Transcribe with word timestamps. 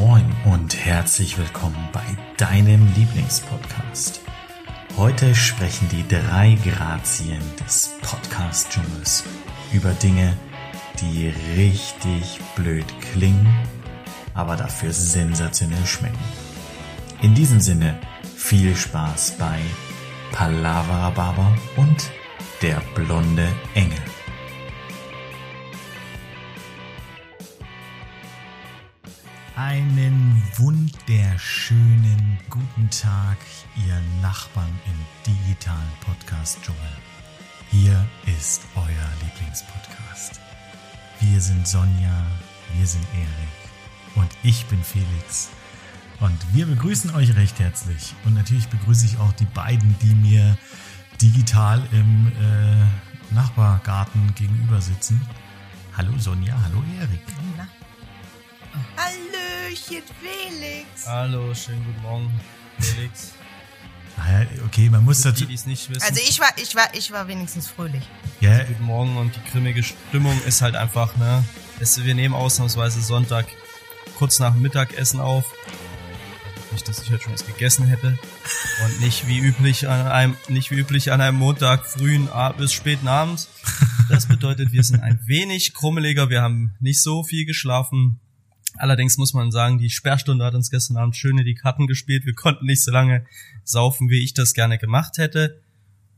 Moin 0.00 0.24
und 0.46 0.82
herzlich 0.82 1.36
willkommen 1.36 1.76
bei 1.92 2.00
deinem 2.38 2.90
Lieblingspodcast. 2.94 4.22
Heute 4.96 5.34
sprechen 5.34 5.90
die 5.90 6.08
drei 6.08 6.56
Grazien 6.64 7.42
des 7.62 7.90
Podcast-Dschungels 8.00 9.24
über 9.74 9.90
Dinge, 9.90 10.34
die 11.02 11.28
richtig 11.54 12.40
blöd 12.56 12.86
klingen, 13.12 13.46
aber 14.32 14.56
dafür 14.56 14.90
sensationell 14.94 15.84
schmecken. 15.84 16.24
In 17.20 17.34
diesem 17.34 17.60
Sinne 17.60 17.98
viel 18.36 18.74
Spaß 18.74 19.32
bei 19.38 19.58
Palavra 20.32 21.10
Barber 21.10 21.54
und 21.76 22.10
der 22.62 22.80
blonde 22.94 23.48
Engel. 23.74 24.00
Einen 29.62 30.42
wunderschönen 30.56 32.38
guten 32.48 32.88
Tag, 32.88 33.36
ihr 33.76 34.00
Nachbarn 34.22 34.72
im 34.86 34.94
digitalen 35.34 35.92
Podcast-Dschungel. 36.00 36.80
Hier 37.70 38.06
ist 38.38 38.62
euer 38.74 39.08
Lieblingspodcast. 39.22 40.40
Wir 41.20 41.38
sind 41.42 41.68
Sonja, 41.68 42.24
wir 42.74 42.86
sind 42.86 43.04
Erik 43.12 44.16
und 44.16 44.30
ich 44.42 44.64
bin 44.64 44.82
Felix. 44.82 45.50
Und 46.20 46.38
wir 46.54 46.64
begrüßen 46.64 47.14
euch 47.14 47.36
recht 47.36 47.58
herzlich. 47.58 48.14
Und 48.24 48.32
natürlich 48.32 48.68
begrüße 48.68 49.04
ich 49.04 49.18
auch 49.18 49.32
die 49.32 49.44
beiden, 49.44 49.94
die 50.00 50.14
mir 50.14 50.56
digital 51.20 51.86
im 51.92 52.28
äh, 52.28 53.34
Nachbargarten 53.34 54.34
gegenüber 54.36 54.80
sitzen. 54.80 55.20
Hallo 55.98 56.16
Sonja, 56.16 56.58
hallo 56.62 56.82
Erik. 56.98 57.20
Hallöchen, 58.96 60.02
Felix. 60.20 61.06
Hallo, 61.06 61.54
schönen 61.54 61.84
guten 61.84 62.02
Morgen, 62.02 62.40
Felix. 62.78 63.32
Ah 64.16 64.40
ja, 64.42 64.46
okay, 64.66 64.90
man 64.90 65.04
muss 65.04 65.22
dazu. 65.22 65.46
die. 65.46 65.54
Also 65.54 66.20
ich 66.28 66.40
war, 66.40 66.50
ich 66.56 66.74
war, 66.74 66.94
ich 66.94 67.10
war 67.10 67.26
wenigstens 67.26 67.68
fröhlich. 67.68 68.02
Ja, 68.40 68.64
Guten 68.64 68.84
Morgen 68.84 69.16
und 69.16 69.34
die 69.34 69.50
grimmige 69.50 69.82
Stimmung 69.82 70.38
ist 70.46 70.60
halt 70.62 70.76
einfach, 70.76 71.16
ne? 71.16 71.42
Es, 71.80 72.02
wir 72.04 72.14
nehmen 72.14 72.34
ausnahmsweise 72.34 73.00
Sonntag 73.00 73.46
kurz 74.18 74.38
nach 74.38 74.52
dem 74.52 74.62
Mittagessen 74.62 75.20
auf. 75.20 75.46
Nicht, 76.72 76.86
dass 76.86 77.02
ich 77.02 77.10
heute 77.10 77.24
schon 77.24 77.32
was 77.32 77.46
gegessen 77.46 77.86
hätte. 77.86 78.18
Und 78.84 79.00
nicht 79.00 79.26
wie 79.26 79.38
üblich 79.38 79.88
an 79.88 80.06
einem, 80.06 80.36
nicht 80.48 80.70
wie 80.70 80.76
üblich 80.78 81.10
an 81.10 81.20
einem 81.20 81.38
Montag 81.38 81.86
frühen 81.86 82.28
bis 82.58 82.72
späten 82.72 83.08
Abend. 83.08 83.48
Das 84.08 84.26
bedeutet, 84.26 84.72
wir 84.72 84.84
sind 84.84 85.00
ein 85.00 85.20
wenig 85.26 85.72
krummeliger. 85.72 86.30
Wir 86.30 86.42
haben 86.42 86.76
nicht 86.80 87.02
so 87.02 87.24
viel 87.24 87.46
geschlafen. 87.46 88.20
Allerdings 88.80 89.18
muss 89.18 89.34
man 89.34 89.50
sagen, 89.50 89.76
die 89.76 89.90
Sperrstunde 89.90 90.42
hat 90.42 90.54
uns 90.54 90.70
gestern 90.70 90.96
Abend 90.96 91.14
schön 91.14 91.36
in 91.36 91.44
die 91.44 91.54
Karten 91.54 91.86
gespielt. 91.86 92.24
Wir 92.24 92.34
konnten 92.34 92.64
nicht 92.64 92.82
so 92.82 92.90
lange 92.90 93.26
saufen, 93.62 94.08
wie 94.08 94.24
ich 94.24 94.32
das 94.32 94.54
gerne 94.54 94.78
gemacht 94.78 95.18
hätte. 95.18 95.60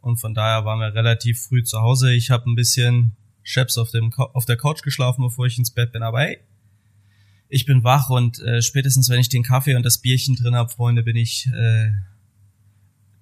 Und 0.00 0.18
von 0.18 0.32
daher 0.32 0.64
waren 0.64 0.78
wir 0.78 0.94
relativ 0.94 1.40
früh 1.40 1.64
zu 1.64 1.80
Hause. 1.80 2.12
Ich 2.12 2.30
habe 2.30 2.48
ein 2.48 2.54
bisschen 2.54 3.16
Chefs 3.42 3.78
auf, 3.78 3.90
auf 4.14 4.44
der 4.44 4.56
Couch 4.56 4.82
geschlafen, 4.82 5.22
bevor 5.22 5.46
ich 5.46 5.58
ins 5.58 5.72
Bett 5.72 5.90
bin. 5.90 6.04
Aber 6.04 6.20
hey, 6.20 6.38
ich 7.48 7.66
bin 7.66 7.82
wach 7.82 8.10
und 8.10 8.38
äh, 8.40 8.62
spätestens, 8.62 9.08
wenn 9.08 9.20
ich 9.20 9.28
den 9.28 9.42
Kaffee 9.42 9.74
und 9.74 9.84
das 9.84 9.98
Bierchen 9.98 10.36
drin 10.36 10.54
habe, 10.54 10.70
Freunde, 10.70 11.02
bin 11.02 11.16
ich 11.16 11.48
äh, 11.48 11.90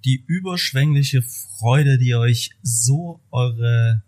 die 0.04 0.22
überschwängliche 0.26 1.22
Freude, 1.22 1.96
die 1.96 2.14
euch 2.14 2.50
so 2.62 3.20
eure 3.30 4.02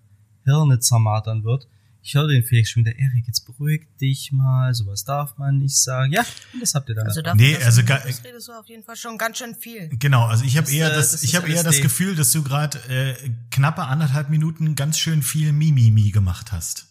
Hirne 0.44 0.78
zermartern 0.78 1.42
wird. 1.42 1.68
Ich 2.04 2.14
höre 2.14 2.26
den 2.26 2.42
Felix 2.42 2.70
schon 2.70 2.84
wieder, 2.84 2.98
Erik, 2.98 3.26
jetzt 3.28 3.46
beruhig 3.46 3.86
dich 4.00 4.32
mal, 4.32 4.74
sowas 4.74 5.04
darf 5.04 5.38
man 5.38 5.58
nicht 5.58 5.76
sagen. 5.76 6.12
Ja, 6.12 6.24
und 6.52 6.60
das 6.60 6.74
habt 6.74 6.88
ihr 6.88 6.96
dann. 6.96 7.06
Also 7.06 7.22
dafür, 7.22 7.40
Nee, 7.40 7.56
also 7.56 7.82
das 7.82 8.24
redest 8.24 8.48
du 8.48 8.52
auf 8.52 8.68
jeden 8.68 8.82
Fall 8.82 8.96
schon 8.96 9.16
ganz 9.18 9.38
schön 9.38 9.54
viel. 9.54 9.88
genau. 9.98 10.24
Also 10.24 10.44
ich 10.44 10.56
habe 10.56 10.70
eher 10.70 10.90
äh, 10.90 10.94
das, 10.94 11.12
das 11.12 11.22
ich 11.22 11.36
habe 11.36 11.48
eher 11.48 11.62
das. 11.62 11.80
Gefühl, 11.80 12.14
dass 12.16 12.32
du 12.32 12.42
gerade 12.42 12.78
äh, 12.88 13.14
knappe 13.50 13.82
anderthalb 13.82 14.30
Minuten 14.30 14.74
ganz 14.74 14.98
schön 14.98 15.22
viel 15.22 15.52
Mimimi 15.52 16.10
gemacht 16.10 16.52
hast. 16.52 16.86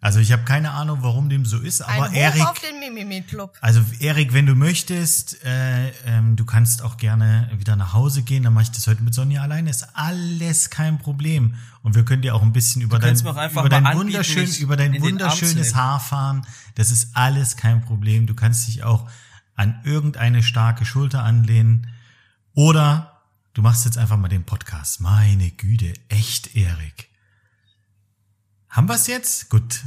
Also 0.00 0.20
ich 0.20 0.30
habe 0.30 0.44
keine 0.44 0.72
Ahnung, 0.72 0.98
warum 1.00 1.28
dem 1.30 1.44
so 1.46 1.58
ist, 1.58 1.80
aber 1.80 2.04
Ein 2.04 2.10
Hoch 2.10 2.16
Erik, 2.16 2.46
auf 2.46 2.58
den 2.60 2.78
Mimimi-Club. 2.78 3.56
also 3.60 3.80
Erik, 3.98 4.32
wenn 4.34 4.46
du 4.46 4.54
möchtest, 4.54 5.42
äh, 5.44 5.88
ähm, 6.04 6.36
du 6.36 6.44
kannst 6.44 6.82
auch 6.82 6.96
gerne 6.96 7.50
wieder 7.56 7.76
nach 7.76 7.92
Hause 7.94 8.22
gehen. 8.22 8.42
Dann 8.42 8.52
mache 8.52 8.64
ich 8.64 8.70
das 8.70 8.86
heute 8.86 9.02
mit 9.02 9.14
Sonja 9.14 9.42
alleine. 9.42 9.70
Ist 9.70 9.88
alles 9.94 10.70
kein 10.70 10.98
Problem. 10.98 11.54
Und 11.82 11.94
wir 11.94 12.04
können 12.04 12.22
dir 12.22 12.34
auch 12.34 12.42
ein 12.42 12.52
bisschen 12.52 12.82
über 12.82 12.98
dein, 12.98 13.18
über 13.18 13.32
dein 13.68 13.86
anbieten, 13.86 13.98
wunderschön, 13.98 14.52
über 14.56 14.76
dein 14.76 15.00
wunderschönes. 15.00 15.74
Haar 15.74 15.98
fahren. 15.98 16.46
Das 16.74 16.90
ist 16.90 17.16
alles 17.16 17.56
kein 17.56 17.80
Problem. 17.80 18.26
Du 18.26 18.34
kannst 18.34 18.68
dich 18.68 18.84
auch 18.84 19.08
an 19.54 19.80
irgendeine 19.84 20.42
starke 20.42 20.84
Schulter 20.84 21.24
anlehnen. 21.24 21.88
Oder 22.54 23.22
du 23.54 23.62
machst 23.62 23.84
jetzt 23.86 23.98
einfach 23.98 24.18
mal 24.18 24.28
den 24.28 24.44
Podcast. 24.44 25.00
Meine 25.00 25.50
Güte, 25.50 25.94
echt, 26.08 26.54
Erik. 26.54 27.05
Haben 28.76 28.90
wir's 28.90 29.06
jetzt? 29.06 29.48
Gut. 29.48 29.82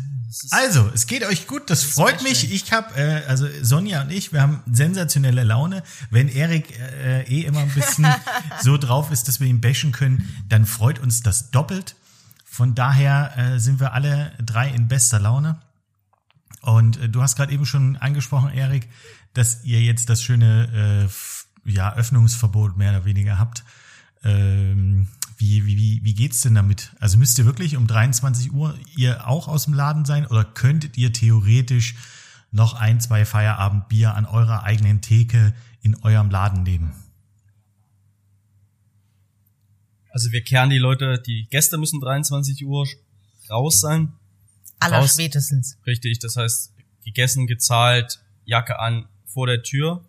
Also, 0.49 0.89
es 0.95 1.05
geht 1.05 1.23
euch 1.23 1.45
gut, 1.45 1.69
das, 1.69 1.83
freut 1.83 2.21
sehr 2.21 2.29
mich. 2.29 2.51
Ich 2.51 2.71
habe, 2.71 2.95
äh, 2.95 3.23
also 3.27 3.47
Sonja 3.61 4.01
und 4.01 4.11
ich, 4.11 4.33
wir 4.33 4.41
haben 4.41 4.63
sensationelle 4.71 5.43
Laune. 5.43 5.83
Wenn 6.09 6.27
Erik 6.27 6.79
äh, 6.79 7.21
eh 7.23 7.45
immer 7.45 7.59
ein 7.59 7.69
bisschen 7.69 8.07
so 8.61 8.77
drauf 8.77 9.11
ist, 9.11 9.27
dass 9.27 9.39
wir 9.39 9.47
ihn 9.47 9.61
bashen 9.61 9.91
können, 9.91 10.27
dann 10.49 10.65
freut 10.65 10.97
uns 10.97 11.21
das 11.21 11.51
doppelt. 11.51 11.95
Von 12.45 12.73
daher 12.73 13.37
äh, 13.37 13.59
sind 13.59 13.79
wir 13.79 13.93
alle 13.93 14.33
drei 14.43 14.69
in 14.69 14.87
bester 14.87 15.19
Laune. 15.19 15.61
Und 16.61 16.99
äh, 16.99 17.09
du 17.09 17.21
hast 17.21 17.35
gerade 17.35 17.53
eben 17.53 17.67
schon 17.67 17.95
angesprochen, 17.97 18.51
Erik, 18.51 18.89
dass 19.35 19.63
ihr 19.63 19.81
jetzt 19.81 20.09
das 20.09 20.23
schöne 20.23 21.07
äh, 21.65 21.71
ja, 21.71 21.93
Öffnungsverbot 21.93 22.75
mehr 22.75 22.89
oder 22.89 23.05
weniger 23.05 23.37
habt. 23.37 23.63
Ähm, 24.23 25.09
wie, 25.39 25.65
wie, 25.65 25.77
wie, 25.77 26.01
wie 26.03 26.13
geht's 26.13 26.41
denn 26.41 26.53
damit? 26.53 26.91
Also 26.99 27.17
müsst 27.17 27.39
ihr 27.39 27.45
wirklich 27.45 27.77
um 27.77 27.87
23 27.87 28.51
Uhr 28.51 28.77
ihr 28.97 29.25
auch 29.25 29.47
aus 29.47 29.65
dem 29.65 29.73
Laden 29.73 30.03
sein 30.03 30.27
oder 30.27 30.43
könntet 30.43 30.97
ihr 30.97 31.13
theoretisch 31.13 31.95
noch 32.51 32.73
ein, 32.73 32.99
zwei 32.99 33.23
Feierabendbier 33.23 34.15
an 34.15 34.25
eurer 34.25 34.63
eigenen 34.63 34.99
Theke 35.01 35.53
in 35.81 35.95
eurem 36.03 36.29
Laden 36.29 36.63
nehmen? 36.63 36.93
Also 40.11 40.31
wir 40.33 40.43
kehren 40.43 40.69
die 40.69 40.77
Leute, 40.77 41.21
die 41.25 41.47
Gäste 41.49 41.77
müssen 41.77 42.01
23 42.01 42.65
Uhr 42.65 42.85
raus 43.49 43.79
sein. 43.79 44.11
Aller 44.79 45.07
spätestens. 45.07 45.77
Richtig, 45.85 46.19
das 46.19 46.35
heißt, 46.35 46.73
gegessen, 47.05 47.47
gezahlt, 47.47 48.19
Jacke 48.43 48.79
an, 48.79 49.07
vor 49.25 49.47
der 49.47 49.63
Tür. 49.63 50.03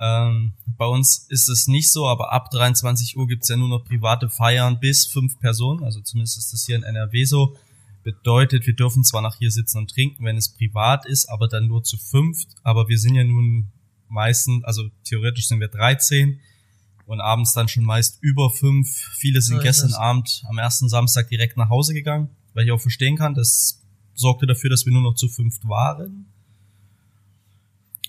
Ähm, 0.00 0.52
bei 0.66 0.86
uns 0.86 1.26
ist 1.28 1.48
es 1.48 1.66
nicht 1.66 1.90
so, 1.92 2.06
aber 2.06 2.32
ab 2.32 2.50
23 2.50 3.16
Uhr 3.16 3.26
gibt's 3.26 3.48
ja 3.48 3.56
nur 3.56 3.68
noch 3.68 3.84
private 3.84 4.30
Feiern 4.30 4.78
bis 4.78 5.06
fünf 5.06 5.38
Personen, 5.40 5.82
also 5.82 6.00
zumindest 6.00 6.38
ist 6.38 6.52
das 6.52 6.66
hier 6.66 6.76
in 6.76 6.84
NRW 6.84 7.24
so. 7.24 7.56
Bedeutet, 8.04 8.66
wir 8.66 8.74
dürfen 8.74 9.04
zwar 9.04 9.22
nach 9.22 9.36
hier 9.36 9.50
sitzen 9.50 9.78
und 9.78 9.90
trinken, 9.90 10.24
wenn 10.24 10.36
es 10.36 10.48
privat 10.48 11.04
ist, 11.04 11.28
aber 11.28 11.48
dann 11.48 11.66
nur 11.66 11.82
zu 11.82 11.98
fünft. 11.98 12.48
Aber 12.62 12.88
wir 12.88 12.98
sind 12.98 13.16
ja 13.16 13.24
nun 13.24 13.72
meistens, 14.08 14.64
also 14.64 14.88
theoretisch 15.04 15.48
sind 15.48 15.60
wir 15.60 15.68
13 15.68 16.40
und 17.06 17.20
abends 17.20 17.52
dann 17.52 17.68
schon 17.68 17.84
meist 17.84 18.18
über 18.22 18.50
fünf. 18.50 18.88
Viele 19.18 19.42
sind 19.42 19.58
ist 19.58 19.62
gestern 19.64 19.90
es. 19.90 19.94
Abend 19.96 20.42
am 20.48 20.58
ersten 20.58 20.88
Samstag 20.88 21.28
direkt 21.28 21.56
nach 21.56 21.68
Hause 21.70 21.92
gegangen, 21.92 22.30
weil 22.54 22.64
ich 22.64 22.72
auch 22.72 22.80
verstehen 22.80 23.16
kann, 23.16 23.34
das 23.34 23.82
sorgte 24.14 24.46
dafür, 24.46 24.70
dass 24.70 24.86
wir 24.86 24.92
nur 24.92 25.02
noch 25.02 25.14
zu 25.14 25.28
fünft 25.28 25.68
waren. 25.68 26.26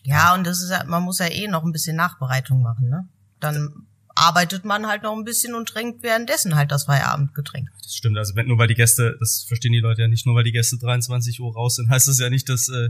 Ja, 0.03 0.33
und 0.33 0.45
das 0.45 0.61
ist 0.61 0.69
ja, 0.69 0.83
man 0.85 1.03
muss 1.03 1.19
ja 1.19 1.27
eh 1.27 1.47
noch 1.47 1.63
ein 1.63 1.71
bisschen 1.71 1.95
Nachbereitung 1.95 2.61
machen, 2.61 2.89
ne? 2.89 3.07
Dann 3.39 3.87
arbeitet 4.15 4.65
man 4.65 4.87
halt 4.87 5.03
noch 5.03 5.15
ein 5.15 5.23
bisschen 5.23 5.55
und 5.55 5.69
trinkt 5.69 6.03
währenddessen 6.03 6.55
halt 6.55 6.71
das 6.71 6.85
Feierabendgetränk. 6.85 7.69
Das 7.81 7.95
stimmt, 7.95 8.17
also 8.17 8.35
wenn, 8.35 8.47
nur 8.47 8.57
weil 8.57 8.67
die 8.67 8.75
Gäste, 8.75 9.15
das 9.19 9.45
verstehen 9.47 9.71
die 9.71 9.79
Leute 9.79 10.01
ja 10.01 10.07
nicht, 10.07 10.25
nur 10.25 10.35
weil 10.35 10.43
die 10.43 10.51
Gäste 10.51 10.77
23 10.77 11.39
Uhr 11.39 11.53
raus 11.53 11.75
sind, 11.75 11.89
heißt 11.89 12.07
das 12.07 12.19
ja 12.19 12.29
nicht, 12.29 12.49
dass 12.49 12.69
äh, 12.69 12.89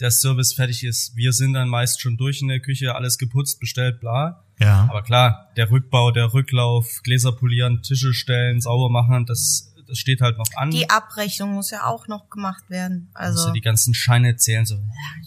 der 0.00 0.10
Service 0.10 0.52
fertig 0.52 0.84
ist. 0.84 1.14
Wir 1.14 1.32
sind 1.32 1.52
dann 1.52 1.68
meist 1.68 2.00
schon 2.00 2.16
durch 2.16 2.42
in 2.42 2.48
der 2.48 2.60
Küche, 2.60 2.94
alles 2.94 3.18
geputzt, 3.18 3.60
bestellt, 3.60 4.00
bla. 4.00 4.44
Ja. 4.58 4.86
Aber 4.90 5.02
klar, 5.02 5.50
der 5.56 5.70
Rückbau, 5.70 6.10
der 6.10 6.32
Rücklauf, 6.32 7.00
Gläser 7.04 7.32
polieren, 7.32 7.82
Tische 7.82 8.12
stellen, 8.12 8.60
sauber 8.60 8.90
machen, 8.90 9.26
das, 9.26 9.72
das 9.86 9.98
steht 9.98 10.20
halt 10.20 10.36
noch 10.38 10.46
an. 10.56 10.70
Die 10.70 10.88
Abrechnung 10.90 11.52
muss 11.54 11.70
ja 11.70 11.84
auch 11.84 12.08
noch 12.08 12.28
gemacht 12.30 12.64
werden. 12.68 13.10
also 13.14 13.40
Also, 13.40 13.52
die 13.52 13.60
ganzen 13.60 13.94
Scheine 13.94 14.36
zählen 14.36 14.64
so, 14.66 14.74
ja, 14.74 14.80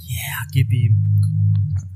yeah, 0.09 0.48
gib 0.51 0.71
ihm. 0.71 0.98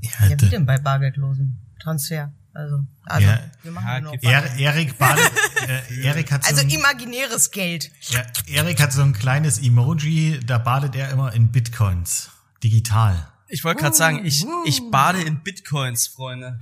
ja, 0.00 0.28
ja, 0.28 0.40
wie 0.40 0.48
denn 0.48 0.66
bei 0.66 0.78
bargeldlosen 0.78 1.58
Transfer? 1.80 2.32
Also, 2.54 2.80
also 3.06 3.26
Ja. 3.28 3.40
wir 3.62 3.72
machen 3.72 3.86
Ja, 3.88 4.10
gib- 4.10 4.24
Er, 4.24 4.56
Erik 4.58 4.98
badet, 4.98 5.32
äh, 5.90 6.02
Erik 6.04 6.30
hat 6.30 6.44
so 6.44 6.50
Also 6.50 6.62
ein, 6.62 6.68
imaginäres 6.70 7.50
Geld. 7.50 7.90
ja, 8.10 8.22
Erik 8.46 8.80
hat 8.80 8.92
so 8.92 9.00
ein 9.02 9.14
kleines 9.14 9.58
Emoji, 9.58 10.38
da 10.46 10.58
badet 10.58 10.94
er 10.94 11.10
immer 11.10 11.32
in 11.32 11.50
Bitcoins. 11.50 12.30
Digital. 12.62 13.26
Ich 13.48 13.64
wollte 13.64 13.80
gerade 13.82 13.96
sagen, 13.96 14.24
ich, 14.24 14.44
ich 14.66 14.82
bade 14.90 15.20
in 15.22 15.42
Bitcoins, 15.42 16.06
Freunde. 16.06 16.58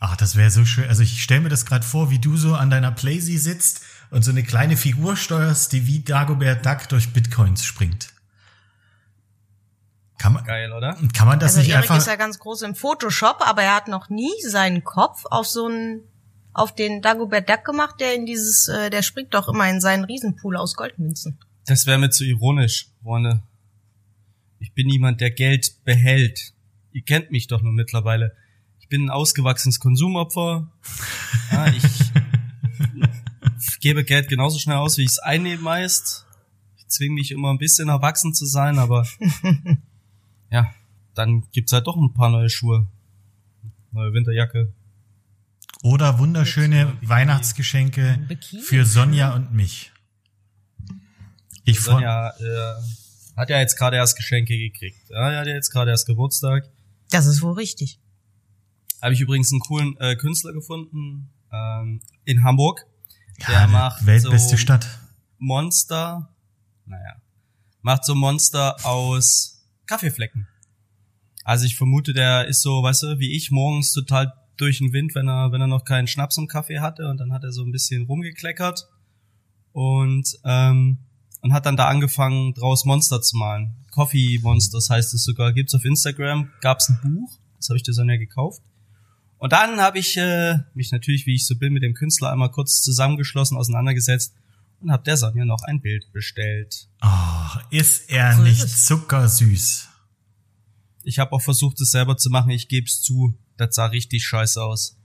Ach, 0.00 0.16
das 0.16 0.36
wäre 0.36 0.50
so 0.50 0.64
schön. 0.66 0.86
Also 0.88 1.02
ich 1.02 1.22
stelle 1.22 1.40
mir 1.40 1.48
das 1.48 1.64
gerade 1.66 1.84
vor, 1.84 2.10
wie 2.10 2.18
du 2.18 2.36
so 2.36 2.54
an 2.54 2.68
deiner 2.70 2.92
Playsee 2.92 3.38
sitzt 3.38 3.80
und 4.10 4.22
so 4.22 4.30
eine 4.30 4.42
kleine 4.42 4.76
Figur 4.76 5.16
steuerst, 5.16 5.72
die 5.72 5.86
wie 5.86 6.00
Dagobert 6.00 6.64
Duck 6.64 6.88
durch 6.88 7.12
Bitcoins 7.12 7.64
springt. 7.64 8.08
Kann 10.18 10.32
man, 10.32 10.44
Geil, 10.44 10.72
oder? 10.72 10.96
kann 11.12 11.28
man 11.28 11.38
das 11.38 11.52
Also 11.52 11.60
nicht 11.60 11.70
Erik 11.70 11.82
einfach... 11.84 11.98
ist 11.98 12.06
ja 12.06 12.16
ganz 12.16 12.38
groß 12.38 12.62
im 12.62 12.74
Photoshop, 12.74 13.38
aber 13.40 13.62
er 13.62 13.76
hat 13.76 13.88
noch 13.88 14.08
nie 14.08 14.32
seinen 14.46 14.82
Kopf 14.82 15.24
auf 15.26 15.46
so 15.46 15.66
einen 15.66 16.02
auf 16.54 16.74
den 16.74 17.02
Dagobert 17.02 17.50
Duck 17.50 17.64
gemacht, 17.64 17.96
der 18.00 18.14
in 18.14 18.24
dieses, 18.24 18.66
äh, 18.68 18.88
der 18.88 19.02
springt 19.02 19.34
doch 19.34 19.46
immer 19.48 19.68
in 19.68 19.78
seinen 19.80 20.04
Riesenpool 20.04 20.56
aus 20.56 20.74
Goldmünzen. 20.74 21.38
Das 21.66 21.84
wäre 21.84 21.98
mir 21.98 22.08
zu 22.08 22.24
ironisch, 22.24 22.88
Freunde. 23.02 23.42
Ich 24.58 24.72
bin 24.72 24.86
niemand, 24.86 25.20
der 25.20 25.30
Geld 25.30 25.84
behält. 25.84 26.54
Ihr 26.92 27.02
kennt 27.02 27.30
mich 27.30 27.46
doch 27.46 27.60
nur 27.60 27.74
mittlerweile. 27.74 28.34
Ich 28.80 28.88
bin 28.88 29.04
ein 29.04 29.10
ausgewachsenes 29.10 29.80
Konsumopfer. 29.80 30.72
Ja, 31.52 31.68
ich 31.68 31.82
gebe 33.86 34.02
Geld 34.02 34.26
genauso 34.28 34.58
schnell 34.58 34.78
aus, 34.78 34.98
wie 34.98 35.04
ich 35.04 35.10
es 35.10 35.18
einnehme 35.20 35.62
meist. 35.62 36.26
Ich 36.76 36.88
zwinge 36.88 37.14
mich 37.14 37.30
immer 37.30 37.50
ein 37.50 37.58
bisschen 37.58 37.88
erwachsen 37.88 38.34
zu 38.34 38.44
sein, 38.44 38.80
aber 38.80 39.06
ja, 40.50 40.74
dann 41.14 41.48
gibt's 41.52 41.72
halt 41.72 41.86
doch 41.86 41.96
ein 41.96 42.12
paar 42.12 42.30
neue 42.30 42.50
Schuhe. 42.50 42.88
Neue 43.92 44.12
Winterjacke. 44.12 44.72
Oder 45.84 46.18
wunderschöne 46.18 46.98
Weihnachtsgeschenke 47.00 48.18
Bikini? 48.26 48.60
für 48.60 48.84
Sonja 48.84 49.36
und 49.36 49.54
mich. 49.54 49.92
Ich 51.64 51.80
Sonja 51.80 52.30
äh, 52.30 52.82
hat 53.36 53.50
ja 53.50 53.60
jetzt 53.60 53.76
gerade 53.76 53.98
erst 53.98 54.16
Geschenke 54.16 54.58
gekriegt. 54.58 55.10
Ja, 55.10 55.30
er 55.30 55.40
hat 55.40 55.46
ja 55.46 55.54
jetzt 55.54 55.70
gerade 55.70 55.92
erst 55.92 56.08
Geburtstag. 56.08 56.68
Das 57.10 57.26
ist 57.26 57.40
wohl 57.40 57.52
richtig. 57.52 58.00
Habe 59.00 59.14
ich 59.14 59.20
übrigens 59.20 59.52
einen 59.52 59.60
coolen 59.60 59.96
äh, 60.00 60.16
Künstler 60.16 60.52
gefunden 60.52 61.30
ähm, 61.52 62.00
in 62.24 62.42
Hamburg. 62.42 62.84
Der 63.46 63.54
ja, 63.54 63.66
macht 63.66 64.06
weltbeste 64.06 64.50
so 64.50 64.56
Stadt. 64.56 64.86
Monster, 65.38 66.34
naja, 66.84 67.16
macht 67.82 68.04
so 68.04 68.14
Monster 68.14 68.76
aus 68.84 69.64
Kaffeeflecken. 69.86 70.48
Also 71.44 71.64
ich 71.64 71.76
vermute, 71.76 72.12
der 72.12 72.48
ist 72.48 72.62
so, 72.62 72.82
weißt 72.82 73.04
du, 73.04 73.18
wie 73.18 73.36
ich, 73.36 73.50
morgens 73.50 73.92
total 73.92 74.32
durch 74.56 74.78
den 74.78 74.92
Wind, 74.92 75.14
wenn 75.14 75.28
er, 75.28 75.52
wenn 75.52 75.60
er 75.60 75.66
noch 75.66 75.84
keinen 75.84 76.08
Schnaps 76.08 76.38
im 76.38 76.48
Kaffee 76.48 76.80
hatte 76.80 77.08
und 77.08 77.18
dann 77.18 77.32
hat 77.32 77.44
er 77.44 77.52
so 77.52 77.62
ein 77.62 77.70
bisschen 77.70 78.06
rumgekleckert 78.06 78.88
und, 79.72 80.26
ähm, 80.44 80.98
und 81.42 81.52
hat 81.52 81.66
dann 81.66 81.76
da 81.76 81.88
angefangen, 81.88 82.54
draus 82.54 82.84
Monster 82.84 83.20
zu 83.20 83.36
malen. 83.36 83.76
Coffee 83.90 84.40
Monsters 84.42 84.90
heißt 84.90 85.14
es 85.14 85.24
sogar, 85.24 85.52
gibt's 85.52 85.74
auf 85.74 85.84
Instagram, 85.84 86.50
gab's 86.60 86.88
ein 86.88 86.98
Buch, 87.02 87.38
das 87.56 87.68
habe 87.68 87.76
ich 87.76 87.82
der 87.82 87.94
Sonja 87.94 88.16
gekauft. 88.16 88.62
Und 89.38 89.52
dann 89.52 89.80
habe 89.80 89.98
ich 89.98 90.16
äh, 90.16 90.58
mich 90.74 90.92
natürlich, 90.92 91.26
wie 91.26 91.34
ich 91.34 91.46
so 91.46 91.56
bin, 91.56 91.72
mit 91.72 91.82
dem 91.82 91.94
Künstler 91.94 92.32
einmal 92.32 92.50
kurz 92.50 92.80
zusammengeschlossen, 92.82 93.56
auseinandergesetzt 93.56 94.34
und 94.80 94.90
habe 94.90 95.02
der 95.02 95.16
Sonja 95.16 95.44
noch 95.44 95.62
ein 95.64 95.80
Bild 95.80 96.10
bestellt. 96.12 96.88
Oh, 97.02 97.58
ist 97.70 98.10
er 98.10 98.36
nicht 98.38 98.68
zuckersüß? 98.68 99.88
Ich 101.04 101.18
habe 101.18 101.32
auch 101.32 101.42
versucht, 101.42 101.80
es 101.80 101.90
selber 101.90 102.16
zu 102.16 102.30
machen. 102.30 102.50
Ich 102.50 102.68
geb's 102.68 103.00
zu, 103.02 103.38
das 103.56 103.74
sah 103.74 103.86
richtig 103.86 104.24
scheiße 104.26 104.62
aus. 104.62 104.96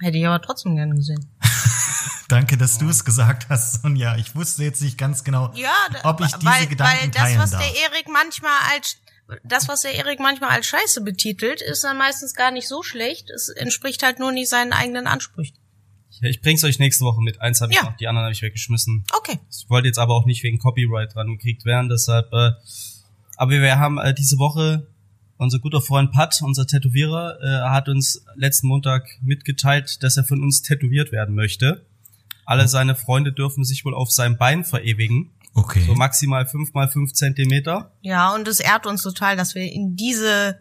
Hätte 0.00 0.18
ich 0.18 0.26
aber 0.26 0.40
trotzdem 0.42 0.76
gern 0.76 0.94
gesehen. 0.94 1.26
Danke, 2.28 2.56
dass 2.56 2.78
du 2.78 2.88
es 2.88 3.04
gesagt 3.04 3.48
hast, 3.48 3.82
Sonja. 3.82 4.16
Ich 4.16 4.34
wusste 4.34 4.64
jetzt 4.64 4.82
nicht 4.82 4.98
ganz 4.98 5.22
genau, 5.24 5.52
Ja, 5.54 5.70
ob 6.02 6.20
ich 6.20 6.32
diese 6.32 6.44
weil, 6.44 6.66
Gedanken 6.66 7.02
weil 7.02 7.10
das, 7.10 7.22
teilen 7.22 7.38
was 7.38 7.50
darf. 7.52 7.62
der 7.62 7.82
Erik 7.82 8.06
manchmal 8.12 8.52
als 8.72 8.96
das, 9.44 9.68
was 9.68 9.82
der 9.82 9.94
Erik 9.94 10.20
manchmal 10.20 10.50
als 10.50 10.66
Scheiße 10.66 11.00
betitelt, 11.02 11.60
ist 11.62 11.82
dann 11.84 11.98
meistens 11.98 12.34
gar 12.34 12.50
nicht 12.50 12.68
so 12.68 12.82
schlecht. 12.82 13.30
Es 13.30 13.48
entspricht 13.48 14.02
halt 14.02 14.18
nur 14.18 14.32
nicht 14.32 14.48
seinen 14.48 14.72
eigenen 14.72 15.06
Ansprüchen. 15.06 15.56
Ich 16.22 16.40
bring's 16.40 16.64
euch 16.64 16.78
nächste 16.78 17.04
Woche 17.04 17.20
mit. 17.20 17.40
Eins 17.42 17.60
habe 17.60 17.72
ich 17.72 17.78
Ja. 17.78 17.84
noch, 17.84 17.96
die 17.96 18.06
anderen 18.08 18.24
habe 18.24 18.32
ich 18.32 18.40
weggeschmissen. 18.42 19.04
Okay. 19.14 19.38
Ich 19.50 19.68
wollte 19.68 19.88
jetzt 19.88 19.98
aber 19.98 20.14
auch 20.14 20.24
nicht 20.24 20.42
wegen 20.42 20.58
Copyright 20.58 21.14
dran 21.14 21.26
gekriegt 21.36 21.64
werden, 21.64 21.88
deshalb. 21.88 22.32
Äh, 22.32 22.52
aber 23.36 23.50
wir 23.50 23.78
haben 23.78 23.98
äh, 23.98 24.14
diese 24.14 24.38
Woche 24.38 24.86
unser 25.38 25.58
guter 25.58 25.82
Freund 25.82 26.12
Pat, 26.12 26.40
unser 26.42 26.66
Tätowierer, 26.66 27.38
äh, 27.42 27.68
hat 27.70 27.88
uns 27.90 28.24
letzten 28.36 28.68
Montag 28.68 29.06
mitgeteilt, 29.22 30.02
dass 30.02 30.16
er 30.16 30.24
von 30.24 30.42
uns 30.42 30.62
tätowiert 30.62 31.12
werden 31.12 31.34
möchte. 31.34 31.84
Alle 32.46 32.68
seine 32.68 32.94
Freunde 32.94 33.32
dürfen 33.32 33.64
sich 33.64 33.84
wohl 33.84 33.94
auf 33.94 34.10
seinem 34.10 34.38
Bein 34.38 34.64
verewigen, 34.64 35.32
Okay. 35.56 35.84
so 35.86 35.94
maximal 35.94 36.46
fünf 36.46 36.74
mal 36.74 36.88
fünf 36.88 37.14
Zentimeter. 37.14 37.90
Ja, 38.02 38.34
und 38.34 38.46
es 38.46 38.60
ehrt 38.60 38.86
uns 38.86 39.02
total, 39.02 39.36
dass 39.36 39.54
wir 39.54 39.62
in 39.62 39.96
diese 39.96 40.60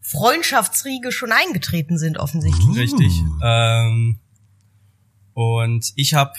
Freundschaftsriege 0.00 1.10
schon 1.10 1.32
eingetreten 1.32 1.98
sind, 1.98 2.18
offensichtlich. 2.18 2.76
Richtig. 2.76 3.12
Ähm, 3.42 4.20
und 5.34 5.92
ich 5.96 6.14
habe 6.14 6.32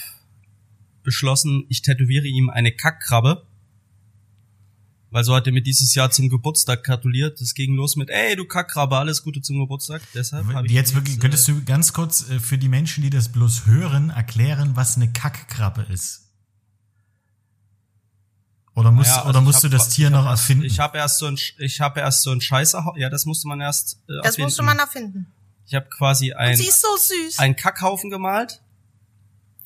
beschlossen, 1.03 1.65
ich 1.67 1.81
tätowiere 1.81 2.25
ihm 2.25 2.49
eine 2.49 2.71
Kackkrabbe. 2.71 3.45
Weil 5.11 5.23
so 5.23 5.35
hat 5.35 5.47
er 5.47 5.53
mir 5.53 5.63
dieses 5.63 5.95
Jahr 5.95 6.11
zum 6.11 6.29
Geburtstag 6.29 6.83
gratuliert. 6.83 7.41
Das 7.41 7.55
ging 7.55 7.75
los 7.75 7.95
mit, 7.95 8.09
ey, 8.09 8.35
du 8.35 8.45
Kackkrabbe, 8.45 8.97
alles 8.97 9.23
Gute 9.23 9.41
zum 9.41 9.59
Geburtstag. 9.59 10.01
Deshalb 10.13 10.45
habe 10.53 10.67
ich 10.67 10.73
Jetzt 10.73 10.93
wirklich, 10.95 11.19
könntest 11.19 11.47
du 11.47 11.63
ganz 11.65 11.93
kurz 11.93 12.29
äh, 12.29 12.39
für 12.39 12.59
die 12.59 12.67
Menschen, 12.69 13.03
die 13.03 13.09
das 13.09 13.29
bloß 13.29 13.65
hören, 13.65 14.11
erklären, 14.11 14.75
was 14.75 14.95
eine 14.95 15.11
Kackkrabbe 15.11 15.87
ist? 15.91 16.28
Oder 18.79 18.91
musst, 18.91 19.09
Naja, 19.09 19.19
also 19.21 19.29
oder 19.29 19.41
musst 19.41 19.55
hab- 19.57 19.61
du 19.63 19.69
das 19.69 19.89
Tier 19.89 20.09
noch 20.09 20.23
hab 20.25 20.31
erfinden? 20.31 20.63
Ich 20.65 20.79
habe 20.79 20.97
erst 20.97 21.19
so 21.19 21.25
ein, 21.27 21.37
ich 21.57 21.81
habe 21.81 21.99
erst 21.99 22.23
so 22.23 22.31
ein 22.31 22.41
Scheißer, 22.41 22.93
ja, 22.97 23.09
das 23.09 23.25
musste 23.25 23.47
man 23.47 23.59
erst 23.61 23.95
äh, 24.07 24.13
Das 24.17 24.25
erfinden. 24.25 24.41
musste 24.45 24.63
man 24.63 24.79
erfinden. 24.79 25.27
Ich 25.67 25.75
habe 25.75 25.87
quasi 25.89 26.33
ein, 26.33 26.55
Sie 26.57 26.67
ist 26.67 26.81
so 26.81 26.87
süß. 26.97 27.39
einen 27.39 27.55
Kackhaufen 27.55 28.09
gemalt. 28.09 28.61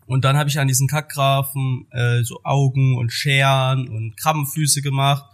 Und 0.05 0.25
dann 0.25 0.35
habe 0.35 0.49
ich 0.49 0.59
an 0.59 0.67
diesen 0.67 0.87
Kackgrafen 0.89 1.87
äh, 1.91 2.23
so 2.23 2.41
Augen 2.43 2.97
und 2.97 3.11
Scheren 3.13 3.87
und 3.87 4.17
Krabbenfüße 4.17 4.81
gemacht. 4.81 5.25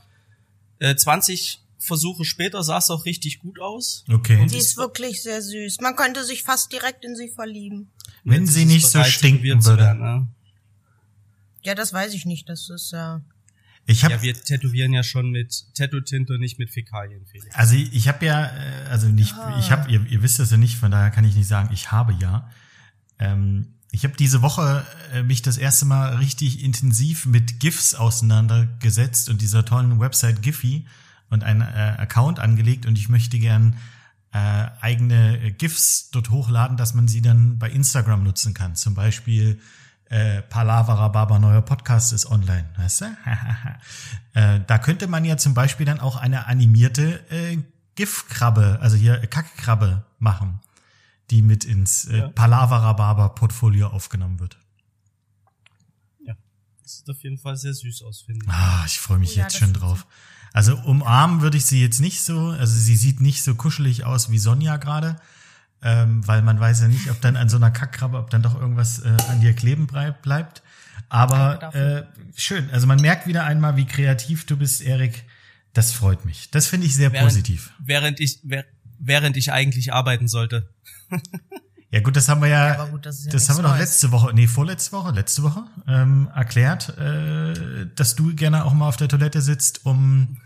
Äh, 0.78 0.96
20 0.96 1.62
Versuche 1.80 2.24
später 2.25 2.62
sah 2.62 2.78
es 2.78 2.90
auch 2.92 3.06
richtig 3.06 3.40
gut 3.40 3.60
aus. 3.62 4.04
okay. 4.14 4.46
Sie 4.48 4.58
ist 4.58 4.75
wirklich 4.78 5.24
sehr 5.24 5.42
süß. 5.42 5.80
Man 5.82 5.96
könnte 5.96 6.24
sich 6.25 6.44
fast 6.44 6.72
direkt 6.74 7.04
in 7.06 7.16
sie 7.16 7.30
verlieben. 7.30 7.90
Wenn 8.25 8.46
sie 8.46 8.66
nicht 8.66 8.86
so 8.88 9.02
stinken 9.06 9.64
würde. 9.66 9.78
werden, 9.84 10.02
ne? 10.02 10.28
Ja, 11.64 11.74
das 11.75 11.92
weiß 11.94 12.14
ich 12.14 12.25
nicht. 12.25 12.48
Das 12.50 12.70
ist 12.70 12.94
äh, 12.94 13.18
Ich 13.89 14.03
habe 14.03 14.13
Ja, 14.15 14.21
wir 14.21 14.33
tätowieren 14.33 14.94
ja 14.94 15.03
schon 15.03 15.31
mit 15.31 15.65
Tattoo-Tinte 15.74 16.33
und 16.33 16.39
nicht 16.39 16.59
mit 16.59 16.69
Fäkalien, 16.69 17.25
Felix. 17.25 17.56
Also 17.56 17.75
ich 17.75 18.07
habe 18.07 18.25
ja, 18.25 18.45
äh, 18.45 18.86
also 18.89 19.07
nicht, 19.07 19.36
ich 19.59 19.71
habe, 19.71 19.91
ihr, 19.91 20.06
ihr 20.06 20.21
wisst 20.21 20.39
das 20.39 20.51
ja 20.51 20.57
nicht, 20.57 20.77
von 20.77 20.91
daher 20.91 21.09
kann 21.09 21.25
ich 21.25 21.36
nicht 21.36 21.47
sagen, 21.47 21.69
ich 21.74 21.91
habe 21.91 22.13
ja. 22.13 22.50
Ähm, 23.18 23.74
ich 23.91 24.03
habe 24.03 24.15
diese 24.15 24.44
Woche 24.44 24.86
äh, 25.13 25.24
mich 25.24 25.41
das 25.41 25.57
erste 25.57 25.86
Mal 25.86 26.18
richtig 26.18 26.63
intensiv 26.63 27.25
mit 27.25 27.59
GIFs 27.59 27.95
auseinandergesetzt 27.95 29.29
und 29.29 29.41
dieser 29.41 29.65
tollen 29.65 30.00
Website 30.00 30.43
Giphy 30.43 30.86
und 31.29 31.43
einen 31.43 31.62
äh, 31.62 31.96
Account 31.98 32.39
angelegt 32.39 32.86
und 32.86 32.98
ich 32.98 33.10
möchte 33.10 33.39
gern 33.39 33.75
äh, 34.31 34.67
eigene 34.81 35.41
äh, 35.41 35.51
GIFs 35.51 36.12
dort 36.12 36.29
hochladen, 36.29 36.77
dass 36.77 36.93
man 36.93 37.08
sie 37.08 37.22
dann 37.22 37.58
bei 37.58 37.72
Instagram 37.72 38.24
nutzen 38.24 38.53
kann. 38.53 38.75
Zum 38.75 38.93
Beispiel 38.93 39.60
äh, 40.10 40.42
Palavra 40.42 41.08
Baba 41.08 41.39
neuer 41.39 41.62
Podcast 41.62 42.13
ist 42.13 42.25
online, 42.25 42.68
weißt 42.78 43.01
du? 43.01 43.06
äh, 44.34 44.60
da 44.66 44.78
könnte 44.80 45.08
man 45.08 45.24
ja 45.24 45.38
zum 45.38 45.54
Beispiel 45.54 45.86
dann 45.86 46.00
auch 46.00 46.16
eine 46.16 46.48
animierte 46.48 47.24
äh, 47.30 47.58
GIF-Krabbe, 47.96 48.80
also 48.82 48.98
hier 48.98 49.18
Kackkrabbe 49.28 50.06
machen, 50.18 50.60
die 51.30 51.42
mit 51.42 51.63
ins 51.63 52.06
äh, 52.06 52.18
Ja. 52.20 52.28
Palavra 52.30 52.94
Baba 52.94 53.30
Portfolio 53.30 53.88
aufgenommen 53.88 54.39
wird. 54.39 54.58
Ja. 56.25 56.34
Das 56.82 56.98
sieht 56.98 57.10
auf 57.10 57.22
jeden 57.24 57.38
Fall 57.38 57.56
sehr 57.56 57.74
süß 57.74 58.01
aus, 58.04 58.22
finde 58.22 58.46
ich. 58.46 58.51
Ah, 58.51 58.84
ich 58.88 59.00
freue 59.00 59.20
mich 59.20 59.34
Oh 59.36 59.38
ja, 59.38 59.44
jetzt 59.44 59.58
schon 59.58 59.74
drauf. 59.74 60.08
Also 60.54 60.75
umarmen 60.78 61.42
würde 61.42 61.58
ich 61.58 61.66
sie 61.66 61.82
jetzt 61.82 62.00
nicht 62.00 62.22
so, 62.22 62.50
also 62.50 62.74
sie 62.74 62.96
sieht 62.96 63.22
nicht 63.22 63.44
so 63.44 63.54
kuschelig 63.54 64.06
aus 64.06 64.32
wie 64.32 64.39
Sonja 64.39 64.78
gerade, 64.78 65.18
ähm, 65.81 66.25
weil 66.27 66.41
man 66.41 66.59
weiß 66.59 66.81
ja 66.81 66.88
nicht, 66.88 67.09
ob 67.09 67.21
dann 67.21 67.36
an 67.36 67.50
so 67.50 67.57
einer 67.57 67.71
Kackkrabbe, 67.71 68.17
ob 68.17 68.29
dann 68.29 68.41
doch 68.41 68.59
irgendwas 68.59 69.00
äh, 69.00 69.15
an 69.29 69.39
dir 69.41 69.53
kleben 69.53 69.88
bleibt. 69.88 70.62
Aber 71.09 71.74
äh, 71.74 72.03
schön, 72.36 72.69
also 72.71 72.86
man 72.86 73.01
merkt 73.01 73.25
wieder 73.27 73.45
einmal, 73.45 73.75
wie 73.77 73.86
kreativ 73.86 74.45
du 74.45 74.57
bist, 74.57 74.81
Erik. 74.81 75.24
Das 75.74 75.91
freut 75.91 76.25
mich. 76.25 76.50
Das 76.51 76.67
finde 76.67 76.88
ich 76.88 76.95
sehr 76.95 77.12
Während- 77.13 77.27
positiv. 77.29 77.71
Während 77.79 78.19
ich, 78.19 78.39
währ- 78.43 78.65
während 79.00 79.38
ich 79.38 79.51
eigentlich 79.51 79.93
arbeiten 79.93 80.27
sollte. 80.27 80.69
Ja 81.91 82.01
gut, 82.01 82.15
das 82.15 82.29
haben 82.29 82.39
wir 82.39 82.50
ja, 82.50 82.79
aber 82.79 82.91
gut, 82.91 83.03
das 83.07 83.25
ja 83.25 83.31
das 83.31 83.50
haben 83.50 83.57
wir 83.57 83.63
doch 83.63 83.75
letzte 83.75 84.12
Woche, 84.12 84.31
nee, 84.36 84.45
vorletzte 84.45 84.91
Woche, 84.91 85.09
letzte 85.12 85.41
Woche 85.41 85.63
ähm, 85.88 86.29
erklärt, 86.36 86.95
äh, 87.00 87.88
dass 87.95 88.13
du 88.13 88.36
gerne 88.36 88.63
auch 88.65 88.74
mal 88.75 88.88
auf 88.88 88.95
der 88.98 89.07
Toilette 89.07 89.41
sitzt, 89.41 89.88
um 89.88 90.38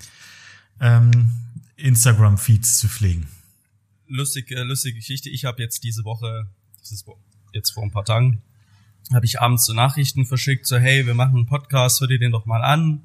ähm, 0.80 1.32
Instagram-Feeds 1.76 2.80
zu 2.80 2.88
pflegen. 2.88 3.28
Lustig, 4.08 4.52
äh, 4.52 4.62
lustige 4.64 4.96
Geschichte. 4.98 5.30
Ich 5.30 5.46
habe 5.46 5.62
jetzt 5.62 5.84
diese 5.84 6.04
Woche, 6.04 6.48
dieses 6.82 7.06
Wo- 7.08 7.18
jetzt 7.54 7.72
vor 7.72 7.84
ein 7.84 7.92
paar 7.92 8.06
Tagen, 8.06 8.42
habe 9.14 9.26
ich 9.26 9.42
abends 9.42 9.66
so 9.66 9.74
Nachrichten 9.74 10.26
verschickt, 10.26 10.66
so 10.66 10.78
hey, 10.78 11.06
wir 11.06 11.14
machen 11.14 11.36
einen 11.36 11.46
Podcast, 11.46 12.00
hör 12.02 12.08
dir 12.08 12.20
den 12.20 12.32
doch 12.32 12.46
mal 12.46 12.64
an, 12.64 13.02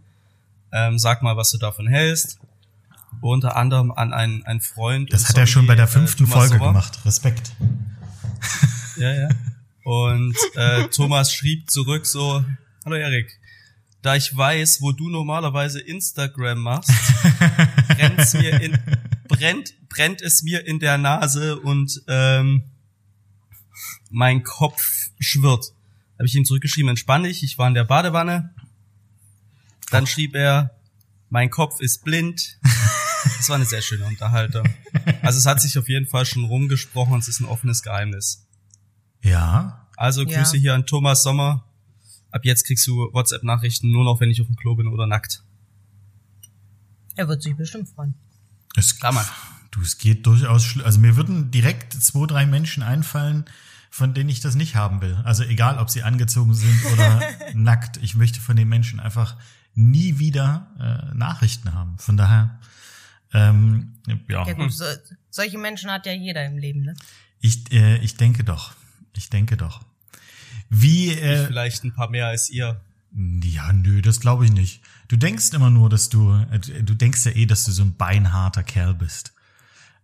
ähm, 0.72 0.98
sag 0.98 1.22
mal, 1.22 1.36
was 1.36 1.50
du 1.50 1.58
davon 1.58 1.86
hältst. 1.88 2.38
Unter 3.20 3.56
anderem 3.56 3.90
an 3.90 4.12
einen, 4.12 4.44
einen 4.44 4.60
Freund. 4.60 5.12
Das 5.12 5.28
hat 5.28 5.38
er 5.38 5.46
schon 5.46 5.66
bei 5.66 5.74
der 5.74 5.86
Zombie, 5.86 6.04
äh, 6.04 6.06
fünften 6.06 6.24
Thomas 6.26 6.34
Folge 6.48 6.58
Sommer. 6.58 6.72
gemacht. 6.72 6.98
Respekt. 7.04 7.52
Ja, 8.96 9.12
ja. 9.14 9.28
Und 9.84 10.34
äh, 10.56 10.88
Thomas 10.88 11.32
schrieb 11.32 11.70
zurück 11.70 12.04
so, 12.04 12.44
hallo 12.84 12.96
Erik, 12.96 13.38
da 14.02 14.16
ich 14.16 14.36
weiß, 14.36 14.80
wo 14.82 14.90
du 14.92 15.08
normalerweise 15.08 15.80
Instagram 15.80 16.58
machst, 16.58 16.90
brennt's 17.88 18.34
mir 18.34 18.60
in, 18.60 18.76
brennt, 19.38 19.74
brennt 19.88 20.22
es 20.22 20.42
mir 20.42 20.66
in 20.66 20.78
der 20.78 20.98
Nase 20.98 21.58
und 21.58 22.02
ähm, 22.08 22.64
mein 24.10 24.42
Kopf 24.42 25.10
schwirrt. 25.18 25.72
Habe 26.18 26.26
ich 26.26 26.34
ihm 26.34 26.44
zurückgeschrieben, 26.44 26.88
entspann 26.90 27.22
dich, 27.22 27.42
ich 27.42 27.58
war 27.58 27.68
in 27.68 27.74
der 27.74 27.84
Badewanne. 27.84 28.54
Dann 29.90 30.06
schrieb 30.06 30.34
er, 30.34 30.74
mein 31.30 31.50
Kopf 31.50 31.80
ist 31.80 32.04
blind. 32.04 32.58
Das 33.36 33.48
war 33.48 33.56
eine 33.56 33.64
sehr 33.64 33.82
schöne 33.82 34.04
Unterhaltung. 34.04 34.66
Also 35.22 35.38
es 35.38 35.46
hat 35.46 35.60
sich 35.60 35.78
auf 35.78 35.88
jeden 35.88 36.06
Fall 36.06 36.26
schon 36.26 36.44
rumgesprochen, 36.44 37.18
es 37.18 37.28
ist 37.28 37.40
ein 37.40 37.46
offenes 37.46 37.82
Geheimnis. 37.82 38.46
Ja. 39.22 39.86
Also 39.96 40.24
Grüße 40.24 40.56
Ja. 40.56 40.60
hier 40.60 40.74
an 40.74 40.86
Thomas 40.86 41.22
Sommer. 41.22 41.64
Ab 42.30 42.44
jetzt 42.44 42.64
kriegst 42.64 42.86
du 42.86 43.12
WhatsApp-Nachrichten 43.12 43.90
nur 43.90 44.04
noch, 44.04 44.20
wenn 44.20 44.30
ich 44.30 44.40
auf 44.40 44.46
dem 44.46 44.56
Klo 44.56 44.74
bin 44.74 44.86
oder 44.88 45.06
nackt. 45.06 45.42
Er 47.16 47.26
wird 47.28 47.42
sich 47.42 47.56
bestimmt 47.56 47.88
freuen. 47.88 48.14
Es, 48.78 48.98
Klar, 48.98 49.12
Mann. 49.12 49.26
Du, 49.70 49.82
es 49.82 49.98
geht 49.98 50.26
durchaus 50.26 50.80
Also 50.82 51.00
mir 51.00 51.16
würden 51.16 51.50
direkt 51.50 51.92
zwei, 51.92 52.26
drei 52.26 52.46
Menschen 52.46 52.82
einfallen, 52.82 53.44
von 53.90 54.14
denen 54.14 54.30
ich 54.30 54.40
das 54.40 54.54
nicht 54.54 54.76
haben 54.76 55.00
will. 55.00 55.18
Also 55.24 55.44
egal, 55.44 55.78
ob 55.78 55.90
sie 55.90 56.02
angezogen 56.02 56.54
sind 56.54 56.84
oder 56.92 57.20
nackt. 57.54 57.96
Ich 57.98 58.14
möchte 58.14 58.40
von 58.40 58.56
den 58.56 58.68
Menschen 58.68 59.00
einfach 59.00 59.36
nie 59.74 60.18
wieder 60.18 60.68
äh, 60.78 61.14
Nachrichten 61.14 61.74
haben. 61.74 61.98
Von 61.98 62.16
daher, 62.16 62.58
ähm, 63.32 63.94
ja, 64.28 64.46
Ja 64.46 64.52
gut, 64.54 64.72
so, 64.72 64.84
solche 65.30 65.58
Menschen 65.58 65.90
hat 65.90 66.06
ja 66.06 66.12
jeder 66.12 66.44
im 66.44 66.56
Leben, 66.56 66.82
ne? 66.82 66.94
ich, 67.40 67.70
äh, 67.72 67.98
ich 67.98 68.16
denke 68.16 68.44
doch. 68.44 68.72
Ich 69.16 69.30
denke 69.30 69.56
doch. 69.56 69.82
Wie, 70.68 71.12
äh, 71.12 71.46
Vielleicht 71.46 71.84
ein 71.84 71.94
paar 71.94 72.10
mehr 72.10 72.26
als 72.26 72.50
ihr. 72.50 72.80
Ja, 73.12 73.72
nö, 73.72 74.02
das 74.02 74.20
glaube 74.20 74.44
ich 74.44 74.52
nicht. 74.52 74.82
Du 75.08 75.16
denkst 75.16 75.50
immer 75.54 75.70
nur, 75.70 75.88
dass 75.88 76.08
du, 76.08 76.32
äh, 76.50 76.58
du 76.58 76.94
denkst 76.94 77.24
ja 77.26 77.32
eh, 77.32 77.46
dass 77.46 77.64
du 77.64 77.72
so 77.72 77.82
ein 77.82 77.96
beinharter 77.96 78.62
Kerl 78.62 78.94
bist. 78.94 79.32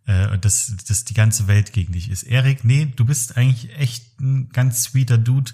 Äh, 0.06 0.28
Und 0.28 0.44
dass, 0.44 0.74
dass 0.88 1.04
die 1.04 1.14
ganze 1.14 1.46
Welt 1.46 1.72
gegen 1.72 1.92
dich 1.92 2.10
ist. 2.10 2.24
Erik, 2.24 2.64
nee, 2.64 2.86
du 2.86 3.04
bist 3.04 3.36
eigentlich 3.36 3.76
echt 3.78 4.20
ein 4.20 4.48
ganz 4.50 4.82
sweeter 4.84 5.18
Dude. 5.18 5.52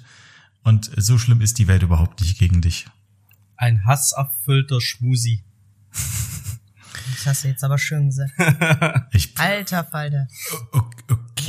Und 0.63 0.91
so 0.97 1.19
schlimm 1.19 1.41
ist 1.41 1.59
die 1.59 1.69
Welt 1.69 1.83
überhaupt 1.83 2.21
nicht 2.21 2.39
gegen 2.39 2.61
dich. 2.61 2.87
Ein 3.57 3.85
hasserfüllter 3.87 4.81
Schmusi. 4.81 5.45
Das 5.93 7.27
hast 7.27 7.45
du 7.45 7.49
jetzt 7.49 7.65
aber 7.65 7.79
schön 7.79 8.07
gesagt. 8.07 8.33
Ich, 9.13 9.37
Alter 9.39 9.85
Falter. 9.85 10.29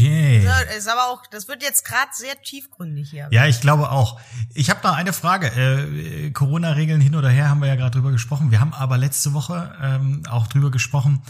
Okay. 0.02 0.78
Ist 0.78 0.88
aber 0.88 1.08
auch, 1.08 1.26
das 1.28 1.48
wird 1.48 1.64
jetzt 1.64 1.86
gerade 1.86 2.12
sehr 2.14 2.42
tiefgründig 2.42 3.10
hier. 3.10 3.28
Ja, 3.32 3.46
ich 3.46 3.62
glaube 3.62 3.92
auch. 3.92 4.20
Ich 4.54 4.70
habe 4.70 4.80
noch 4.84 4.96
eine 4.96 5.14
Frage. 5.14 5.48
Äh, 5.48 6.32
Corona-Regeln 6.32 7.02
hin 7.02 7.16
oder 7.16 7.30
her 7.30 7.50
haben 7.50 7.62
wir 7.62 7.68
ja 7.68 7.76
gerade 7.76 7.92
drüber 7.92 8.12
gesprochen. 8.12 8.52
Wir 8.52 8.60
haben 8.60 8.74
aber 8.74 8.98
letzte 8.98 9.34
Woche 9.34 9.74
ähm, 9.82 10.24
auch 10.30 10.48
drüber 10.48 10.72
gesprochen, 10.72 11.22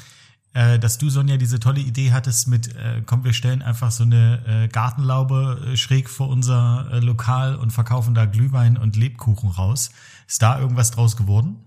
äh, 0.54 0.80
dass 0.80 0.98
du, 0.98 1.10
Sonja, 1.10 1.38
diese 1.38 1.60
tolle 1.60 1.80
Idee 1.80 2.12
hattest 2.12 2.48
mit, 2.48 2.75
äh, 2.75 3.01
komm, 3.06 3.24
wir 3.24 3.34
stellen 3.34 3.62
einfach 3.62 3.92
so 3.92 4.04
eine 4.04 4.66
äh, 4.66 4.68
Gartenlaube 4.68 5.72
äh, 5.74 5.78
schräg 5.78 6.10
vor 6.10 6.30
unser 6.30 6.90
äh, 6.92 7.00
Lokal 7.00 7.56
und 7.56 7.72
verkaufen 7.72 8.13
da 8.13 8.25
Glühwein 8.25 8.78
und 8.78 8.96
Lebkuchen 8.96 9.50
raus. 9.50 9.92
Ist 10.28 10.42
da 10.42 10.60
irgendwas 10.60 10.92
draus 10.92 11.16
geworden? 11.16 11.66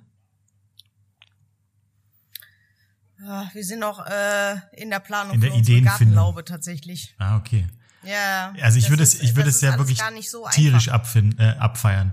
Ja, 3.24 3.48
wir 3.52 3.64
sind 3.64 3.80
noch 3.80 4.04
äh, 4.04 4.56
in 4.72 4.90
der 4.90 5.00
Planung 5.00 5.34
In 5.34 5.40
der 5.40 5.54
Ideenfindung. 5.54 6.38
Tatsächlich. 6.44 7.14
Ah, 7.18 7.36
okay. 7.36 7.66
Ja. 8.02 8.52
Also 8.60 8.78
ich 8.78 8.90
würde 8.90 9.02
es, 9.02 9.20
ich 9.20 9.34
würde 9.34 9.48
es 9.48 9.60
ja 9.62 9.78
wirklich 9.78 10.00
so 10.28 10.46
tierisch 10.50 10.88
einfach. 10.88 11.00
abfin 11.00 11.38
äh, 11.38 11.56
abfeiern. 11.58 12.12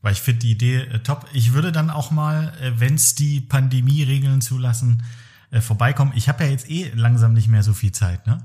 Weil 0.00 0.12
ich 0.12 0.20
finde 0.20 0.40
die 0.40 0.52
Idee 0.52 0.82
äh, 0.82 0.98
top. 1.00 1.26
Ich 1.32 1.54
würde 1.54 1.72
dann 1.72 1.90
auch 1.90 2.10
mal, 2.10 2.52
äh, 2.60 2.72
wenn 2.76 2.94
es 2.94 3.14
die 3.14 3.40
Pandemie-Regeln 3.40 4.40
zulassen, 4.42 5.02
äh, 5.50 5.60
vorbeikommen. 5.60 6.12
Ich 6.14 6.28
habe 6.28 6.44
ja 6.44 6.50
jetzt 6.50 6.70
eh 6.70 6.92
langsam 6.94 7.32
nicht 7.32 7.48
mehr 7.48 7.62
so 7.62 7.72
viel 7.72 7.90
Zeit. 7.90 8.26
Ne? 8.26 8.38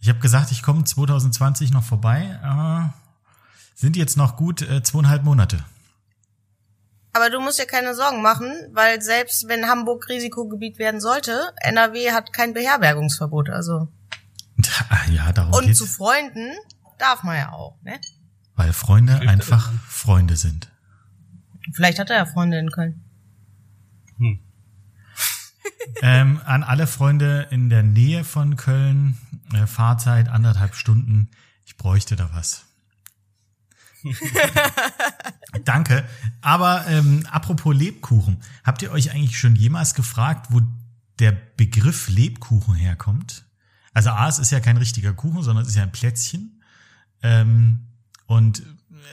Ich 0.00 0.08
habe 0.08 0.20
gesagt, 0.20 0.50
ich 0.50 0.62
komme 0.62 0.84
2020 0.84 1.72
noch 1.72 1.84
vorbei. 1.84 2.38
Aber 2.42 2.94
sind 3.74 3.96
jetzt 3.96 4.16
noch 4.16 4.36
gut 4.36 4.62
äh, 4.62 4.82
zweieinhalb 4.82 5.24
Monate. 5.24 5.64
Aber 7.14 7.30
du 7.30 7.40
musst 7.40 7.60
dir 7.60 7.66
keine 7.66 7.94
Sorgen 7.94 8.22
machen, 8.22 8.52
weil 8.72 9.00
selbst 9.00 9.46
wenn 9.46 9.68
Hamburg 9.68 10.08
Risikogebiet 10.08 10.78
werden 10.80 11.00
sollte, 11.00 11.52
NRW 11.62 12.10
hat 12.10 12.32
kein 12.32 12.54
Beherbergungsverbot. 12.54 13.50
Also 13.50 13.86
ja, 15.12 15.32
darum 15.32 15.54
und 15.54 15.66
geht's. 15.66 15.78
zu 15.78 15.86
Freunden 15.86 16.52
darf 16.98 17.22
man 17.22 17.36
ja 17.36 17.52
auch. 17.52 17.80
Ne? 17.82 18.00
Weil 18.56 18.72
Freunde 18.72 19.20
einfach. 19.20 19.72
Freunde 19.88 20.36
sind. 20.36 20.72
Vielleicht 21.72 22.00
hat 22.00 22.10
er 22.10 22.16
ja 22.16 22.26
Freunde 22.26 22.58
in 22.58 22.70
Köln. 22.70 23.04
ähm, 26.02 26.40
an 26.44 26.64
alle 26.64 26.88
Freunde 26.88 27.46
in 27.50 27.70
der 27.70 27.84
Nähe 27.84 28.24
von 28.24 28.56
Köln, 28.56 29.16
äh, 29.52 29.68
Fahrzeit 29.68 30.28
anderthalb 30.28 30.74
Stunden. 30.74 31.30
Ich 31.64 31.76
bräuchte 31.76 32.16
da 32.16 32.30
was. 32.32 32.66
Danke. 35.64 36.04
Aber 36.40 36.86
ähm, 36.88 37.26
apropos 37.30 37.74
Lebkuchen, 37.74 38.42
habt 38.62 38.82
ihr 38.82 38.90
euch 38.90 39.12
eigentlich 39.12 39.38
schon 39.38 39.56
jemals 39.56 39.94
gefragt, 39.94 40.48
wo 40.50 40.60
der 41.18 41.32
Begriff 41.32 42.08
Lebkuchen 42.08 42.74
herkommt? 42.74 43.44
Also 43.92 44.10
A, 44.10 44.28
es 44.28 44.38
ist 44.38 44.50
ja 44.50 44.60
kein 44.60 44.76
richtiger 44.76 45.12
Kuchen, 45.12 45.42
sondern 45.42 45.62
es 45.62 45.70
ist 45.70 45.76
ja 45.76 45.84
ein 45.84 45.92
Plätzchen. 45.92 46.62
Ähm, 47.22 47.86
und 48.26 48.60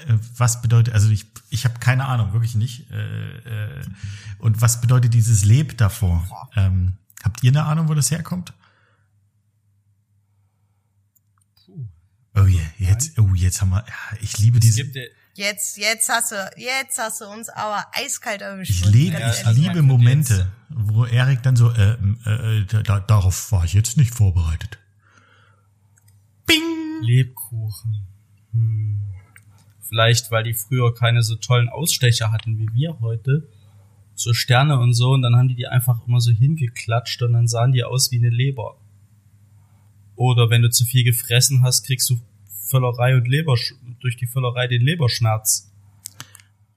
äh, 0.07 0.17
was 0.37 0.61
bedeutet, 0.61 0.93
also 0.93 1.09
ich, 1.09 1.27
ich 1.49 1.65
habe 1.65 1.79
keine 1.79 2.05
Ahnung, 2.05 2.33
wirklich 2.33 2.55
nicht. 2.55 2.89
Äh, 2.91 3.77
äh, 3.77 3.83
und 4.39 4.61
was 4.61 4.81
bedeutet 4.81 5.13
dieses 5.13 5.45
Leb 5.45 5.77
davor? 5.77 6.27
Ähm, 6.55 6.97
habt 7.23 7.43
ihr 7.43 7.51
eine 7.51 7.63
Ahnung, 7.65 7.89
wo 7.89 7.93
das 7.93 8.11
herkommt? 8.11 8.53
Oh 12.35 12.45
yeah, 12.45 12.61
jetzt, 12.77 13.19
oh 13.19 13.33
jetzt 13.33 13.61
haben 13.61 13.71
wir, 13.71 13.83
ja, 13.87 14.17
ich 14.21 14.37
liebe 14.37 14.57
Es 14.57 14.61
diese, 14.63 14.83
ja- 14.83 15.05
Jetzt, 15.33 15.77
jetzt 15.77 16.09
hast 16.09 16.33
du, 16.33 16.35
jetzt 16.57 16.99
hast 16.99 17.21
du 17.21 17.25
uns 17.25 17.47
aber 17.49 17.85
eiskalt 17.93 18.41
erwischt. 18.41 18.71
ich 18.71 18.85
lebe, 18.85 19.17
ganz 19.17 19.39
ich 19.39 19.45
ehrlich 19.45 19.63
liebe. 19.63 19.81
Momente, 19.81 20.51
wo 20.69 21.05
Erik 21.05 21.41
dann 21.41 21.55
so, 21.55 21.71
äh, 21.71 21.93
äh, 22.25 22.65
da, 22.65 22.81
da, 22.83 22.99
darauf 22.99 23.51
war 23.51 23.63
ich 23.63 23.73
jetzt 23.73 23.95
nicht 23.97 24.13
vorbereitet. 24.13 24.77
Bing! 26.45 27.01
Lebkuchen. 27.01 28.07
Hm. 28.51 29.01
Vielleicht, 29.87 30.31
weil 30.31 30.43
die 30.43 30.53
früher 30.53 30.93
keine 30.93 31.23
so 31.23 31.35
tollen 31.35 31.69
Ausstecher 31.69 32.31
hatten 32.31 32.57
wie 32.57 32.67
wir 32.73 32.99
heute. 32.99 33.47
So 34.15 34.33
Sterne 34.33 34.79
und 34.79 34.93
so. 34.93 35.11
Und 35.11 35.21
dann 35.21 35.35
haben 35.37 35.47
die 35.47 35.55
die 35.55 35.67
einfach 35.67 36.05
immer 36.07 36.19
so 36.19 36.31
hingeklatscht 36.31 37.21
und 37.23 37.33
dann 37.33 37.47
sahen 37.47 37.71
die 37.71 37.83
aus 37.85 38.11
wie 38.11 38.17
eine 38.17 38.29
Leber. 38.29 38.75
Oder 40.21 40.51
wenn 40.51 40.61
du 40.61 40.69
zu 40.69 40.85
viel 40.85 41.03
gefressen 41.03 41.63
hast, 41.63 41.83
kriegst 41.87 42.07
du 42.11 42.19
Völlerei 42.67 43.15
und 43.15 43.27
Leber, 43.27 43.55
durch 44.01 44.17
die 44.17 44.27
Völlerei 44.27 44.67
den 44.67 44.81
Leberschmerz. 44.83 45.71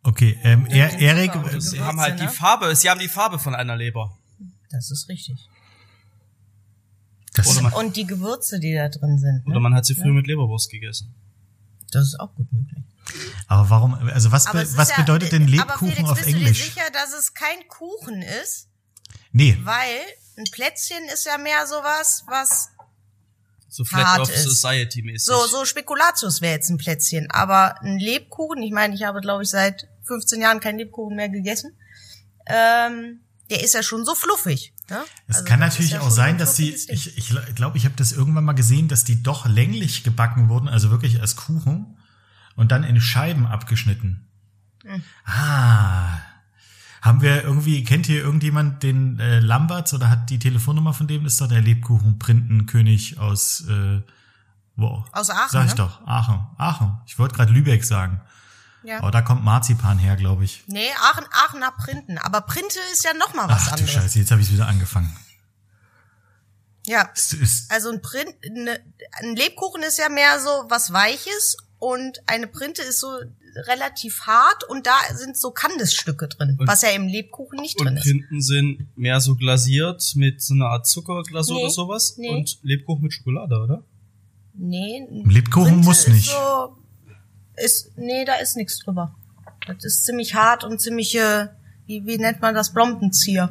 Okay, 0.02 0.38
ähm, 0.42 0.66
er, 0.66 0.98
Erik, 0.98 1.34
äh, 1.34 1.60
Sie 1.60 1.78
haben 1.80 2.00
halt 2.00 2.18
die 2.20 2.24
ne? 2.24 2.30
Farbe, 2.30 2.74
sie 2.74 2.88
haben 2.88 3.00
die 3.00 3.08
Farbe 3.08 3.38
von 3.38 3.54
einer 3.54 3.76
Leber. 3.76 4.16
Das 4.70 4.90
ist 4.90 5.08
richtig. 5.10 5.36
das, 7.34 7.48
Oder 7.48 7.62
man, 7.62 7.72
Und 7.74 7.96
die 7.96 8.06
Gewürze, 8.06 8.60
die 8.60 8.74
da 8.74 8.88
drin 8.88 9.18
sind. 9.18 9.42
oder 9.46 9.54
Ne? 9.56 9.60
man 9.60 9.74
hat 9.74 9.84
sie 9.86 9.94
früher 9.94 10.12
mit 10.12 10.26
Leberwurst 10.26 10.70
gegessen. 10.70 11.14
Das 11.90 12.04
ist 12.04 12.18
auch 12.20 12.34
gut 12.34 12.50
möglich. 12.52 12.82
aber 13.46 13.68
warum, 13.70 13.94
also 13.94 14.32
was, 14.32 14.50
be, 14.50 14.66
was 14.76 14.88
ja- 14.90 14.96
bedeutet 14.96 15.32
denn 15.32 15.42
aber 15.42 15.50
Lebkuchen 15.52 15.90
Felix, 15.92 16.10
auf 16.10 16.26
Englisch? 16.26 16.58
dir 16.58 16.64
sicher, 16.64 16.90
dass 16.92 17.12
es 17.12 17.34
kein 17.34 17.58
Kuchen 17.68 18.22
ist? 18.42 18.68
Nee, 19.32 19.58
Weil 19.62 20.00
ein 20.36 20.44
Plätzchen 20.50 21.04
ist 21.12 21.24
ja 21.26 21.38
mehr 21.38 21.66
sowas, 21.66 22.24
was 22.26 22.70
So 23.74 23.82
Flat 23.84 24.28
ist. 24.28 24.44
Society 24.44 25.02
mäßig. 25.02 25.24
so 25.26 25.46
so 25.48 25.64
Spekulatius 25.64 26.40
wäre 26.40 26.54
jetzt 26.54 26.70
ein 26.70 26.76
Plätzchen, 26.76 27.28
aber 27.32 27.82
ein 27.82 27.98
Lebkuchen, 27.98 28.62
ich 28.62 28.70
meine, 28.70 28.94
ich 28.94 29.02
habe 29.02 29.20
glaube 29.20 29.42
ich 29.42 29.50
seit 29.50 29.88
15 30.04 30.40
Jahren 30.40 30.60
keinen 30.60 30.78
Lebkuchen 30.78 31.16
mehr 31.16 31.28
gegessen. 31.28 31.76
Ähm, 32.46 33.22
der 33.50 33.64
ist 33.64 33.74
ja 33.74 33.82
schon 33.82 34.04
so 34.04 34.14
fluffig. 34.14 34.72
Ne? 34.88 35.02
Es 35.26 35.36
Also 35.38 35.48
kann 35.48 35.58
natürlich 35.58 35.90
ja 35.90 36.02
auch 36.02 36.10
sein, 36.10 36.36
ein 36.36 36.38
dass 36.38 36.54
die, 36.54 36.70
Ding. 36.70 36.94
ich, 36.94 37.18
ich 37.18 37.28
glaube, 37.28 37.46
ich, 37.48 37.54
glaub, 37.56 37.74
ich 37.74 37.84
habe 37.84 37.96
das 37.96 38.12
irgendwann 38.12 38.44
mal 38.44 38.52
gesehen, 38.52 38.86
dass 38.86 39.02
die 39.02 39.24
doch 39.24 39.44
länglich 39.46 40.04
gebacken 40.04 40.48
wurden, 40.48 40.68
also 40.68 40.90
wirklich 40.92 41.20
als 41.20 41.34
Kuchen 41.34 41.98
und 42.54 42.70
dann 42.70 42.84
in 42.84 43.00
Scheiben 43.00 43.44
abgeschnitten. 43.44 44.30
Hm. 44.84 45.02
Ah. 45.24 46.20
Haben 47.04 47.20
wir 47.20 47.42
irgendwie, 47.44 47.84
kennt 47.84 48.06
hier 48.06 48.22
irgendjemand 48.22 48.82
den 48.82 49.20
äh, 49.20 49.38
Lamberts 49.38 49.92
oder 49.92 50.08
hat 50.08 50.30
die 50.30 50.38
Telefonnummer 50.38 50.94
von 50.94 51.06
dem? 51.06 51.26
Ist 51.26 51.38
doch 51.38 51.48
der 51.48 51.60
Lebkuchenprintenkönig 51.60 53.18
aus, 53.18 53.60
äh, 53.68 54.00
wo? 54.74 55.04
Aus 55.12 55.28
Aachen, 55.28 55.50
Sag 55.50 55.64
ich 55.66 55.72
ne? 55.72 55.76
doch, 55.76 56.00
Aachen. 56.06 56.46
Aachen. 56.56 56.98
Ich 57.04 57.18
wollte 57.18 57.34
gerade 57.34 57.52
Lübeck 57.52 57.84
sagen. 57.84 58.22
Ja. 58.84 59.00
Aber 59.00 59.10
da 59.10 59.20
kommt 59.20 59.44
Marzipan 59.44 59.98
her, 59.98 60.16
glaube 60.16 60.44
ich. 60.44 60.64
Nee, 60.66 60.88
Aachen, 61.02 61.26
Aachener 61.30 61.72
Printen. 61.72 62.16
Aber 62.16 62.40
Printe 62.40 62.78
ist 62.94 63.04
ja 63.04 63.12
noch 63.12 63.34
mal 63.34 63.50
was 63.50 63.64
Ach 63.64 63.66
du 63.66 63.72
anderes. 63.82 63.92
Scheiße, 63.92 64.18
jetzt 64.18 64.30
habe 64.30 64.40
ich 64.40 64.50
wieder 64.50 64.66
angefangen. 64.66 65.14
Ja. 66.86 67.10
Es 67.14 67.34
ist, 67.34 67.70
Also 67.70 67.90
ein 67.90 68.00
Print, 68.00 68.34
ne, 68.50 68.80
ein 69.20 69.36
Lebkuchen 69.36 69.82
ist 69.82 69.98
ja 69.98 70.08
mehr 70.08 70.40
so 70.40 70.48
was 70.70 70.90
Weiches 70.90 71.58
und 71.78 72.18
eine 72.26 72.46
Printe 72.46 72.80
ist 72.80 73.00
so 73.00 73.08
relativ 73.56 74.20
hart 74.22 74.64
und 74.68 74.86
da 74.86 74.92
sind 75.14 75.36
so 75.36 75.50
Kandisstücke 75.50 76.28
drin, 76.28 76.56
Und- 76.58 76.68
was 76.68 76.82
ja 76.82 76.90
im 76.90 77.06
Lebkuchen 77.08 77.60
nicht 77.60 77.78
Und 77.78 77.86
drin 77.86 77.96
ist. 77.96 78.02
Printen 78.04 78.40
sind 78.40 78.86
mehr 78.96 79.20
so 79.20 79.34
glasiert 79.36 80.02
mit 80.16 80.42
so 80.42 80.54
einer 80.54 80.66
Art 80.66 80.86
Zuckerglasur 80.86 81.56
Nee, 81.56 81.62
oder 81.64 81.70
sowas. 81.70 82.14
nee. 82.18 82.30
Und 82.30 82.58
Lebkuchen 82.62 83.02
mit 83.02 83.12
Schokolade, 83.12 83.56
oder? 83.58 83.82
Nee, 84.54 85.06
Lebkuchen 85.24 85.78
muss 85.78 86.06
nicht. 86.08 86.30
So, 86.30 86.76
ist, 87.56 87.96
nee, 87.96 88.24
da 88.24 88.34
ist 88.36 88.56
nichts 88.56 88.78
drüber. 88.78 89.14
Das 89.66 89.84
ist 89.84 90.04
ziemlich 90.04 90.34
hart 90.34 90.64
und 90.64 90.80
ziemlich, 90.80 91.14
äh, 91.16 91.48
wie, 91.86 92.04
wie 92.06 92.18
nennt 92.18 92.40
man 92.40 92.54
das, 92.54 92.72
Blombenzieher. 92.72 93.50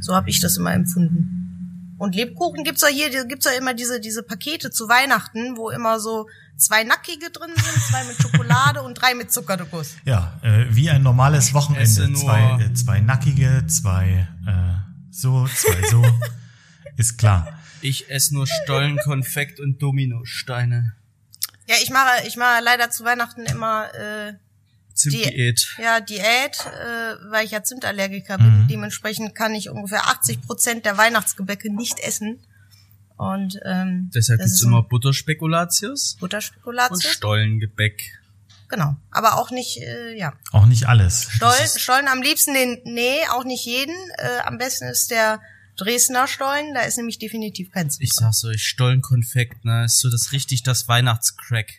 So 0.00 0.14
habe 0.14 0.30
ich 0.30 0.40
das 0.40 0.56
immer 0.56 0.72
empfunden. 0.72 1.96
Und 1.98 2.14
Lebkuchen 2.16 2.64
gibt's 2.64 2.82
ja 2.82 2.88
hier, 2.88 3.24
gibt's 3.26 3.44
ja 3.46 3.52
immer 3.52 3.72
diese, 3.74 4.00
diese 4.00 4.22
Pakete 4.22 4.70
zu 4.70 4.88
Weihnachten, 4.88 5.56
wo 5.56 5.70
immer 5.70 6.00
so 6.00 6.26
zwei 6.56 6.84
nackige 6.84 7.30
drin 7.30 7.50
sind, 7.54 7.84
zwei 7.84 8.04
mit 8.04 8.16
Schokolade 8.20 8.82
und 8.82 8.94
drei 8.94 9.14
mit 9.14 9.32
Zuckerguss. 9.32 9.94
Ja, 10.04 10.38
äh, 10.42 10.66
wie 10.70 10.90
ein 10.90 11.02
normales 11.02 11.54
Wochenende. 11.54 12.12
Zwei, 12.14 12.58
äh, 12.62 12.74
zwei 12.74 13.00
nackige, 13.00 13.66
zwei 13.66 14.28
äh, 14.46 14.74
so, 15.10 15.46
zwei 15.46 15.88
so. 15.88 16.04
Ist 16.96 17.18
klar. 17.18 17.58
Ich 17.80 18.10
esse 18.10 18.34
nur 18.34 18.46
Stollen, 18.46 18.98
Konfekt 18.98 19.60
und 19.60 19.82
Dominosteine. 19.82 20.94
Ja, 21.66 21.76
ich 21.82 21.90
mache, 21.90 22.26
ich 22.26 22.36
mache 22.36 22.62
leider 22.62 22.90
zu 22.90 23.04
Weihnachten 23.04 23.42
immer 23.46 23.92
äh, 23.94 24.34
Zimtdiät. 24.94 25.76
ja 25.78 26.00
Diät, 26.00 26.66
äh, 26.66 27.30
weil 27.30 27.44
ich 27.44 27.50
ja 27.50 27.62
Zimtallergiker 27.62 28.38
bin. 28.38 28.68
Dementsprechend 28.68 29.34
kann 29.34 29.54
ich 29.54 29.70
ungefähr 29.70 30.06
80 30.06 30.42
Prozent 30.42 30.86
der 30.86 30.96
Weihnachtsgebäcke 30.96 31.74
nicht 31.74 31.98
essen. 32.00 32.38
Und 33.16 33.58
ähm, 33.64 34.10
Deshalb 34.14 34.40
gibt's 34.40 34.60
immer 34.62 34.82
Butterspekulatius 34.82 36.14
und 36.14 36.20
Butterspekulatius. 36.20 37.04
Stollengebäck. 37.04 38.02
Genau, 38.68 38.96
aber 39.10 39.34
auch 39.38 39.50
nicht, 39.50 39.78
äh, 39.78 40.16
ja. 40.18 40.32
Auch 40.50 40.66
nicht 40.66 40.86
alles. 40.88 41.28
Stollen, 41.30 41.68
Stollen 41.76 42.08
am 42.08 42.22
liebsten 42.22 42.54
den, 42.54 42.78
nee, 42.84 43.18
auch 43.30 43.44
nicht 43.44 43.64
jeden. 43.66 43.94
Äh, 44.18 44.40
am 44.44 44.58
besten 44.58 44.86
ist 44.88 45.10
der 45.10 45.40
Dresdner 45.76 46.26
Stollen, 46.26 46.74
da 46.74 46.80
ist 46.82 46.96
nämlich 46.96 47.18
definitiv 47.18 47.70
kein 47.70 47.90
Zucker. 47.90 48.02
Ich 48.04 48.12
sag's 48.14 48.44
euch, 48.44 48.64
Stollenkonfekt, 48.66 49.64
ne, 49.64 49.84
ist 49.84 49.98
so 50.00 50.10
das 50.10 50.32
richtig 50.32 50.62
das 50.62 50.88
Weihnachtscrack. 50.88 51.72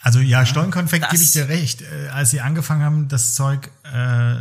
Also 0.00 0.18
ja, 0.20 0.44
Stollenkonfekt 0.44 1.04
das- 1.04 1.12
gebe 1.12 1.22
ich 1.24 1.32
dir 1.32 1.48
recht. 1.48 1.82
Äh, 1.82 2.08
als 2.08 2.30
sie 2.30 2.40
angefangen 2.40 2.82
haben, 2.82 3.08
das 3.08 3.34
Zeug 3.34 3.70
äh, 3.84 4.36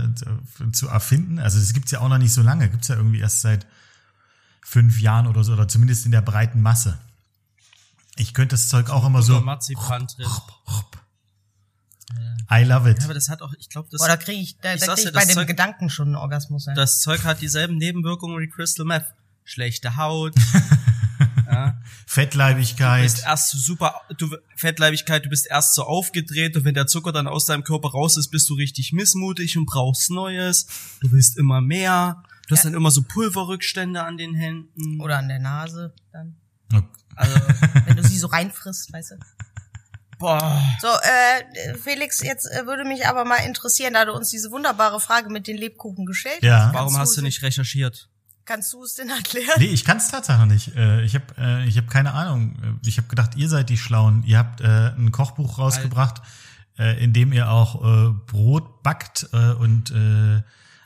zu 0.71 0.87
erfinden, 0.87 1.37
also 1.39 1.59
das 1.59 1.73
gibt's 1.73 1.91
ja 1.91 1.99
auch 1.99 2.09
noch 2.09 2.17
nicht 2.17 2.33
so 2.33 2.41
lange, 2.41 2.69
gibt's 2.69 2.87
ja 2.87 2.95
irgendwie 2.95 3.19
erst 3.19 3.41
seit 3.41 3.65
fünf 4.73 4.99
Jahren 4.99 5.27
oder 5.27 5.43
so, 5.43 5.53
oder 5.53 5.67
zumindest 5.67 6.05
in 6.07 6.11
der 6.11 6.21
breiten 6.21 6.59
Masse. 6.61 6.97
Ich 8.15 8.33
könnte 8.33 8.55
das 8.55 8.69
Zeug 8.69 8.89
auch 8.89 9.05
immer 9.05 9.21
So 9.21 9.35
so. 9.35 9.41
Marzipan 9.41 10.07
drin. 10.07 10.27
I 12.51 12.63
love 12.63 12.89
it. 12.89 12.97
Ja, 12.99 13.05
aber 13.05 13.13
das 13.13 13.29
hat 13.29 13.41
auch, 13.41 13.53
ich 13.59 13.69
glaube, 13.69 13.87
das, 13.91 14.01
Oder 14.01 14.17
kriege 14.17 14.39
ich, 14.41 14.57
da, 14.59 14.73
Ich 14.73 14.81
da 14.81 14.93
krieg 14.95 15.05
ich 15.05 15.13
bei 15.13 15.25
dem 15.25 15.33
Zeug- 15.35 15.47
Gedanken 15.47 15.89
schon 15.89 16.07
einen 16.07 16.15
Orgasmus. 16.15 16.65
Ja. 16.65 16.73
das 16.73 16.99
Zeug 17.01 17.23
hat 17.23 17.41
dieselben 17.41 17.77
Nebenwirkungen 17.77 18.39
wie 18.39 18.49
Crystal 18.49 18.85
Meth. 18.85 19.05
Schlechte 19.45 19.95
Haut, 19.97 20.33
du 21.49 21.73
Fettleibigkeit. 22.07 23.03
bist 23.03 23.23
erst 23.25 23.51
super, 23.51 23.93
du, 24.17 24.29
Fettleibigkeit, 24.55 25.25
du 25.25 25.29
bist 25.29 25.47
erst 25.47 25.75
so 25.75 25.83
aufgedreht 25.83 26.55
und 26.55 26.63
wenn 26.65 26.73
der 26.73 26.87
Zucker 26.87 27.11
dann 27.11 27.27
aus 27.27 27.45
deinem 27.45 27.63
Körper 27.63 27.89
raus 27.89 28.15
ist, 28.17 28.29
bist 28.29 28.49
du 28.49 28.53
richtig 28.53 28.93
missmutig 28.93 29.57
und 29.57 29.65
brauchst 29.65 30.09
Neues. 30.11 30.67
Du 31.01 31.11
willst 31.11 31.37
immer 31.37 31.59
mehr. 31.61 32.23
Du 32.47 32.55
hast 32.55 32.65
dann 32.65 32.73
immer 32.73 32.91
so 32.91 33.01
Pulverrückstände 33.03 34.03
an 34.03 34.17
den 34.17 34.33
Händen. 34.35 34.99
Oder 35.01 35.17
an 35.19 35.27
der 35.27 35.39
Nase 35.39 35.93
dann. 36.11 36.35
Also, 37.15 37.39
Wenn 37.85 37.95
du 37.95 38.03
sie 38.03 38.17
so 38.17 38.27
reinfrisst, 38.27 38.91
weißt 38.91 39.11
du. 39.11 39.15
boah. 40.17 40.61
So, 40.81 40.87
äh, 40.87 41.75
Felix, 41.77 42.21
jetzt 42.21 42.45
äh, 42.51 42.65
würde 42.65 42.85
mich 42.85 43.07
aber 43.07 43.23
mal 43.25 43.37
interessieren, 43.37 43.93
da 43.93 44.05
du 44.05 44.13
uns 44.13 44.29
diese 44.29 44.49
wunderbare 44.51 44.99
Frage 44.99 45.29
mit 45.29 45.45
den 45.47 45.57
Lebkuchen 45.57 46.05
gestellt 46.05 46.41
Ja. 46.41 46.65
hast. 46.67 46.73
Warum 46.73 46.87
kannst 46.95 46.99
hast 47.11 47.17
du 47.17 47.21
nicht 47.21 47.41
recherchiert? 47.43 48.09
Kannst 48.45 48.73
du 48.73 48.83
es 48.83 48.95
denn 48.95 49.09
erklären? 49.09 49.55
Nee, 49.57 49.67
ich 49.67 49.85
kann 49.85 49.97
es 49.97 50.09
tatsächlich 50.09 50.47
nicht. 50.47 50.75
Äh, 50.75 51.03
Ich 51.03 51.15
habe 51.15 51.25
äh, 51.37 51.65
ich 51.67 51.77
hab 51.77 51.87
keine 51.89 52.13
Ahnung. 52.13 52.79
Ich 52.85 52.97
habe 52.97 53.07
gedacht, 53.07 53.35
ihr 53.35 53.47
seid 53.47 53.69
die 53.69 53.77
Schlauen. 53.77 54.23
Ihr 54.25 54.37
habt 54.39 54.59
äh, 54.59 54.65
ein 54.97 55.11
Kochbuch 55.11 55.59
rausgebracht, 55.59 56.21
äh, 56.79 57.01
in 57.03 57.13
dem 57.13 57.31
ihr 57.31 57.49
auch 57.49 57.75
äh, 57.83 58.09
Brot 58.25 58.81
backt 58.83 59.29
äh, 59.33 59.51
und 59.53 59.91
äh, 59.91 60.41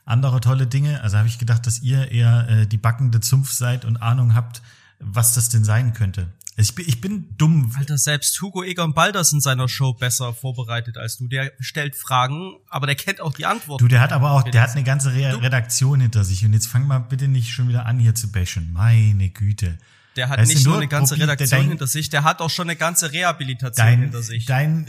andere 0.08 0.40
tolle 0.40 0.68
Dinge. 0.68 1.02
Also 1.02 1.18
habe 1.18 1.28
ich 1.28 1.38
gedacht, 1.38 1.68
dass 1.68 1.82
ihr 1.82 2.12
eher 2.12 2.48
äh, 2.50 2.68
die 2.68 2.78
backende 2.78 3.20
Zunft 3.20 3.54
seid 3.54 3.86
und 3.86 3.98
Ahnung 3.98 4.34
habt, 4.34 4.62
was 5.00 5.34
das 5.34 5.50
denn 5.50 5.64
sein 5.64 5.94
könnte. 5.94 6.28
Ich 6.60 6.74
bin, 6.74 6.86
ich 6.88 7.02
bin 7.02 7.28
dumm. 7.38 7.72
Alter, 7.78 8.00
selbst 8.00 8.42
Hugo 8.42 8.64
Egon 8.64 8.96
Balders 8.96 9.32
in 9.32 9.42
seiner 9.42 9.70
Show 9.70 9.94
besser 9.94 10.34
vorbereitet 10.34 10.98
als 10.98 11.18
du. 11.18 11.28
Der 11.28 11.52
stellt 11.60 11.96
Fragen, 11.96 12.56
aber 12.68 12.88
der 12.88 12.96
kennt 12.96 13.22
auch 13.22 13.34
die 13.34 13.46
Antworten. 13.46 13.84
Du, 13.84 13.88
der 13.88 14.02
hat 14.02 14.12
aber 14.12 14.32
auch, 14.32 14.42
der 14.42 14.64
hat 14.64 14.72
eine 14.72 14.84
ganze 14.84 15.14
Re 15.14 15.40
Redaktion 15.40 16.02
hinter 16.02 16.24
sich. 16.24 16.44
Und 16.44 16.54
jetzt 16.54 16.68
fang 16.68 16.88
mal 16.88 16.98
bitte 16.98 17.28
nicht 17.28 17.52
schon 17.52 17.68
wieder 17.68 17.86
an, 17.86 18.00
hier 18.00 18.16
zu 18.16 18.32
bashen. 18.32 18.74
Meine 18.74 19.30
Güte. 19.30 19.78
Der 20.18 20.30
hat 20.30 20.40
Weißt 20.40 20.52
du, 20.52 20.56
nicht 20.56 20.66
nur 20.66 20.74
nur 20.74 20.82
eine 20.82 20.88
ganze 20.90 21.16
Redaktion 21.18 21.60
dein- 21.62 21.70
hinter 21.70 21.88
sich, 21.88 22.10
der 22.10 22.24
hat 22.24 22.42
auch 22.42 22.50
schon 22.50 22.68
eine 22.68 22.76
ganze 22.76 23.12
Rehabilitation 23.12 23.86
Dein, 23.86 24.00
hinter 24.02 24.22
sich. 24.24 24.46
dein, 24.46 24.86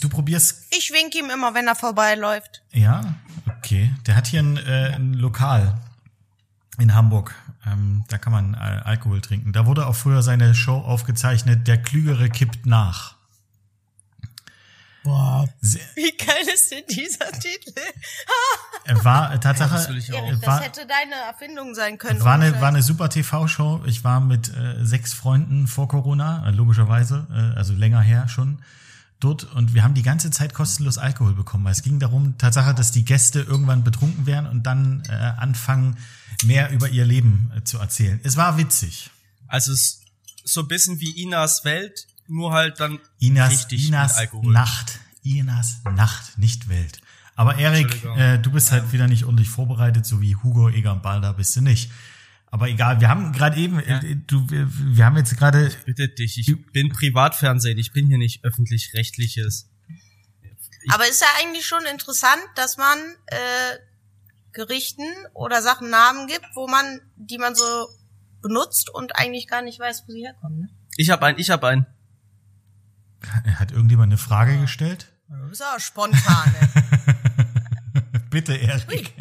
du 0.00 0.08
probierst 0.08 0.64
Ich 0.76 0.90
wink 0.92 1.14
ihm 1.14 1.30
immer, 1.30 1.54
wenn 1.54 1.66
er 1.68 1.74
vorbeiläuft. 1.76 2.62
Ja, 2.72 3.14
okay. 3.58 3.94
Der 4.06 4.16
hat 4.16 4.26
hier 4.26 4.40
ein, 4.40 4.56
äh, 4.56 4.94
ein 4.96 5.12
Lokal 5.14 5.78
in 6.78 6.94
Hamburg. 6.94 7.34
Ähm, 7.66 8.04
da 8.08 8.16
kann 8.18 8.32
man 8.32 8.54
äh, 8.54 8.56
Alkohol 8.58 9.20
trinken. 9.20 9.52
Da 9.52 9.66
wurde 9.66 9.86
auch 9.86 9.94
früher 9.94 10.22
seine 10.22 10.54
Show 10.54 10.78
aufgezeichnet, 10.78 11.68
Der 11.68 11.76
Klügere 11.76 12.30
kippt 12.30 12.64
nach. 12.64 13.16
Boah, 15.02 15.48
Sehr, 15.60 15.80
Wie 15.94 16.14
geil 16.16 16.44
ist 16.52 16.70
denn 16.70 16.84
dieser 16.88 17.30
Titel? 17.32 17.72
er 18.84 19.04
war 19.04 19.32
äh, 19.32 19.40
Tatsache, 19.40 19.74
das 19.74 19.88
will 19.88 19.96
ich 19.98 20.12
auch. 20.12 20.18
äh, 20.18 20.26
Erik, 20.28 20.40
das 20.40 20.46
war, 20.46 20.60
hätte 20.60 20.86
deine 20.86 21.14
Erfindung 21.26 21.74
sein 21.74 21.96
können. 21.96 22.22
war, 22.22 22.34
eine, 22.34 22.60
war 22.60 22.68
eine 22.68 22.82
super 22.82 23.08
TV-Show. 23.08 23.82
Ich 23.86 24.04
war 24.04 24.20
mit 24.20 24.48
äh, 24.54 24.84
sechs 24.84 25.14
Freunden 25.14 25.66
vor 25.66 25.88
Corona, 25.88 26.46
äh, 26.46 26.50
logischerweise, 26.50 27.26
äh, 27.30 27.56
also 27.58 27.72
länger 27.72 28.00
her 28.02 28.28
schon, 28.28 28.62
dort. 29.20 29.44
Und 29.54 29.72
wir 29.72 29.84
haben 29.84 29.94
die 29.94 30.02
ganze 30.02 30.30
Zeit 30.30 30.52
kostenlos 30.52 30.98
Alkohol 30.98 31.34
bekommen. 31.34 31.64
Weil 31.64 31.72
es 31.72 31.82
ging 31.82 31.98
darum, 31.98 32.36
Tatsache, 32.36 32.74
dass 32.74 32.92
die 32.92 33.04
Gäste 33.04 33.40
irgendwann 33.40 33.84
betrunken 33.84 34.26
wären 34.26 34.46
und 34.46 34.64
dann 34.64 35.02
äh, 35.08 35.12
anfangen, 35.12 35.96
mehr 36.44 36.70
über 36.70 36.88
ihr 36.88 37.06
Leben 37.06 37.52
äh, 37.56 37.64
zu 37.64 37.78
erzählen. 37.78 38.20
Es 38.22 38.36
war 38.36 38.58
witzig. 38.58 39.10
also 39.48 39.72
es 39.72 39.80
ist 39.80 40.00
so 40.44 40.62
ein 40.62 40.68
bisschen 40.68 41.00
wie 41.00 41.22
Inas 41.22 41.64
Welt, 41.64 42.06
nur 42.30 42.52
halt 42.52 42.80
dann 42.80 42.98
Inas, 43.18 43.52
richtig 43.52 43.88
Inas 43.88 44.12
mit 44.12 44.18
Alkohol. 44.20 44.52
Nacht. 44.52 45.00
Inas 45.22 45.82
Nacht, 45.84 46.38
nicht 46.38 46.68
Welt. 46.68 47.00
Aber 47.36 47.56
Erik, 47.56 48.04
äh, 48.16 48.38
du 48.38 48.50
bist 48.52 48.70
halt 48.70 48.92
wieder 48.92 49.08
nicht 49.08 49.24
ordentlich 49.24 49.48
vorbereitet, 49.48 50.04
so 50.04 50.20
wie 50.20 50.36
Hugo 50.36 50.68
Egon 50.68 51.00
Balder 51.02 51.32
bist 51.34 51.56
du 51.56 51.60
nicht. 51.60 51.90
Aber 52.46 52.68
egal, 52.68 53.00
wir 53.00 53.08
haben 53.08 53.32
gerade 53.32 53.60
eben, 53.60 53.78
äh, 53.80 54.16
du, 54.26 54.50
wir, 54.50 54.68
wir 54.68 55.04
haben 55.04 55.16
jetzt 55.16 55.36
gerade, 55.36 55.70
Bitte 55.84 56.08
dich, 56.08 56.38
ich 56.38 56.72
bin 56.72 56.90
Privatfernsehen, 56.90 57.78
ich 57.78 57.92
bin 57.92 58.08
hier 58.08 58.18
nicht 58.18 58.44
öffentlich-rechtliches. 58.44 59.70
Aber 60.88 61.08
ist 61.08 61.20
ja 61.20 61.28
eigentlich 61.40 61.66
schon 61.66 61.84
interessant, 61.86 62.42
dass 62.56 62.76
man 62.76 62.98
äh, 63.26 63.36
Gerichten 64.52 65.06
oder 65.32 65.62
Sachen 65.62 65.90
Namen 65.90 66.26
gibt, 66.26 66.46
wo 66.54 66.66
man, 66.66 67.00
die 67.16 67.38
man 67.38 67.54
so 67.54 67.88
benutzt 68.42 68.90
und 68.92 69.16
eigentlich 69.16 69.46
gar 69.46 69.62
nicht 69.62 69.78
weiß, 69.78 70.04
wo 70.06 70.12
sie 70.12 70.24
herkommen. 70.24 70.60
Ne? 70.60 70.68
Ich 70.96 71.10
hab 71.10 71.22
einen, 71.22 71.38
ich 71.38 71.50
hab 71.50 71.62
einen. 71.62 71.86
Hat 73.58 73.72
irgendjemand 73.72 74.10
eine 74.10 74.18
Frage 74.18 74.58
gestellt? 74.58 75.12
Du 75.28 75.48
bist 75.48 75.60
ja 75.60 75.78
spontan. 75.78 76.54
ne? 76.60 77.16
Bitte, 78.30 78.54
Erik. 78.54 79.14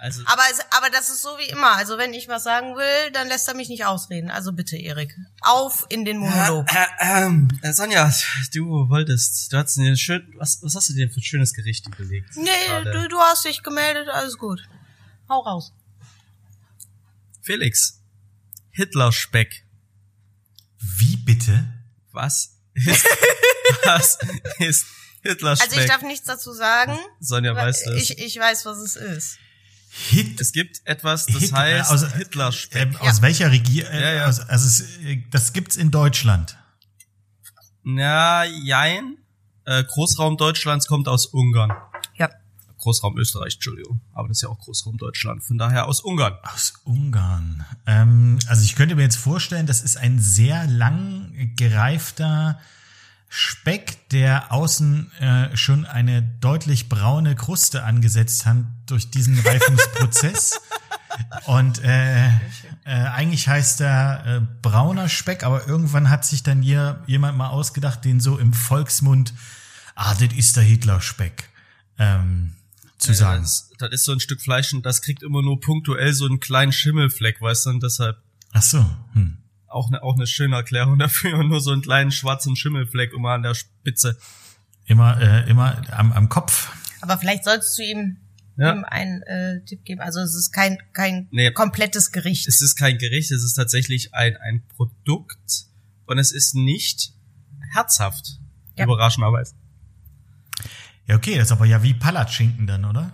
Also 0.00 0.22
aber, 0.26 0.42
es, 0.50 0.60
aber 0.76 0.90
das 0.90 1.08
ist 1.08 1.22
so 1.22 1.30
wie 1.38 1.50
immer. 1.50 1.76
Also 1.76 1.98
wenn 1.98 2.14
ich 2.14 2.28
was 2.28 2.44
sagen 2.44 2.76
will, 2.76 3.10
dann 3.12 3.28
lässt 3.28 3.48
er 3.48 3.54
mich 3.54 3.68
nicht 3.68 3.84
ausreden. 3.84 4.30
Also 4.30 4.52
bitte, 4.52 4.76
Erik, 4.76 5.16
auf 5.40 5.86
in 5.88 6.04
den 6.04 6.18
Monolog. 6.18 6.66
Äh, 6.72 6.86
ähm, 7.00 7.48
äh, 7.62 7.72
Sonja, 7.72 8.12
du 8.54 8.88
wolltest, 8.88 9.52
du 9.52 9.56
hast 9.56 9.76
dir 9.76 9.96
schön, 9.96 10.32
was, 10.36 10.62
was 10.62 10.74
hast 10.76 10.88
du 10.90 10.94
dir 10.94 11.10
für 11.10 11.18
ein 11.18 11.22
schönes 11.22 11.52
Gericht 11.52 11.86
überlegt? 11.88 12.36
Nee, 12.36 12.84
du, 12.84 13.08
du 13.08 13.18
hast 13.18 13.44
dich 13.44 13.62
gemeldet, 13.62 14.08
alles 14.08 14.38
gut. 14.38 14.68
Hau 15.28 15.40
raus. 15.40 15.72
Felix, 17.42 18.00
Hitlerspeck. 18.70 19.64
Wie 20.78 21.16
bitte? 21.16 21.64
Was 22.12 22.57
was 23.84 24.18
ist 24.58 24.86
Hitlerspeck? 25.22 25.68
Also 25.70 25.80
ich 25.80 25.86
darf 25.88 26.02
nichts 26.02 26.26
dazu 26.26 26.52
sagen. 26.52 26.98
Sonja 27.20 27.54
weiß 27.54 27.84
das. 27.84 27.94
Ich, 28.02 28.18
ich 28.18 28.38
weiß, 28.38 28.64
was 28.66 28.78
es 28.78 28.96
ist. 28.96 29.38
Hit, 29.90 30.40
es 30.40 30.52
gibt 30.52 30.80
etwas, 30.84 31.26
das 31.26 31.36
Hit- 31.42 31.52
heißt 31.52 31.90
aus- 31.90 32.12
Hitlerspeck. 32.14 32.94
äh, 32.94 32.98
aus 33.08 33.22
welcher 33.22 33.50
Regierung? 33.50 33.90
Äh, 33.92 34.00
Ja, 34.02 34.12
ja. 34.12 34.26
Aus, 34.26 34.40
also 34.40 34.66
es, 34.68 34.80
äh, 35.04 35.22
das 35.30 35.52
gibt's 35.52 35.76
in 35.76 35.90
Deutschland. 35.90 36.56
Na, 37.82 38.44
jein. 38.44 39.16
Äh, 39.64 39.84
Großraum 39.84 40.36
Deutschlands 40.36 40.86
kommt 40.86 41.08
aus 41.08 41.26
Ungarn. 41.26 41.72
Großraum 42.78 43.18
Österreich, 43.18 43.54
Entschuldigung. 43.54 44.00
Aber 44.12 44.28
das 44.28 44.38
ist 44.38 44.42
ja 44.42 44.48
auch 44.48 44.58
Großraum 44.58 44.96
Deutschland. 44.96 45.44
Von 45.44 45.58
daher 45.58 45.86
aus 45.86 46.00
Ungarn. 46.00 46.34
Aus 46.42 46.74
Ungarn. 46.84 47.64
Ähm, 47.86 48.38
also 48.46 48.62
ich 48.62 48.76
könnte 48.76 48.96
mir 48.96 49.02
jetzt 49.02 49.16
vorstellen, 49.16 49.66
das 49.66 49.82
ist 49.82 49.96
ein 49.96 50.18
sehr 50.18 50.66
lang 50.66 51.52
gereifter 51.56 52.58
Speck, 53.28 54.08
der 54.08 54.52
außen 54.52 55.12
äh, 55.20 55.56
schon 55.56 55.84
eine 55.84 56.22
deutlich 56.22 56.88
braune 56.88 57.36
Kruste 57.36 57.84
angesetzt 57.84 58.46
hat 58.46 58.64
durch 58.86 59.10
diesen 59.10 59.38
Reifungsprozess. 59.38 60.60
Und 61.46 61.82
äh, 61.84 62.28
äh, 62.28 62.30
eigentlich 62.84 63.48
heißt 63.48 63.80
er 63.82 64.24
äh, 64.26 64.40
brauner 64.62 65.08
Speck, 65.08 65.44
aber 65.44 65.66
irgendwann 65.66 66.08
hat 66.08 66.24
sich 66.24 66.42
dann 66.42 66.62
hier 66.62 67.02
jemand 67.06 67.36
mal 67.36 67.48
ausgedacht, 67.48 68.04
den 68.04 68.20
so 68.20 68.38
im 68.38 68.52
Volksmund, 68.52 69.34
ah, 69.94 70.14
das 70.14 70.32
ist 70.34 70.56
der 70.56 70.62
Hitler-Speck, 70.62 71.50
ähm, 71.98 72.54
zu 72.98 73.08
Ja, 73.12 73.14
sagen. 73.14 73.42
Das, 73.42 73.70
das 73.78 73.90
ist 73.92 74.04
so 74.04 74.12
ein 74.12 74.20
Stück 74.20 74.40
Fleisch 74.40 74.72
und 74.74 74.84
das 74.84 75.02
kriegt 75.02 75.22
immer 75.22 75.42
nur 75.42 75.60
punktuell 75.60 76.12
so 76.12 76.26
einen 76.26 76.40
kleinen 76.40 76.72
Schimmelfleck, 76.72 77.40
weißt 77.40 77.66
du, 77.66 77.70
und 77.70 77.82
deshalb 77.82 78.16
Ach 78.52 78.62
so, 78.62 78.84
hm. 79.12 79.38
auch 79.68 79.88
eine, 79.88 80.02
auch 80.02 80.14
eine 80.16 80.26
schöne 80.26 80.56
Erklärung 80.56 80.98
dafür, 80.98 81.42
nur 81.44 81.60
so 81.60 81.70
einen 81.72 81.82
kleinen 81.82 82.10
schwarzen 82.10 82.56
Schimmelfleck 82.56 83.12
immer 83.12 83.30
an 83.30 83.42
der 83.42 83.54
Spitze. 83.54 84.18
immer, 84.86 85.20
äh, 85.20 85.48
immer 85.50 85.82
am, 85.92 86.12
am 86.12 86.28
Kopf. 86.28 86.72
Aber 87.00 87.18
vielleicht 87.18 87.44
solltest 87.44 87.78
du 87.78 87.82
ihm, 87.82 88.16
Ja. 88.56 88.72
ihm 88.74 88.84
einen 88.84 89.22
äh, 89.22 89.64
Tipp 89.64 89.84
geben. 89.84 90.00
Also 90.00 90.20
es 90.20 90.34
ist 90.34 90.50
kein, 90.50 90.78
kein 90.92 91.28
Nee. 91.30 91.52
komplettes 91.52 92.10
Gericht. 92.10 92.48
Es 92.48 92.60
ist 92.62 92.74
kein 92.74 92.98
Gericht, 92.98 93.30
es 93.30 93.44
ist 93.44 93.54
tatsächlich 93.54 94.14
ein, 94.14 94.36
ein 94.38 94.62
Produkt 94.76 95.66
und 96.06 96.18
es 96.18 96.32
ist 96.32 96.54
nicht 96.56 97.12
herzhaft, 97.72 98.38
Ja. 98.76 98.84
überraschenderweise. 98.86 99.54
Ja, 101.08 101.16
okay, 101.16 101.36
das 101.36 101.48
ist 101.48 101.52
aber 101.52 101.64
ja 101.66 101.82
wie 101.82 101.94
Palatschinken 101.94 102.66
dann, 102.66 102.84
oder? 102.84 103.10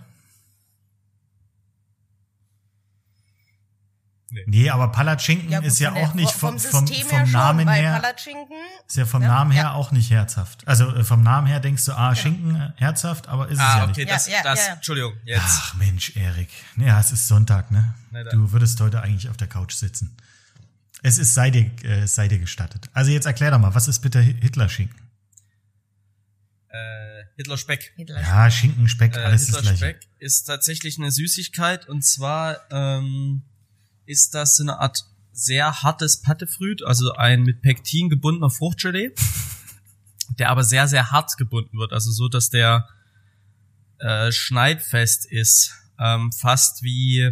Nee. 4.31 4.43
Nee, 4.47 4.69
aber 4.69 4.89
Palatschinken 4.91 5.49
gut, 5.49 5.63
ist 5.63 5.79
ja 5.79 5.93
auch 5.93 6.13
nicht 6.13 6.31
vom 6.31 6.59
vom, 6.59 6.87
vom, 6.87 6.87
vom 7.05 7.31
Namen 7.31 7.69
her, 7.69 7.93
Palatschinken, 8.01 8.57
ist 8.85 8.97
ja 8.97 9.05
vom 9.05 9.21
Ja, 9.21 9.27
Namen 9.29 9.51
her 9.51 9.63
ja. 9.63 9.73
auch 9.73 9.91
nicht 9.91 10.11
herzhaft. 10.11 10.67
Also 10.67 10.93
äh, 10.93 11.03
vom 11.05 11.23
Namen 11.23 11.47
her 11.47 11.61
denkst 11.61 11.85
du, 11.85 11.93
ah, 11.93 12.13
Schinken 12.15 12.55
äh, 12.55 12.71
herzhaft, 12.75 13.29
aber 13.29 13.47
ist 13.47 13.59
es 13.59 13.63
Ah, 13.63 13.77
ja 13.77 13.83
okay, 13.87 14.01
nicht. 14.01 14.11
das, 14.11 14.27
Ja, 14.27 14.33
ja, 14.37 14.43
das, 14.43 14.67
ja. 14.67 14.73
Entschuldigung, 14.73 15.13
jetzt. 15.23 15.41
Ach 15.47 15.75
Mensch, 15.75 16.17
Erik. 16.17 16.49
Ja, 16.75 16.99
es 16.99 17.13
ist 17.13 17.27
Sonntag, 17.29 17.71
ne? 17.71 17.93
Du 18.31 18.51
würdest 18.51 18.81
heute 18.81 19.01
eigentlich 19.01 19.29
auf 19.29 19.37
der 19.37 19.47
Couch 19.47 19.73
sitzen. 19.73 20.17
Es 21.01 21.17
ist 21.17 21.33
sei 21.33 21.51
dir, 21.51 21.71
äh, 21.85 22.05
sei 22.07 22.27
dir 22.27 22.39
gestattet. 22.39 22.89
Also 22.93 23.11
jetzt 23.11 23.25
erklär 23.27 23.51
doch 23.51 23.59
mal, 23.59 23.73
was 23.75 23.87
ist 23.87 23.99
bitte 23.99 24.19
Hitler-Schinken? 24.19 24.99
Äh, 26.69 27.14
Hitler 27.35 27.57
Speck. 27.57 27.93
Hitler. 27.95 28.21
Ja, 28.21 28.49
Schinken, 28.49 28.87
Speck, 28.87 29.15
Äh, 29.15 29.19
alles 29.19 29.47
das 29.47 29.57
Hitler 29.57 29.61
gleiche. 29.61 29.77
Speck 29.77 30.07
ist 30.19 30.43
tatsächlich 30.45 30.97
eine 30.97 31.11
Süßigkeit 31.11 31.87
und 31.89 32.03
zwar 32.03 32.59
ähm, 32.71 33.43
ist 34.05 34.33
das 34.33 34.57
so 34.57 34.63
eine 34.63 34.79
Art 34.79 35.03
sehr 35.31 35.83
hartes 35.83 36.21
Pattefrüt, 36.21 36.83
also 36.83 37.11
ein 37.13 37.43
mit 37.43 37.61
Pektin 37.61 38.09
gebundener 38.09 38.49
Fruchtgelee, 38.49 39.11
der 40.39 40.49
aber 40.49 40.63
sehr, 40.63 40.87
sehr 40.87 41.11
hart 41.11 41.35
gebunden 41.37 41.77
wird, 41.77 41.91
also 41.91 42.09
so, 42.11 42.29
dass 42.29 42.49
der 42.49 42.87
äh, 43.99 44.31
schneidfest 44.31 45.29
ist, 45.29 45.73
ähm, 45.99 46.31
fast 46.31 46.83
wie, 46.83 47.31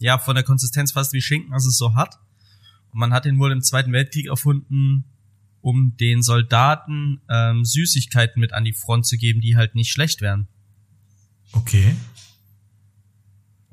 ja, 0.00 0.18
von 0.18 0.34
der 0.34 0.44
Konsistenz 0.44 0.92
fast 0.92 1.12
wie 1.12 1.22
Schinken, 1.22 1.52
also 1.52 1.70
so 1.70 1.94
hart. 1.94 2.16
Und 2.92 2.98
man 2.98 3.12
hat 3.12 3.26
ihn 3.26 3.38
wohl 3.38 3.52
im 3.52 3.62
Zweiten 3.62 3.92
Weltkrieg 3.92 4.26
erfunden, 4.26 5.04
um 5.64 5.96
den 5.96 6.20
Soldaten 6.20 7.22
ähm, 7.30 7.64
Süßigkeiten 7.64 8.38
mit 8.38 8.52
an 8.52 8.64
die 8.64 8.74
Front 8.74 9.06
zu 9.06 9.16
geben, 9.16 9.40
die 9.40 9.56
halt 9.56 9.74
nicht 9.74 9.90
schlecht 9.90 10.20
wären. 10.20 10.46
Okay. 11.52 11.96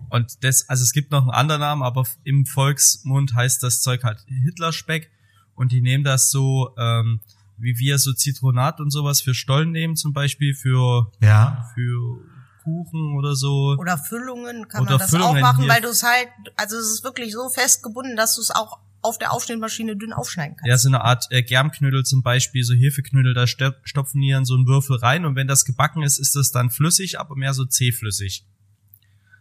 Und 0.10 0.42
das, 0.46 0.70
also 0.70 0.84
es 0.84 0.94
gibt 0.94 1.12
noch 1.12 1.24
einen 1.24 1.32
anderen 1.32 1.60
Namen, 1.60 1.84
aber 1.84 2.08
im 2.24 2.46
Volksmund 2.46 3.34
heißt 3.36 3.62
das 3.62 3.82
Zeug 3.82 4.06
halt 4.06 4.20
Hitlerspeck. 4.28 5.12
Und 5.54 5.74
die 5.74 5.82
nehmen 5.82 6.06
das 6.06 6.32
so, 6.32 6.74
ähm, 6.78 7.20
wie 7.58 7.78
wir 7.78 8.00
so 8.00 8.14
Zitronat 8.14 8.80
und 8.80 8.90
sowas 8.92 9.20
für 9.20 9.34
Stollen 9.34 9.72
nehmen, 9.72 9.98
zum 9.98 10.14
Beispiel 10.14 10.56
für, 10.56 11.12
Ja. 11.22 11.70
für 11.74 12.22
Kuchen 12.64 13.18
oder 13.18 13.36
so. 13.36 13.76
Oder 13.78 13.98
Füllungen 13.98 14.70
kann 14.70 14.84
Oder 14.84 14.92
man 14.92 15.00
das 15.00 15.10
Füllungen 15.10 15.38
auch 15.38 15.42
machen, 15.42 15.64
hier. 15.66 15.74
weil 15.74 15.82
du 15.82 15.90
es 15.90 16.04
halt, 16.04 16.30
also 16.56 16.78
es 16.78 16.88
ist 16.90 17.04
wirklich 17.04 17.34
so 17.34 17.50
festgebunden, 17.50 18.16
dass 18.16 18.36
du 18.36 18.42
es 18.42 18.52
auch 18.52 18.80
auf 19.02 19.18
der 19.18 19.32
Aufschnittmaschine 19.32 19.96
dünn 19.98 20.14
aufschneiden 20.14 20.56
kannst. 20.58 20.68
Ja, 20.70 20.78
so 20.78 20.90
eine 20.90 21.02
Art 21.02 21.28
äh, 21.32 21.42
Germknödel 21.44 22.04
zum 22.04 22.22
Beispiel, 22.22 22.64
so 22.64 22.74
Hefeknödel, 22.74 23.34
da 23.34 23.48
stop- 23.48 23.82
stopfen 23.84 24.22
die 24.22 24.30
in 24.30 24.46
so 24.46 24.56
einen 24.56 24.68
Würfel 24.68 24.98
rein 24.98 25.26
und 25.26 25.36
wenn 25.36 25.48
das 25.48 25.66
gebacken 25.66 26.04
ist, 26.04 26.20
ist 26.20 26.36
das 26.36 26.52
dann 26.52 26.70
flüssig, 26.70 27.20
aber 27.20 27.36
mehr 27.36 27.54
so 27.54 27.66
zähflüssig. 27.66 28.46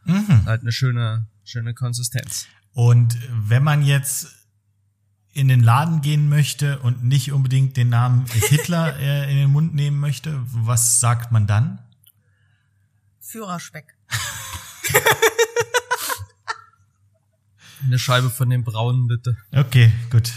Mhm. 0.04 0.46
Halt 0.46 0.62
eine 0.62 0.72
schöne, 0.72 1.26
schöne 1.44 1.74
Konsistenz. 1.74 2.46
Und 2.72 3.18
wenn 3.48 3.62
man 3.62 3.82
jetzt 3.82 4.28
in 5.32 5.48
den 5.48 5.60
Laden 5.60 6.00
gehen 6.00 6.28
möchte 6.28 6.78
und 6.80 7.04
nicht 7.04 7.32
unbedingt 7.32 7.76
den 7.76 7.88
Namen 7.88 8.26
Hitler 8.26 8.96
äh, 9.00 9.30
in 9.30 9.36
den 9.36 9.50
Mund 9.50 9.74
nehmen 9.74 10.00
möchte, 10.00 10.40
was 10.46 11.00
sagt 11.00 11.32
man 11.32 11.46
dann? 11.46 11.78
Führerspeck. 13.20 13.96
Eine 17.84 17.98
Scheibe 17.98 18.30
von 18.30 18.50
dem 18.50 18.64
Braunen, 18.64 19.06
bitte. 19.06 19.36
Okay, 19.52 19.92
gut. 20.10 20.32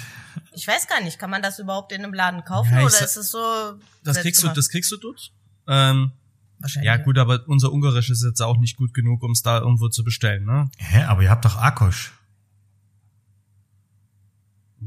Ich 0.53 0.67
weiß 0.67 0.87
gar 0.87 1.01
nicht, 1.01 1.19
kann 1.19 1.29
man 1.29 1.41
das 1.41 1.59
überhaupt 1.59 1.91
in 1.91 2.03
einem 2.03 2.13
Laden 2.13 2.43
kaufen 2.43 2.73
Ja, 2.73 2.83
oder 2.83 3.01
ist 3.01 3.17
es 3.17 3.31
so? 3.31 3.73
Das 4.03 4.21
kriegst 4.21 4.43
du, 4.43 4.47
das 4.49 4.69
kriegst 4.69 4.91
du 4.91 4.97
dort. 4.97 5.31
Ähm, 5.67 6.11
Wahrscheinlich. 6.59 6.87
ja 6.87 6.97
gut, 6.97 7.17
aber 7.17 7.43
unser 7.47 7.71
Ungarisch 7.71 8.09
ist 8.09 8.23
jetzt 8.23 8.41
auch 8.41 8.57
nicht 8.57 8.77
gut 8.77 8.93
genug, 8.93 9.23
um 9.23 9.31
es 9.31 9.41
da 9.41 9.59
irgendwo 9.59 9.89
zu 9.89 10.03
bestellen, 10.03 10.45
ne? 10.45 10.69
Hä, 10.77 11.03
aber 11.03 11.23
ihr 11.23 11.29
habt 11.29 11.45
doch 11.45 11.57
Akosch. 11.57 12.13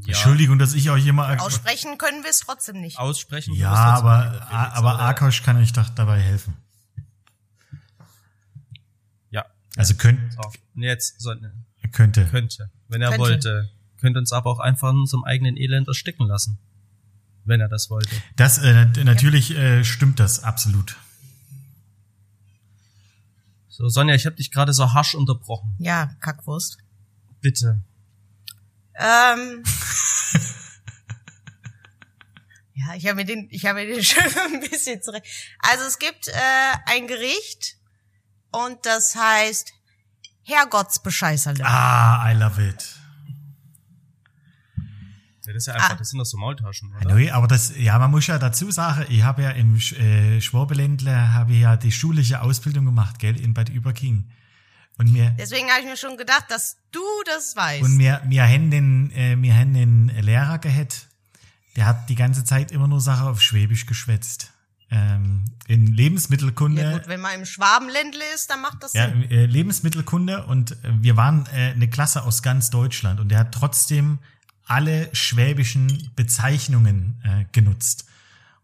Ja. 0.04 0.08
Entschuldigung, 0.08 0.58
dass 0.58 0.74
ich 0.74 0.90
euch 0.90 1.06
immer... 1.06 1.40
Aussprechen 1.40 1.98
können 1.98 2.22
wir 2.22 2.30
es 2.30 2.40
trotzdem 2.40 2.80
nicht. 2.80 2.98
Aussprechen. 2.98 3.54
ja, 3.54 3.72
aber, 3.72 4.30
Felix, 4.30 4.46
aber? 4.50 5.00
Akosch 5.00 5.42
kann 5.42 5.56
euch 5.56 5.72
doch 5.72 5.88
dabei 5.90 6.20
helfen. 6.20 6.54
Ja. 9.30 9.46
Also 9.76 9.94
könnt, 9.94 10.32
So. 10.34 10.50
Und 10.74 10.82
jetzt 10.82 11.20
so, 11.20 11.32
ne, 11.34 11.52
könnte. 11.88 12.26
könnte, 12.26 12.70
wenn 12.88 13.02
er 13.02 13.08
Könnte. 13.10 13.20
wollte, 13.22 13.70
könnte 14.00 14.18
uns 14.18 14.32
aber 14.32 14.50
auch 14.50 14.58
einfach 14.60 14.90
in 14.90 14.98
unserem 15.00 15.24
eigenen 15.24 15.56
Elend 15.56 15.88
ersticken 15.88 16.26
lassen, 16.26 16.58
wenn 17.44 17.60
er 17.60 17.68
das 17.68 17.90
wollte. 17.90 18.14
Das, 18.36 18.58
äh, 18.58 18.72
nat- 18.72 18.96
natürlich 19.04 19.50
äh, 19.56 19.84
stimmt 19.84 20.20
das, 20.20 20.42
absolut. 20.42 20.96
So, 23.68 23.88
Sonja, 23.88 24.14
ich 24.14 24.24
habe 24.26 24.36
dich 24.36 24.50
gerade 24.50 24.72
so 24.72 24.94
harsch 24.94 25.14
unterbrochen. 25.14 25.74
Ja, 25.78 26.14
Kackwurst. 26.20 26.78
Bitte. 27.42 27.82
Ähm, 28.94 29.62
ja, 32.74 32.94
ich 32.94 33.04
habe 33.06 33.16
mir 33.16 33.24
den, 33.24 33.48
ich 33.50 33.66
habe 33.66 33.80
mir 33.80 33.86
den 33.94 34.02
schon 34.04 34.22
ein 34.24 34.60
bisschen 34.60 35.02
zurecht. 35.02 35.26
Also 35.58 35.84
es 35.84 35.98
gibt 35.98 36.28
äh, 36.28 36.32
ein 36.86 37.06
Gericht 37.06 37.76
und 38.52 38.84
das 38.86 39.14
heißt 39.14 39.72
Herrgottsbescheißerle. 40.46 41.64
Ah, 41.64 42.30
I 42.30 42.34
love 42.36 42.66
it. 42.66 42.94
Ja, 45.46 45.52
das 45.52 45.62
ist 45.62 45.66
ja 45.68 45.74
einfach, 45.74 45.90
Ah. 45.90 45.94
das 45.94 46.08
sind 46.10 46.18
doch 46.18 46.24
so 46.24 46.36
Maultaschen, 46.38 46.92
oder? 46.96 47.08
Neu, 47.14 47.32
aber 47.32 47.46
das, 47.46 47.76
ja, 47.76 47.96
man 48.00 48.10
muss 48.10 48.26
ja 48.26 48.36
dazu 48.38 48.70
sagen, 48.72 49.06
ich 49.08 49.22
habe 49.22 49.42
ja 49.42 49.50
im 49.50 49.76
äh, 49.76 50.40
Schwabeländler 50.40 51.32
habe 51.34 51.52
ich 51.52 51.60
ja 51.60 51.76
die 51.76 51.92
schulische 51.92 52.42
Ausbildung 52.42 52.84
gemacht, 52.84 53.20
gell, 53.20 53.38
in 53.40 53.54
Bad 53.54 53.68
Überking. 53.68 54.28
Und 54.98 55.12
mir, 55.12 55.30
Deswegen 55.38 55.68
habe 55.68 55.80
ich 55.82 55.86
mir 55.86 55.96
schon 55.96 56.16
gedacht, 56.16 56.46
dass 56.48 56.78
du 56.90 57.00
das 57.26 57.54
weißt. 57.54 57.84
und 57.84 57.96
mir, 57.96 58.20
mir 58.26 58.44
haben 58.44 58.70
den, 58.70 59.10
äh, 59.12 59.36
mir 59.36 59.54
haben 59.54 59.74
den 59.74 60.08
Lehrer 60.08 60.58
gehabt, 60.58 61.06
der 61.76 61.86
hat 61.86 62.08
die 62.08 62.14
ganze 62.16 62.42
Zeit 62.44 62.72
immer 62.72 62.88
nur 62.88 63.00
Sachen 63.00 63.28
auf 63.28 63.40
Schwäbisch 63.42 63.86
geschwätzt. 63.86 64.52
Ähm, 64.90 65.44
in 65.66 65.88
Lebensmittelkunde. 65.88 66.80
ja 66.82 66.92
gut, 66.92 67.08
wenn 67.08 67.20
man 67.20 67.34
im 67.34 67.44
Schwabenländle 67.44 68.22
ist, 68.34 68.50
dann 68.50 68.60
macht 68.62 68.82
das 68.84 68.92
Ja, 68.92 69.08
Sinn. 69.08 69.28
äh, 69.30 69.46
Lebensmittelkunde 69.46 70.46
und 70.46 70.72
äh, 70.72 70.76
wir 71.00 71.16
waren 71.16 71.46
äh, 71.52 71.72
eine 71.72 71.88
Klasse 71.90 72.22
aus 72.22 72.42
ganz 72.42 72.70
Deutschland 72.70 73.18
und 73.18 73.28
der 73.30 73.40
hat 73.40 73.52
trotzdem 73.52 74.18
alle 74.64 75.08
schwäbischen 75.12 76.10
Bezeichnungen 76.14 77.20
äh, 77.24 77.44
genutzt. 77.52 78.06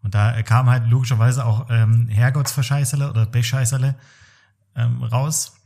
Und 0.03 0.15
da 0.15 0.37
äh, 0.37 0.43
kam 0.43 0.69
halt 0.69 0.89
logischerweise 0.89 1.45
auch 1.45 1.67
ähm, 1.71 2.09
Herrgottsverscheißerle 2.09 3.09
oder 3.11 3.27
Bescheißerle 3.27 3.95
ähm, 4.77 5.03
raus. 5.03 5.57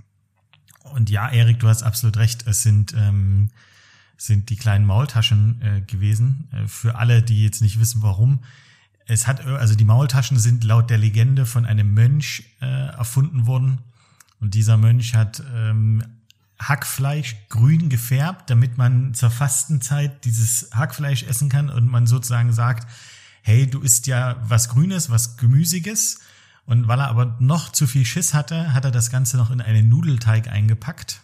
Und 0.94 1.10
ja, 1.10 1.28
Erik, 1.28 1.60
du 1.60 1.68
hast 1.68 1.82
absolut 1.82 2.16
recht. 2.16 2.46
Es 2.46 2.62
sind, 2.62 2.94
ähm, 2.94 3.50
sind 4.16 4.50
die 4.50 4.56
kleinen 4.56 4.86
Maultaschen 4.86 5.60
äh, 5.62 5.80
gewesen. 5.82 6.48
Äh, 6.52 6.66
für 6.68 6.96
alle, 6.96 7.22
die 7.22 7.42
jetzt 7.42 7.60
nicht 7.62 7.80
wissen, 7.80 8.02
warum. 8.02 8.40
Es 9.06 9.26
hat, 9.26 9.46
also 9.46 9.74
die 9.74 9.84
Maultaschen 9.84 10.38
sind 10.38 10.64
laut 10.64 10.90
der 10.90 10.98
Legende 10.98 11.46
von 11.46 11.64
einem 11.64 11.94
Mönch 11.94 12.42
äh, 12.60 12.66
erfunden 12.66 13.46
worden. 13.46 13.78
Und 14.40 14.54
dieser 14.54 14.76
Mönch 14.76 15.14
hat 15.14 15.42
ähm, 15.54 16.02
Hackfleisch 16.58 17.36
grün 17.48 17.88
gefärbt, 17.88 18.50
damit 18.50 18.78
man 18.78 19.14
zur 19.14 19.30
Fastenzeit 19.30 20.24
dieses 20.24 20.70
Hackfleisch 20.72 21.22
essen 21.22 21.48
kann 21.48 21.70
und 21.70 21.86
man 21.88 22.06
sozusagen 22.06 22.52
sagt, 22.52 22.88
hey, 23.42 23.68
du 23.68 23.80
isst 23.80 24.08
ja 24.08 24.36
was 24.42 24.68
Grünes, 24.68 25.08
was 25.08 25.36
Gemüsiges. 25.36 26.20
Und 26.64 26.88
weil 26.88 26.98
er 26.98 27.08
aber 27.08 27.36
noch 27.38 27.70
zu 27.70 27.86
viel 27.86 28.04
Schiss 28.04 28.34
hatte, 28.34 28.74
hat 28.74 28.84
er 28.84 28.90
das 28.90 29.10
Ganze 29.10 29.36
noch 29.36 29.52
in 29.52 29.60
einen 29.60 29.88
Nudelteig 29.88 30.48
eingepackt. 30.48 31.20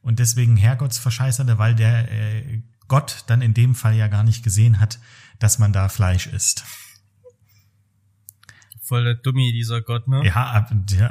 Und 0.00 0.18
deswegen 0.18 0.56
Herrgottsverscheißerte, 0.56 1.58
weil 1.58 1.74
der 1.74 2.10
äh, 2.10 2.62
Gott 2.88 3.24
dann 3.26 3.42
in 3.42 3.52
dem 3.52 3.74
Fall 3.74 3.94
ja 3.94 4.08
gar 4.08 4.22
nicht 4.22 4.42
gesehen 4.42 4.80
hat, 4.80 4.98
dass 5.38 5.58
man 5.58 5.74
da 5.74 5.90
Fleisch 5.90 6.26
isst. 6.26 6.64
Voll 8.86 9.04
der 9.04 9.14
Dummi, 9.14 9.52
dieser 9.52 9.80
Gott, 9.82 10.08
ne? 10.08 10.22
Ja, 10.24 10.50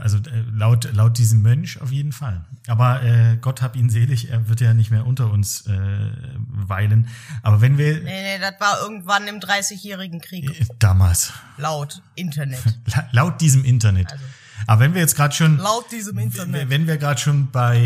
also 0.01 0.17
äh, 0.17 0.43
laut, 0.53 0.91
laut 0.93 1.17
diesem 1.17 1.41
Mönch 1.41 1.81
auf 1.81 1.91
jeden 1.91 2.11
Fall. 2.11 2.45
Aber 2.67 3.03
äh, 3.03 3.37
Gott 3.41 3.61
hab 3.61 3.75
ihn 3.75 3.89
selig, 3.89 4.29
er 4.29 4.47
wird 4.49 4.61
ja 4.61 4.73
nicht 4.73 4.91
mehr 4.91 5.05
unter 5.05 5.31
uns 5.31 5.67
äh, 5.67 6.09
weilen. 6.49 7.07
Aber 7.43 7.61
wenn 7.61 7.77
wir 7.77 7.95
Nee, 8.01 8.03
nee, 8.03 8.39
das 8.39 8.53
war 8.59 8.79
irgendwann 8.81 9.27
im 9.27 9.35
30-jährigen 9.39 10.21
Krieg. 10.21 10.49
äh, 10.59 10.65
damals, 10.79 11.33
Laut 11.57 12.01
Internet. 12.15 12.63
la- 12.95 13.07
laut 13.11 13.41
diesem 13.41 13.63
Internet. 13.65 14.11
Also. 14.11 14.23
Aber 14.67 14.79
wenn 14.81 14.93
wir 14.93 15.01
jetzt 15.01 15.15
gerade 15.15 15.35
schon, 15.35 15.57
Laut 15.57 15.91
diesem 15.91 16.17
Internet. 16.17 16.69
wenn 16.69 16.87
wir 16.87 16.97
gerade 16.97 17.19
schon 17.19 17.51
bei 17.51 17.77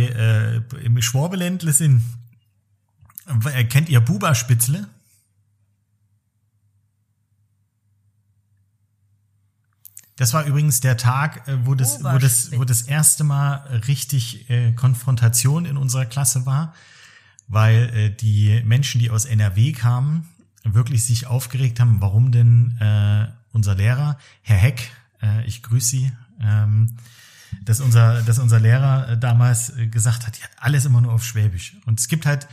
äh, 0.71 0.85
im 0.85 1.01
Schwabeländle 1.01 1.73
sind, 1.73 2.03
äh, 3.53 3.63
kennt 3.65 3.89
ihr 3.89 3.99
Buba 3.99 4.33
Das 10.19 10.33
war 10.33 10.43
übrigens 10.43 10.81
der 10.81 10.97
Tag, 10.97 11.47
äh, 11.47 11.65
wo 11.65 11.75
das, 11.75 12.03
wo 12.03 12.17
das, 12.17 12.51
wo 12.51 12.65
das 12.65 12.81
erste 12.81 13.23
Mal 13.23 13.53
richtig 13.87 14.49
äh, 14.49 14.73
Konfrontation 14.73 15.63
in 15.63 15.77
unserer 15.77 16.05
Klasse 16.05 16.45
war, 16.45 16.73
weil 17.47 17.89
äh, 17.95 18.09
die 18.09 18.61
Menschen, 18.65 18.99
die 18.99 19.11
aus 19.11 19.23
NRW 19.23 19.71
kamen, 19.71 20.27
wirklich 20.65 21.05
sich 21.05 21.27
aufgeregt 21.27 21.79
haben, 21.79 22.01
warum 22.01 22.33
denn 22.33 22.77
äh, 22.81 23.29
unser 23.53 23.75
Lehrer, 23.75 24.17
Herr 24.41 24.57
Heck, 24.57 24.91
äh, 25.21 25.45
ich 25.45 25.63
grüße 25.63 25.87
Sie, 25.87 26.11
ähm, 26.41 26.97
dass 27.63 27.79
unser, 27.79 28.21
dass 28.21 28.39
unser 28.39 28.59
Lehrer 28.59 29.11
äh, 29.11 29.17
damals 29.17 29.69
äh, 29.77 29.87
gesagt 29.87 30.27
hat, 30.27 30.37
ja, 30.37 30.47
alles 30.57 30.83
immer 30.83 30.99
nur 30.99 31.13
auf 31.13 31.23
Schwäbisch. 31.23 31.77
Und 31.85 31.97
es 31.97 32.09
gibt 32.09 32.25
halt, 32.25 32.49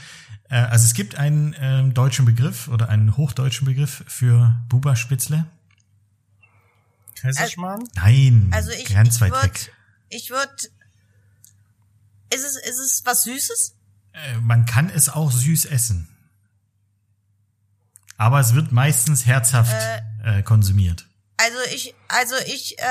äh, 0.50 0.54
also 0.54 0.84
es 0.84 0.94
gibt 0.94 1.16
einen 1.16 1.52
ähm, 1.58 1.94
deutschen 1.94 2.26
Begriff 2.26 2.68
oder 2.68 2.90
einen 2.90 3.16
hochdeutschen 3.16 3.64
Begriff 3.64 4.04
für 4.06 4.54
Buberspitzle. 4.68 5.46
Kaiserschmarrn? 7.20 7.84
Nein, 7.94 8.50
Also 8.52 8.70
ich, 8.70 8.86
ganz 8.92 9.16
ich 9.16 9.20
weit 9.20 9.32
würd, 9.32 9.44
weg. 9.44 9.72
ich 10.08 10.30
würde, 10.30 10.52
ist 12.32 12.44
es, 12.44 12.56
ist 12.56 12.78
es 12.78 13.02
was 13.04 13.24
Süßes? 13.24 13.74
Äh, 14.12 14.36
man 14.40 14.66
kann 14.66 14.90
es 14.90 15.08
auch 15.08 15.30
süß 15.30 15.66
essen. 15.66 16.08
Aber 18.16 18.40
es 18.40 18.54
wird 18.54 18.72
meistens 18.72 19.26
herzhaft 19.26 19.76
äh, 20.24 20.42
konsumiert. 20.42 21.06
Also 21.38 21.58
ich, 21.74 21.94
also 22.08 22.34
ich 22.46 22.78
äh, 22.78 22.82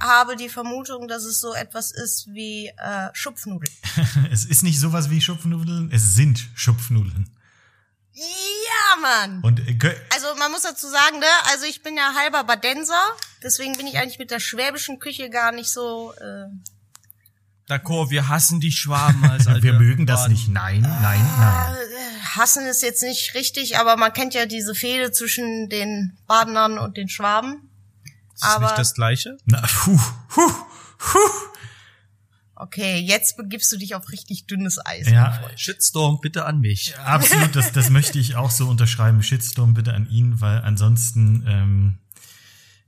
habe 0.00 0.34
die 0.34 0.48
Vermutung, 0.48 1.06
dass 1.06 1.22
es 1.22 1.40
so 1.40 1.54
etwas 1.54 1.92
ist 1.92 2.26
wie 2.32 2.66
äh, 2.66 3.10
Schupfnudeln. 3.12 3.72
es 4.30 4.44
ist 4.44 4.64
nicht 4.64 4.80
sowas 4.80 5.08
wie 5.08 5.20
Schupfnudeln, 5.20 5.90
es 5.92 6.14
sind 6.14 6.48
Schupfnudeln. 6.56 7.30
Ja, 8.18 9.00
Mann. 9.00 9.40
Und 9.42 9.60
äh, 9.60 9.94
Also 10.14 10.34
man 10.38 10.50
muss 10.50 10.62
dazu 10.62 10.88
sagen, 10.88 11.18
ne, 11.18 11.26
also 11.52 11.66
ich 11.66 11.82
bin 11.82 11.96
ja 11.96 12.14
halber 12.14 12.44
Badenser, 12.44 13.00
deswegen 13.42 13.76
bin 13.76 13.86
ich 13.86 13.98
eigentlich 13.98 14.18
mit 14.18 14.30
der 14.30 14.40
schwäbischen 14.40 14.98
Küche 14.98 15.28
gar 15.30 15.52
nicht 15.52 15.70
so. 15.70 16.12
Äh, 16.14 16.46
D'accord, 17.68 18.10
wir 18.10 18.28
hassen 18.28 18.60
die 18.60 18.72
Schwaben 18.72 19.28
als 19.28 19.46
wir 19.62 19.72
mögen 19.74 20.06
das 20.06 20.22
Baden. 20.22 20.32
nicht. 20.32 20.48
Nein, 20.48 20.80
nein, 21.02 21.20
nein. 21.38 21.74
äh, 21.74 22.20
hassen 22.36 22.64
ist 22.66 22.82
jetzt 22.82 23.02
nicht 23.02 23.34
richtig, 23.34 23.76
aber 23.78 23.96
man 23.96 24.12
kennt 24.12 24.34
ja 24.34 24.46
diese 24.46 24.74
Fehde 24.74 25.10
zwischen 25.12 25.68
den 25.68 26.16
Badenern 26.26 26.78
und 26.78 26.96
den 26.96 27.08
Schwaben. 27.08 27.68
Ist 28.34 28.44
das 28.44 28.50
aber- 28.54 28.64
nicht 28.66 28.78
das 28.78 28.94
Gleiche? 28.94 29.36
Na, 29.46 29.60
puh, 29.62 29.98
puh, 30.28 30.52
puh. 30.98 31.18
Okay, 32.58 32.98
jetzt 32.98 33.36
begibst 33.36 33.70
du 33.70 33.76
dich 33.76 33.94
auf 33.94 34.10
richtig 34.10 34.46
dünnes 34.46 34.78
Eis. 34.84 35.08
Ja, 35.10 35.40
Shitstorm 35.56 36.20
bitte 36.22 36.46
an 36.46 36.60
mich. 36.60 36.98
absolut, 36.98 37.54
das, 37.54 37.72
das 37.72 37.90
möchte 37.90 38.18
ich 38.18 38.34
auch 38.36 38.50
so 38.50 38.68
unterschreiben. 38.68 39.22
Shitstorm 39.22 39.74
bitte 39.74 39.92
an 39.92 40.08
ihn, 40.08 40.40
weil 40.40 40.62
ansonsten, 40.62 41.44
ähm, 41.46 41.98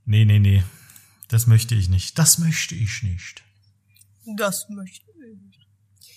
nee, 0.05 0.25
nee, 0.25 0.39
nee, 0.39 0.63
das 1.27 1.45
möchte 1.45 1.75
ich 1.75 1.87
nicht. 1.87 2.17
Das 2.17 2.39
möchte 2.39 2.73
ich 2.73 3.03
nicht. 3.03 3.43
Das 4.37 4.67
möchte 4.69 5.05
ich 5.11 5.45
nicht. 5.45 5.67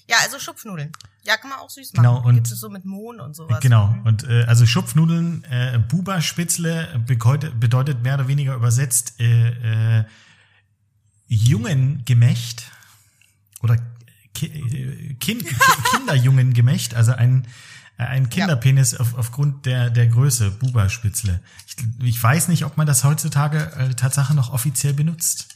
Ja, 0.08 0.16
also 0.22 0.38
Schupfnudeln. 0.38 0.90
Ja, 1.24 1.36
kann 1.36 1.50
man 1.50 1.60
auch 1.60 1.70
süß 1.70 1.92
machen. 1.92 2.02
Genau, 2.02 2.22
und- 2.26 2.34
Gibt 2.36 2.50
es 2.50 2.58
so 2.58 2.68
mit 2.70 2.84
Mohn 2.84 3.20
und 3.20 3.36
sowas. 3.36 3.60
Genau, 3.60 3.94
und 4.04 4.24
äh, 4.24 4.44
also 4.44 4.66
Schupfnudeln, 4.66 5.44
äh, 5.44 5.78
Buba-Spitzle 5.78 7.02
bedeutet, 7.06 7.60
bedeutet 7.60 8.02
mehr 8.02 8.14
oder 8.14 8.28
weniger 8.28 8.54
übersetzt 8.54 9.20
äh, 9.20 9.98
äh, 10.00 10.04
Jungengemächt 11.28 12.64
oder 13.62 13.78
Ki 14.34 14.46
äh, 14.46 15.14
kind, 15.14 15.44
Kinderjungengemächt, 15.90 16.94
also 16.94 17.12
ein 17.12 17.46
ein 17.98 18.30
Kinderpenis 18.30 18.94
auf, 18.94 19.14
aufgrund 19.14 19.66
der 19.66 19.90
der 19.90 20.08
Größe 20.08 20.50
Buba-Spitzle. 20.50 21.40
Ich, 21.66 21.76
ich 22.02 22.22
weiß 22.22 22.48
nicht, 22.48 22.64
ob 22.64 22.76
man 22.76 22.86
das 22.86 23.04
heutzutage 23.04 23.72
äh, 23.76 23.94
Tatsache 23.94 24.34
noch 24.34 24.52
offiziell 24.52 24.94
benutzt 24.94 25.48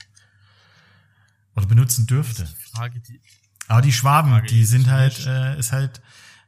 oder 1.57 1.67
benutzen 1.67 2.07
dürfte. 2.07 2.47
Frage, 2.73 3.01
die, 3.01 3.21
Aber 3.69 3.81
die 3.81 3.93
Schwaben, 3.93 4.31
Frage 4.31 4.47
die 4.47 4.65
sind 4.65 4.89
halt, 4.89 5.27
äh, 5.27 5.59
ist 5.59 5.73
halt 5.73 6.01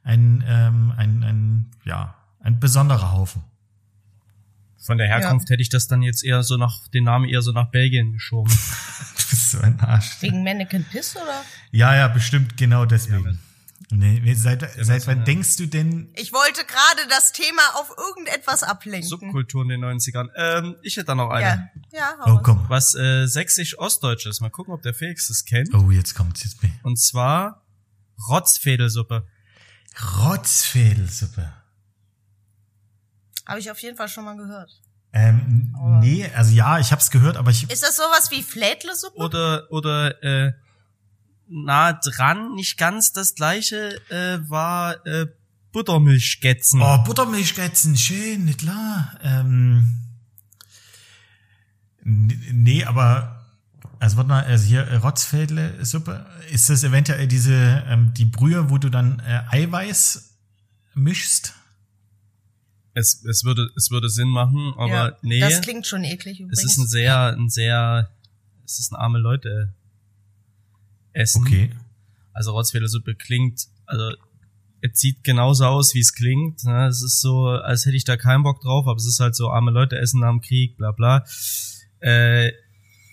ein, 0.05 0.45
ähm, 0.47 0.93
ein, 0.97 1.25
ein, 1.25 1.71
ja, 1.85 2.15
ein 2.41 2.61
besonderer 2.61 3.13
Haufen. 3.13 3.43
Von 4.89 4.97
der 4.97 5.07
Herkunft 5.07 5.51
hätte 5.51 5.61
ich 5.61 5.69
das 5.69 5.87
dann 5.87 6.01
jetzt 6.01 6.25
eher 6.25 6.43
so 6.43 6.57
nach, 6.57 6.89
den 6.89 7.05
Namen 7.05 7.29
eher 7.29 7.43
so 7.43 7.53
nach 7.53 7.71
Belgien 7.71 8.15
geschoben. 8.15 8.53
Du 9.19 9.37
bist 9.37 9.51
so 9.51 9.61
ein 9.61 9.79
Arsch. 9.81 10.23
Wegen 10.23 10.43
Mannequin 10.43 10.85
Piss 10.85 11.15
oder? 11.15 11.45
Ja, 11.71 11.95
ja, 11.95 12.09
bestimmt 12.09 12.57
genau 12.57 12.87
deswegen. 12.87 13.39
Ja, 13.91 13.97
nee, 13.99 14.33
seit, 14.33 14.67
seit 14.81 15.07
wann 15.07 15.27
denkst 15.27 15.57
du 15.57 15.67
denn, 15.67 16.09
Ich 16.15 16.33
wollte 16.33 16.65
gerade 16.65 17.09
das 17.11 17.33
Thema 17.33 17.61
auf 17.75 17.91
irgendetwas 17.99 18.63
ablenken. 18.63 19.07
Subkultur 19.07 19.65
in 19.65 19.69
den 19.69 19.85
90ern. 19.85 20.31
Ähm, 20.35 20.77
ich 20.83 20.97
hätte 20.97 21.09
da 21.09 21.15
noch 21.15 21.29
eine. 21.29 21.71
Ja, 21.93 21.99
ja, 21.99 22.15
hau 22.25 22.37
oh 22.37 22.41
komm, 22.43 22.65
Was 22.69 22.95
äh, 22.95 23.27
sächsisch-ostdeutsch 23.27 24.41
Mal 24.41 24.49
gucken, 24.49 24.73
ob 24.73 24.81
der 24.81 24.95
Felix 24.95 25.29
das 25.29 25.45
kennt. 25.45 25.75
oh, 25.75 25.91
jetzt 25.91 26.15
kommt's 26.15 26.45
jetzt 26.45 26.63
mir. 26.63 26.73
Und 26.83 26.99
zwar 26.99 27.67
Rotzfädelsuppe. 28.31 29.27
Rotzfädelsuppe. 30.25 31.53
Habe 33.49 33.61
ich 33.61 33.71
auf 33.71 33.79
jeden 33.79 33.97
Fall 33.97 34.09
schon 34.09 34.27
mal 34.27 34.37
gehört. 34.37 34.71
Ähm, 35.13 35.75
nee, 36.01 36.31
also 36.35 36.55
ja, 36.55 36.79
ich 36.79 36.93
hab's 36.93 37.11
gehört, 37.11 37.39
aber 37.39 37.51
ich, 37.51 37.69
Ist 37.71 37.83
das 37.83 37.97
sowas 37.97 38.31
wie 38.31 38.43
Flädlesuppe? 38.43 39.17
Oder, 39.17 39.67
oder 39.71 40.23
äh, 40.23 40.53
nah 41.49 41.95
dran, 41.95 42.55
nicht 42.55 42.77
ganz 42.77 43.13
das 43.13 43.35
gleiche, 43.35 44.01
äh, 44.11 44.39
war 44.51 45.05
äh, 45.07 45.27
Buttermilchgätzen. 45.73 46.83
oh, 46.83 46.99
Buttermilchgätzen, 47.05 47.97
schön, 47.97 48.45
nicht 48.45 48.61
klar. 48.61 49.19
Ähm, 49.23 49.99
nee, 52.05 52.85
aber, 52.85 53.47
also 53.99 54.19
warte 54.19 54.29
mal, 54.29 54.45
also 54.45 54.67
hier 54.67 54.87
äh, 54.89 54.97
Rotzfädle 54.97 55.87
Suppe, 55.87 56.27
ist 56.51 56.69
das 56.69 56.85
eventuell 56.85 57.27
diese, 57.27 57.83
ähm, 57.89 58.13
die 58.13 58.27
Brühe, 58.27 58.69
wo 58.69 58.77
du 58.77 58.91
dann 58.91 59.21
äh, 59.21 59.41
Eiweiß 59.51 60.35
mischst? 60.95 61.55
Es, 62.99 63.25
es 63.25 63.45
würde, 63.45 63.71
es 63.77 63.91
würde 63.91 64.09
Sinn 64.09 64.29
machen, 64.29 64.75
aber 64.77 64.89
ja, 64.91 65.19
nee. 65.23 65.41
Das 65.41 65.61
klingt 65.61 65.87
schon 65.87 66.05
eklig 66.05 66.41
übrigens. 66.41 66.59
es 66.59 66.73
ist 66.73 66.79
ein 66.79 66.87
sehr, 66.87 67.37
ein 67.37 67.49
sehr, 67.49 68.11
es 68.65 68.79
ist 68.79 68.93
ein 68.93 68.97
arme 68.97 69.19
Leute 69.19 69.75
Essen. 71.13 71.43
Okay. 71.43 71.71
Also 72.33 72.53
Rotzfädelsuppe 72.53 73.15
klingt, 73.15 73.67
also 73.87 74.13
es 74.81 74.99
sieht 75.01 75.25
genauso 75.25 75.65
aus, 75.65 75.95
wie 75.95 76.01
es 76.01 76.15
klingt. 76.15 76.65
Ne? 76.65 76.87
Es 76.87 77.03
ist 77.03 77.21
so, 77.21 77.49
als 77.49 77.85
hätte 77.87 77.97
ich 77.97 78.05
da 78.05 78.17
keinen 78.17 78.43
Bock 78.43 78.61
drauf, 78.61 78.87
aber 78.87 78.97
es 78.97 79.07
ist 79.07 79.21
halt 79.21 79.35
so 79.35 79.51
arme 79.51 79.71
Leute 79.71 79.99
essen 79.99 80.21
nach 80.21 80.31
dem 80.31 80.41
Krieg, 80.41 80.77
bla 80.77 80.93
bla. 80.93 81.25
Äh, 82.01 82.53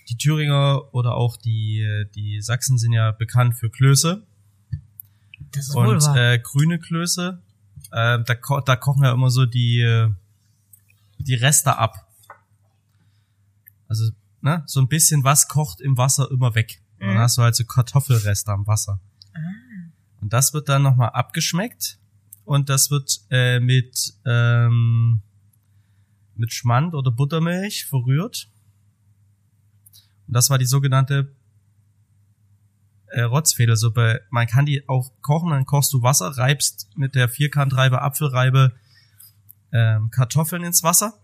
die 0.08 0.16
Thüringer 0.16 0.94
oder 0.94 1.16
auch 1.16 1.36
die, 1.36 2.04
die 2.14 2.40
Sachsen 2.40 2.78
sind 2.78 2.92
ja 2.92 3.10
bekannt 3.10 3.56
für 3.56 3.70
Klöße 3.70 4.24
das 5.56 5.68
ist 5.68 5.74
wohl 5.74 5.88
und 5.88 6.02
wahr. 6.02 6.16
äh, 6.16 6.38
grüne 6.38 6.78
Klöße. 6.78 7.42
Äh, 7.92 8.22
da, 8.24 8.34
ko 8.34 8.60
da 8.60 8.76
kochen 8.76 9.04
ja 9.04 9.12
immer 9.12 9.30
so 9.30 9.46
die, 9.46 9.80
äh, 9.80 10.10
die 11.18 11.34
Reste 11.34 11.76
ab. 11.78 12.06
Also, 13.88 14.10
ne, 14.40 14.62
so 14.66 14.80
ein 14.80 14.88
bisschen 14.88 15.24
was 15.24 15.48
kocht 15.48 15.80
im 15.80 15.96
Wasser 15.96 16.30
immer 16.30 16.54
weg. 16.54 16.82
Und 16.98 17.06
dann 17.08 17.16
Mhm. 17.16 17.20
hast 17.20 17.38
du 17.38 17.42
halt 17.42 17.54
so 17.54 17.64
Kartoffelreste 17.64 18.50
am 18.52 18.66
Wasser. 18.66 19.00
Und 20.20 20.32
das 20.32 20.54
wird 20.54 20.68
dann 20.68 20.82
nochmal 20.82 21.10
abgeschmeckt 21.10 21.98
und 22.44 22.68
das 22.68 22.90
wird 22.90 23.20
äh, 23.30 23.60
mit, 23.60 24.14
ähm, 24.24 25.20
mit 26.34 26.52
Schmand 26.52 26.94
oder 26.94 27.10
Buttermilch 27.10 27.84
verrührt. 27.84 28.48
Und 30.26 30.34
das 30.34 30.50
war 30.50 30.58
die 30.58 30.66
sogenannte 30.66 31.35
äh, 33.16 33.22
Rotzfädelsuppe. 33.22 34.20
Man 34.30 34.46
kann 34.46 34.66
die 34.66 34.86
auch 34.88 35.10
kochen, 35.22 35.50
dann 35.50 35.64
kochst 35.64 35.92
du 35.92 36.02
Wasser, 36.02 36.36
reibst 36.36 36.88
mit 36.96 37.14
der 37.14 37.28
Vierkantreibe, 37.28 38.02
Apfelreibe 38.02 38.72
ähm, 39.72 40.10
Kartoffeln 40.10 40.62
ins 40.64 40.82
Wasser, 40.82 41.14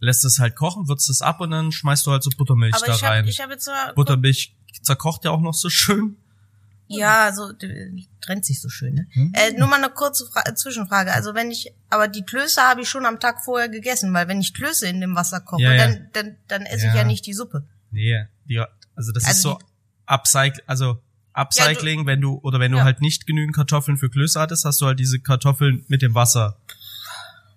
lässt 0.00 0.24
es 0.24 0.38
halt 0.38 0.56
kochen, 0.56 0.88
würzt 0.88 1.08
es 1.10 1.20
ab 1.22 1.40
und 1.40 1.50
dann 1.50 1.70
schmeißt 1.70 2.06
du 2.06 2.12
halt 2.12 2.22
so 2.22 2.30
Buttermilch 2.36 2.74
Aber 2.74 2.86
da 2.86 2.94
ich 2.94 3.02
rein. 3.04 3.18
habe 3.20 3.28
ich 3.28 3.40
hab 3.40 3.50
jetzt 3.50 3.66
mal, 3.66 3.92
Buttermilch 3.94 4.54
zerkocht 4.82 5.24
ja 5.24 5.30
auch 5.32 5.40
noch 5.40 5.54
so 5.54 5.68
schön. 5.68 6.16
Ja, 6.92 7.32
so 7.32 7.52
trennt 8.20 8.44
sich 8.44 8.60
so 8.60 8.68
schön. 8.68 8.94
Ne? 8.94 9.06
Äh, 9.34 9.52
nur 9.56 9.68
mal 9.68 9.76
eine 9.76 9.90
kurze 9.90 10.26
Fra 10.26 10.42
äh, 10.46 10.54
Zwischenfrage. 10.54 11.12
Also 11.12 11.34
wenn 11.34 11.50
ich, 11.52 11.72
aber 11.88 12.08
die 12.08 12.24
Klöße 12.24 12.60
habe 12.62 12.80
ich 12.80 12.88
schon 12.88 13.06
am 13.06 13.20
Tag 13.20 13.44
vorher 13.44 13.68
gegessen, 13.68 14.12
weil 14.12 14.26
wenn 14.26 14.40
ich 14.40 14.54
Klöße 14.54 14.88
in 14.88 15.00
dem 15.00 15.14
Wasser 15.14 15.40
koche, 15.40 15.62
Ja, 15.62 15.72
ja. 15.74 15.86
dann 15.86 16.08
dann 16.14 16.36
dann 16.48 16.62
esse 16.62 16.86
ich 16.88 16.92
Ja. 16.94 17.00
ja 17.02 17.04
nicht 17.04 17.26
die 17.26 17.32
Suppe. 17.32 17.64
Nee, 17.92 18.26
die, 18.48 18.58
also 18.96 19.12
das 19.12 19.22
ist 19.22 19.28
Also 19.28 19.50
so 19.50 19.58
Upcycle, 20.10 20.62
also 20.66 21.00
Upcycling, 21.32 22.06
wenn 22.06 22.20
du, 22.20 22.38
oder 22.42 22.58
wenn 22.58 22.72
du 22.72 22.78
Ja. 22.78 22.84
halt 22.84 23.00
nicht 23.00 23.26
genügend 23.26 23.54
Kartoffeln 23.54 23.96
für 23.96 24.10
Klöße 24.10 24.40
hattest, 24.40 24.64
hast 24.64 24.80
du 24.80 24.86
halt 24.86 24.98
diese 24.98 25.20
Kartoffeln 25.20 25.84
mit 25.88 26.02
dem 26.02 26.14
Wasser. 26.14 26.56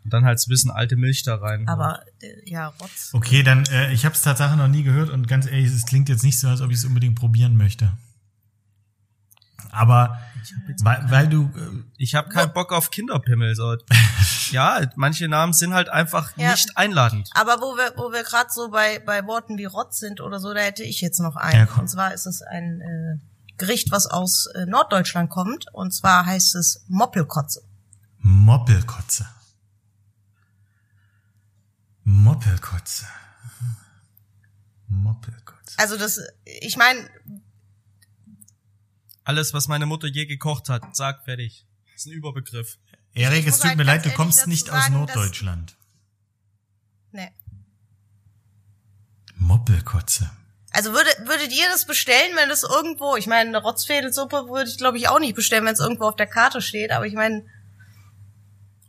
Und 0.03 0.13
dann 0.13 0.25
halt 0.25 0.39
so 0.39 0.47
ein 0.47 0.51
bisschen 0.51 0.69
alte 0.69 0.95
Milch 0.95 1.23
da 1.23 1.35
rein. 1.35 1.67
Aber 1.67 2.01
äh, 2.21 2.27
ja, 2.49 2.67
Rotz. 2.67 3.11
Okay, 3.13 3.41
dann, 3.41 3.65
äh, 3.65 3.91
ich 3.93 4.05
habe 4.05 4.13
es 4.13 4.21
Tatsache 4.21 4.57
noch 4.57 4.67
nie 4.67 4.83
gehört 4.83 5.09
und 5.09 5.27
ganz 5.27 5.45
ehrlich, 5.47 5.67
es 5.67 5.85
klingt 5.85 6.09
jetzt 6.09 6.23
nicht 6.23 6.39
so, 6.39 6.49
als 6.49 6.61
ob 6.61 6.69
ich 6.71 6.77
es 6.77 6.85
unbedingt 6.85 7.15
probieren 7.15 7.55
möchte. 7.57 7.91
Aber 9.73 10.19
weil, 10.83 11.05
weil 11.09 11.27
du, 11.27 11.43
äh, 11.55 11.83
Ich 11.97 12.15
habe 12.15 12.29
keinen 12.29 12.53
Bock 12.53 12.71
auf 12.73 12.91
Kinderpimmel. 12.91 13.55
So. 13.55 13.75
ja, 14.51 14.81
manche 14.95 15.27
Namen 15.27 15.53
sind 15.53 15.73
halt 15.73 15.89
einfach 15.89 16.31
Ja. 16.37 16.51
nicht 16.51 16.77
einladend. 16.77 17.29
Aber 17.33 17.59
wo 17.61 17.75
wir, 17.77 17.93
wo 17.97 18.11
wir 18.11 18.23
gerade 18.23 18.49
so 18.51 18.69
bei, 18.69 18.99
bei 18.99 19.25
Worten 19.25 19.57
wie 19.57 19.65
Rotz 19.65 19.99
sind 19.99 20.21
oder 20.21 20.39
so, 20.39 20.53
da 20.53 20.59
hätte 20.61 20.83
ich 20.83 21.01
jetzt 21.01 21.19
noch 21.19 21.35
einen. 21.35 21.59
Ja, 21.61 21.65
komm. 21.65 21.81
und 21.81 21.87
zwar 21.87 22.13
ist 22.13 22.25
es 22.25 22.41
ein 22.41 22.81
äh, 22.81 23.19
Gericht, 23.57 23.91
was 23.91 24.05
aus 24.07 24.47
äh, 24.47 24.65
Norddeutschland 24.65 25.29
kommt. 25.29 25.65
Und 25.73 25.91
zwar 25.93 26.25
heißt 26.25 26.55
es 26.55 26.83
Moppelkotze. 26.87 27.61
Moppelkotze. 28.19 29.27
Moppelkotze. 32.03 33.05
Moppelkotze. 34.87 35.77
Also 35.77 35.97
das, 35.97 36.19
ich 36.43 36.77
meine, 36.77 36.99
Alles, 39.23 39.53
was 39.53 39.67
meine 39.67 39.85
Mutter 39.85 40.07
je 40.07 40.25
gekocht 40.25 40.69
hat, 40.69 40.95
sag 40.95 41.23
fertig. 41.23 41.65
Das 41.91 42.01
ist 42.01 42.05
ein 42.07 42.11
Überbegriff. 42.13 42.77
Erik, 43.13 43.47
es 43.47 43.57
tut 43.59 43.69
halt 43.69 43.77
mir 43.77 43.83
leid, 43.83 44.05
du 44.05 44.11
kommst 44.11 44.47
nicht 44.47 44.69
aus 44.69 44.83
sagen, 44.83 44.95
Norddeutschland. 44.95 45.75
ne. 47.11 47.31
Moppelkotze. 49.35 50.29
Also 50.71 50.91
würde, 50.91 51.09
würdet 51.25 51.51
ihr 51.51 51.65
das 51.71 51.85
bestellen, 51.85 52.35
wenn 52.35 52.49
das 52.49 52.63
irgendwo, 52.63 53.15
ich 53.15 53.27
meine, 53.27 53.49
eine 53.49 53.57
Rotzfädelsuppe 53.59 54.47
würde 54.49 54.69
ich 54.69 54.77
glaube 54.77 54.97
ich 54.97 55.07
auch 55.07 55.19
nicht 55.19 55.35
bestellen, 55.35 55.65
wenn 55.65 55.73
es 55.73 55.79
irgendwo 55.79 56.05
auf 56.05 56.15
der 56.15 56.25
Karte 56.27 56.61
steht, 56.61 56.91
aber 56.91 57.05
ich 57.05 57.13
meine, 57.13 57.45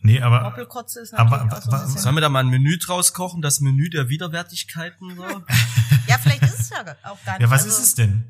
Nee, 0.07 0.20
aber, 0.20 0.42
Moppelkotze 0.42 1.01
ist 1.01 1.14
Aber- 1.14 1.38
natürlich 1.44 1.53
auch 1.53 1.62
so 1.62 1.68
aber- 1.70 1.81
ein 1.81 1.87
bisschen. 1.87 2.03
Sollen 2.03 2.14
wir 2.16 2.20
da 2.20 2.29
mal 2.29 2.40
ein 2.40 2.49
Menü 2.51 2.77
draus 2.79 3.14
kochen? 3.14 3.40
Das 3.40 3.61
Menü 3.61 3.88
der 3.88 4.09
Widerwärtigkeiten? 4.11 5.16
So? 5.16 5.23
Ja, 6.07 6.18
vielleicht 6.18 6.42
ist 6.42 6.61
es 6.61 6.68
ja 6.70 6.81
auch 7.05 7.18
gar 7.25 7.33
nicht. 7.38 7.40
ja, 7.40 7.51
was 7.51 7.62
also, 7.64 7.68
ist 7.68 7.83
es 7.83 7.94
denn? 7.94 8.25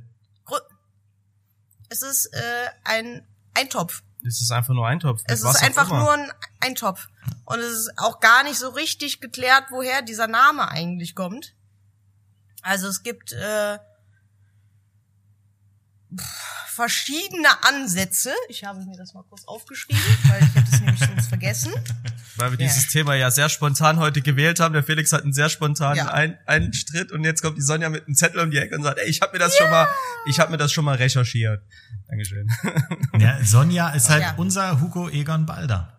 Es 1.94 2.02
ist 2.02 2.26
äh, 2.34 2.68
ein 2.82 3.24
Eintopf. 3.54 4.02
Es 4.26 4.40
ist 4.40 4.50
einfach 4.50 4.74
nur 4.74 4.84
Eintopf. 4.84 5.22
Es 5.26 5.44
ist 5.44 5.62
einfach 5.62 5.88
nur 5.90 6.12
ein 6.12 6.32
Eintopf. 6.58 7.06
Und 7.44 7.60
es 7.60 7.72
ist 7.72 7.98
auch 7.98 8.18
gar 8.18 8.42
nicht 8.42 8.58
so 8.58 8.70
richtig 8.70 9.20
geklärt, 9.20 9.66
woher 9.70 10.02
dieser 10.02 10.26
Name 10.26 10.68
eigentlich 10.68 11.14
kommt. 11.14 11.54
Also 12.62 12.88
es 12.88 13.04
gibt 13.04 13.32
äh, 13.32 13.78
verschiedene 16.66 17.62
Ansätze. 17.62 18.34
Ich 18.48 18.64
habe 18.64 18.84
mir 18.84 18.96
das 18.96 19.14
mal 19.14 19.22
kurz 19.22 19.44
aufgeschrieben, 19.44 20.02
weil 20.24 20.42
ich 20.42 20.54
hätte 20.54 20.70
es 20.72 20.80
nämlich 20.80 21.00
sonst 21.00 21.28
vergessen. 21.28 21.72
Weil 22.36 22.50
wir 22.52 22.58
Ja. 22.58 22.66
dieses 22.66 22.88
Thema 22.88 23.14
ja 23.14 23.30
sehr 23.30 23.48
spontan 23.48 23.98
heute 23.98 24.20
gewählt 24.22 24.58
haben. 24.60 24.72
Der 24.74 24.82
Felix 24.82 25.12
hat 25.12 25.22
einen 25.22 25.32
sehr 25.32 25.48
spontanen 25.48 25.96
Ja. 25.98 26.08
ein 26.08 26.36
Einstritt 26.46 27.12
und 27.12 27.22
jetzt 27.24 27.42
kommt 27.42 27.56
die 27.56 27.62
Sonja 27.62 27.88
mit 27.90 28.06
einem 28.06 28.14
Zettel 28.16 28.40
um 28.40 28.50
die 28.50 28.58
Ecke 28.58 28.76
und 28.76 28.82
sagt, 28.82 28.98
ey, 28.98 29.08
ich 29.08 29.20
habe 29.20 29.32
mir 29.32 29.38
das 29.38 29.56
schon 29.56 29.70
mal, 29.70 29.86
ich 30.26 30.38
habe 30.40 30.50
mir 30.50 30.56
das 30.58 30.72
schon 30.72 30.84
mal 30.84 30.96
recherchiert. 30.96 31.62
Dankeschön. 32.08 32.48
Ja, 33.18 33.38
Sonja 33.44 33.90
ist 33.90 34.10
halt 34.10 34.22
Ja. 34.22 34.34
unser 34.36 34.80
Hugo 34.80 35.08
Egon 35.08 35.46
Balder. 35.46 35.90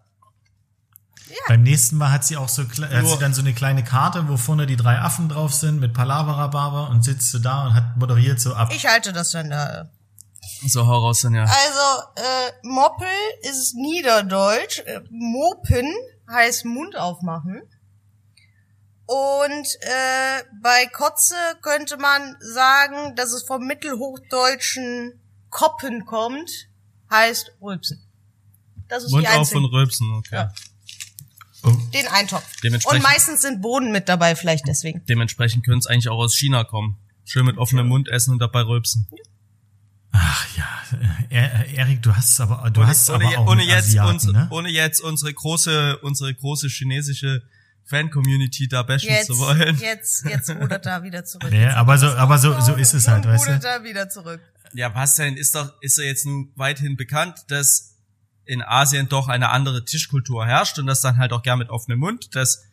Beim 1.47 1.63
nächsten 1.63 1.97
Mal 1.97 2.11
hat 2.11 2.23
sie 2.23 2.37
auch 2.37 2.49
so, 2.49 2.63
hat 2.63 2.75
sie 3.07 3.17
dann 3.19 3.33
so 3.33 3.41
eine 3.41 3.53
kleine 3.53 3.83
Karte, 3.83 4.27
wo 4.27 4.37
vorne 4.37 4.65
die 4.67 4.75
drei 4.75 4.99
Affen 4.99 5.27
drauf 5.29 5.53
sind 5.53 5.79
mit 5.79 5.93
Palavra 5.93 6.85
und 6.87 7.03
sitzt 7.03 7.31
so 7.31 7.39
da 7.39 7.65
und 7.67 7.73
hat 7.73 7.97
moderiert 7.97 8.39
so 8.39 8.53
ab. 8.53 8.71
Ich 8.73 8.85
halte 8.85 9.11
das 9.13 9.31
dann 9.31 9.49
da. 9.49 9.89
So, 10.67 10.85
hau 10.87 10.99
raus, 10.99 11.21
Sonja. 11.21 11.43
Also, 11.43 12.03
äh, 12.15 12.51
Moppel 12.63 13.07
ist 13.41 13.75
Niederdeutsch. 13.75 14.79
Äh, 14.85 15.01
Mopen 15.09 15.85
heißt 16.29 16.65
Mund 16.65 16.95
aufmachen. 16.97 17.61
Und 19.07 19.67
äh, 19.81 20.43
bei 20.63 20.88
Kotze 20.88 21.35
könnte 21.61 21.97
man 21.97 22.35
sagen, 22.39 23.15
dass 23.15 23.31
es 23.33 23.43
vom 23.43 23.65
mittelhochdeutschen 23.67 25.19
Koppen 25.49 26.05
kommt, 26.05 26.49
heißt 27.11 27.51
Rülpsen. 27.61 28.01
Das 28.88 29.03
ist 29.03 29.11
Mund 29.11 29.23
die 29.23 29.29
auf 29.29 29.53
und 29.53 29.65
rülpsen, 29.65 30.11
okay. 30.13 30.35
Ja. 30.35 30.53
Oh, 31.63 31.71
Den 31.93 32.07
Eintopf. 32.07 32.45
Dementsprechend- 32.63 33.03
Und 33.05 33.11
meistens 33.11 33.41
sind 33.41 33.61
Bohnen 33.61 33.91
mit 33.91 34.09
dabei, 34.09 34.35
vielleicht 34.35 34.67
deswegen. 34.67 35.03
Dementsprechend 35.05 35.65
könnte 35.65 35.79
es 35.79 35.88
eigentlich 35.88 36.09
auch 36.09 36.17
aus 36.19 36.35
China 36.35 36.63
kommen. 36.63 36.97
Schön 37.25 37.45
mit 37.45 37.57
offenem 37.57 37.88
Mund 37.88 38.07
essen 38.09 38.31
und 38.31 38.39
dabei 38.39 38.61
rülpsen. 38.61 39.07
Ach 40.17 40.47
ja, 40.58 40.67
äh, 41.30 41.75
Erik, 41.75 42.01
du 42.04 42.15
hast 42.15 42.39
aber, 42.39 42.69
du 42.71 42.86
hast 42.86 43.10
ohne, 43.10 43.25
aber 43.28 43.38
auch 43.39 43.47
ohne 43.47 43.63
jetzt 43.63 43.88
Asiaten, 43.88 44.13
uns, 44.13 44.23
ne? 44.25 44.47
ohne 44.51 44.69
jetzt 44.69 45.01
unsere 45.01 45.34
große, 45.34 45.97
unsere 45.99 46.34
große 46.34 46.67
chinesische 46.67 47.43
Fan-Community 47.86 48.67
da 48.67 48.82
bashen 48.84 49.10
Jetzt, 49.10 49.28
zu 49.28 49.38
wollen. 49.38 49.78
jetzt, 49.78 50.25
jetzt 50.25 50.49
rudert 50.49 50.86
er 50.86 51.04
wieder 51.04 51.23
zurück. 51.23 51.51
Ja, 51.51 51.60
Jetzt 51.60 51.75
aber 51.75 51.97
so, 51.97 52.08
er 52.08 52.12
das 52.13 52.19
aber 52.19 52.38
so, 52.39 52.60
so 52.62 52.73
ist 52.73 52.93
es 52.93 53.08
halt, 53.08 53.25
weißt 53.25 53.45
rudert 53.47 53.63
du? 53.63 53.67
er 53.67 53.84
wieder 53.84 54.10
zurück. 54.10 54.41
Ja, 54.73 54.93
was 54.95 55.15
denn? 55.15 55.38
Ist 55.38 55.54
doch, 55.56 55.71
ist 55.82 55.97
doch 55.97 56.04
jetzt 56.04 56.25
nun 56.25 56.51
weithin 56.56 56.97
bekannt, 56.97 57.45
dass 57.49 57.93
in 58.45 58.62
Asien 58.62 59.08
doch 59.10 59.28
eine 59.28 59.49
andere 59.49 59.86
Tischkultur 59.86 60.45
herrscht 60.45 60.78
und 60.80 60.88
das 60.88 61.01
dann 61.01 61.17
halt 61.17 61.32
auch 61.34 61.43
gern 61.43 61.60
mit 61.60 61.69
offenem 61.69 61.99
Mund, 61.99 62.36
dass 62.36 62.63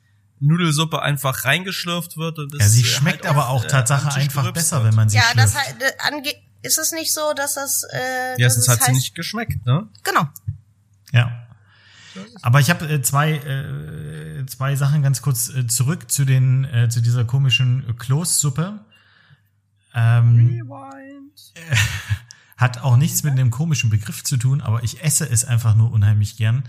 Nudelsuppe 0.40 1.00
einfach 1.02 1.44
reingeschlürft 1.44 2.16
wird 2.16 2.38
und 2.38 2.52
das 2.54 2.60
Ja, 2.60 2.68
sie 2.68 2.80
äh, 2.82 2.84
schmeckt 2.84 3.24
halt 3.24 3.36
aber 3.36 3.48
auch 3.48 3.64
äh, 3.64 3.68
Tatsache 3.68 4.12
einfach 4.14 4.50
besser, 4.52 4.78
wird. 4.78 4.88
wenn 4.88 4.94
man 4.96 5.08
sie 5.08 5.16
Ja, 5.18 5.22
das 5.36 5.52
schlürft. 5.52 5.66
halt, 5.68 5.82
äh, 5.82 5.92
ange 5.98 6.32
ist 6.62 6.78
es 6.78 6.92
nicht 6.92 7.12
so, 7.12 7.32
dass 7.34 7.54
das, 7.54 7.84
äh, 7.92 8.40
Ja, 8.40 8.46
es 8.46 8.68
hat 8.68 8.78
sie 8.78 8.84
heißt, 8.86 8.92
nicht 8.92 9.14
geschmeckt, 9.14 9.64
ne? 9.66 9.88
Genau. 10.02 10.28
Ja. 11.12 11.46
Aber 12.42 12.60
ich 12.60 12.70
habe 12.70 12.86
äh, 12.88 13.02
zwei, 13.02 13.32
äh, 13.32 14.46
zwei 14.46 14.76
Sachen 14.76 15.02
ganz 15.02 15.22
kurz 15.22 15.48
äh, 15.48 15.66
zurück 15.66 16.10
zu 16.10 16.24
den 16.24 16.64
äh, 16.64 16.88
zu 16.88 17.00
dieser 17.00 17.24
komischen 17.24 17.96
Kloßsuppe. 17.98 18.84
Ähm, 19.94 20.62
hat 22.56 22.82
auch 22.82 22.96
nichts 22.96 23.22
mit 23.22 23.32
einem 23.32 23.50
komischen 23.50 23.90
Begriff 23.90 24.22
zu 24.24 24.36
tun, 24.36 24.60
aber 24.60 24.82
ich 24.84 25.02
esse 25.02 25.28
es 25.28 25.44
einfach 25.44 25.74
nur 25.74 25.90
unheimlich 25.90 26.36
gern. 26.36 26.64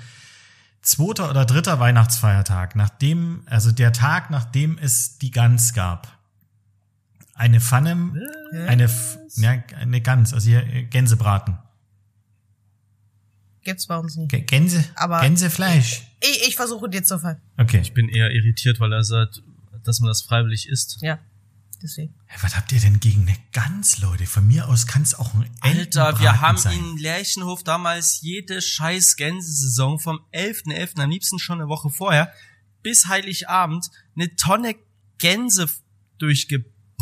Zweiter 0.82 1.30
oder 1.30 1.46
dritter 1.46 1.80
Weihnachtsfeiertag, 1.80 2.76
nachdem, 2.76 3.44
also 3.46 3.72
der 3.72 3.94
Tag, 3.94 4.30
nachdem 4.30 4.78
es 4.78 5.18
die 5.18 5.32
Gans 5.32 5.74
gab. 5.74 6.23
Eine 7.36 7.60
Pfanne, 7.60 8.14
eine, 8.68 8.84
F- 8.84 9.18
ja, 9.38 9.62
eine 9.80 10.02
Gans, 10.02 10.34
also 10.34 10.48
hier 10.48 10.66
äh, 10.68 10.84
Gänsebraten. 10.84 11.58
Gibt's 13.64 13.88
bei 13.88 13.98
uns 13.98 14.16
nicht. 14.18 14.30
G 14.30 14.42
Gänse, 14.42 14.84
Aber- 14.96 15.22
Gänsefleisch. 15.22 16.04
Ich, 16.22 16.48
ich 16.48 16.56
versuche 16.56 16.90
dir 16.90 17.04
zu 17.04 17.18
fallen. 17.20 17.42
Okay. 17.58 17.80
Ich 17.82 17.94
bin 17.94 18.10
eher 18.10 18.30
irritiert, 18.32 18.80
weil 18.80 18.92
er 18.92 19.04
sagt, 19.04 19.42
dass 19.84 20.00
man 20.00 20.10
das 20.10 20.22
freiwillig 20.22 20.68
isst. 20.68 20.98
Ja. 21.02 21.20
Deswegen. 21.82 22.14
Hey, 22.28 22.40
was 22.42 22.56
habt 22.56 22.72
ihr 22.72 22.80
denn 22.80 23.00
gegen 23.02 23.22
eine 23.28 23.36
Gans, 23.52 24.00
Leute? 24.00 24.26
Von 24.26 24.48
mir 24.48 24.70
aus 24.70 24.88
kann 24.88 25.02
es 25.02 25.16
auch 25.16 25.34
ein 25.34 25.50
Alter, 25.62 26.18
wir 26.20 26.40
haben 26.40 26.58
sein. 26.58 26.78
in 26.78 26.98
Lerchenhof 26.98 27.64
damals 27.64 28.22
jede 28.22 28.62
scheiß 28.62 29.16
Gänsesaison 29.18 30.00
vom 30.00 30.20
11.11., 30.34 31.02
am 31.02 31.10
liebsten 31.10 31.40
schon 31.40 31.60
eine 31.60 31.68
Woche 31.68 31.90
vorher, 31.90 32.32
bis 32.84 33.08
Heiligabend 33.08 33.90
eine 34.16 34.34
Tonne 34.36 34.76
Gänse 35.18 35.64
f- 35.64 35.82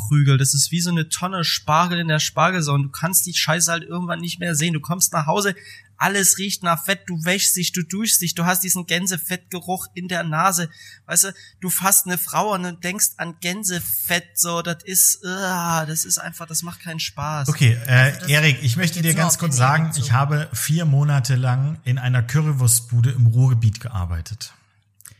durchgeprügelt. 0.01 0.41
Das 0.41 0.53
ist 0.53 0.71
wie 0.71 0.81
so 0.81 0.89
eine 0.89 1.09
Tonne 1.09 1.43
Spargel 1.43 1.99
in 1.99 2.07
der 2.07 2.19
Spargelsaison. 2.19 2.83
Du 2.83 2.89
kannst 2.89 3.25
die 3.25 3.33
Scheiße 3.33 3.71
halt 3.71 3.83
irgendwann 3.83 4.19
nicht 4.19 4.39
mehr 4.39 4.55
sehen. 4.55 4.73
Du 4.73 4.79
kommst 4.79 5.13
nach 5.13 5.25
Hause, 5.25 5.55
alles 5.97 6.39
riecht 6.39 6.63
nach 6.63 6.83
Fett, 6.83 7.01
du 7.05 7.23
wäschst 7.25 7.55
dich, 7.55 7.73
du 7.73 7.83
duschst 7.83 8.21
dich, 8.21 8.33
du 8.33 8.45
hast 8.45 8.63
diesen 8.63 8.87
Gänsefettgeruch 8.87 9.85
in 9.93 10.07
der 10.07 10.23
Nase. 10.23 10.67
Weißt 11.05 11.25
du, 11.25 11.33
du 11.59 11.69
fasst 11.69 12.07
eine 12.07 12.17
Frau 12.17 12.53
und 12.55 12.63
dann 12.63 12.79
denkst 12.79 13.11
an 13.17 13.35
Gänsefett, 13.39 14.25
so, 14.33 14.63
das 14.63 14.83
ist, 14.83 15.23
ah, 15.23 15.85
das 15.85 16.05
ist 16.05 16.17
einfach, 16.17 16.47
das 16.47 16.63
macht 16.63 16.81
keinen 16.81 16.99
Spaß. 16.99 17.49
Okay, 17.49 17.77
äh, 17.85 18.13
das 18.13 18.29
Erik, 18.29 18.59
ich 18.63 18.77
möchte 18.77 19.03
dir 19.03 19.13
ganz 19.13 19.37
kurz 19.37 19.55
sagen, 19.55 19.91
ich 19.95 20.11
habe 20.11 20.49
vier 20.53 20.85
Monate 20.85 21.35
lang 21.35 21.77
in 21.83 21.99
einer 21.99 22.23
Currywurstbude 22.23 23.11
im 23.11 23.27
Ruhrgebiet 23.27 23.79
gearbeitet. 23.79 24.53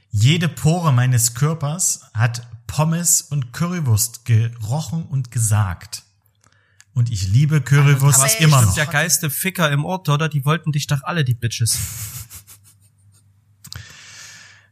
Jede 0.10 0.50
Pore 0.50 0.92
meines 0.92 1.36
Körpers 1.36 2.02
hat 2.14 2.42
Pommes 2.72 3.22
und 3.22 3.52
Currywurst 3.52 4.24
gerochen 4.24 5.04
und 5.06 5.30
gesagt. 5.30 6.04
Und 6.94 7.12
ich 7.12 7.28
liebe 7.28 7.60
Currywurst 7.60 8.22
Aber 8.22 8.40
immer 8.40 8.60
ich- 8.62 8.66
noch. 8.68 8.74
der 8.76 8.86
geilste 8.86 9.30
Ficker 9.30 9.70
im 9.72 9.84
Ort, 9.84 10.08
oder? 10.08 10.30
Die 10.30 10.46
wollten 10.46 10.72
dich 10.72 10.88
doch 10.88 11.04
alle, 11.04 11.26
die 11.26 11.34
Bitches. 11.34 11.78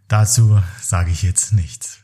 Dazu 0.07 0.63
sage 0.81 1.11
ich 1.11 1.23
jetzt 1.23 1.51
nichts. 1.51 1.99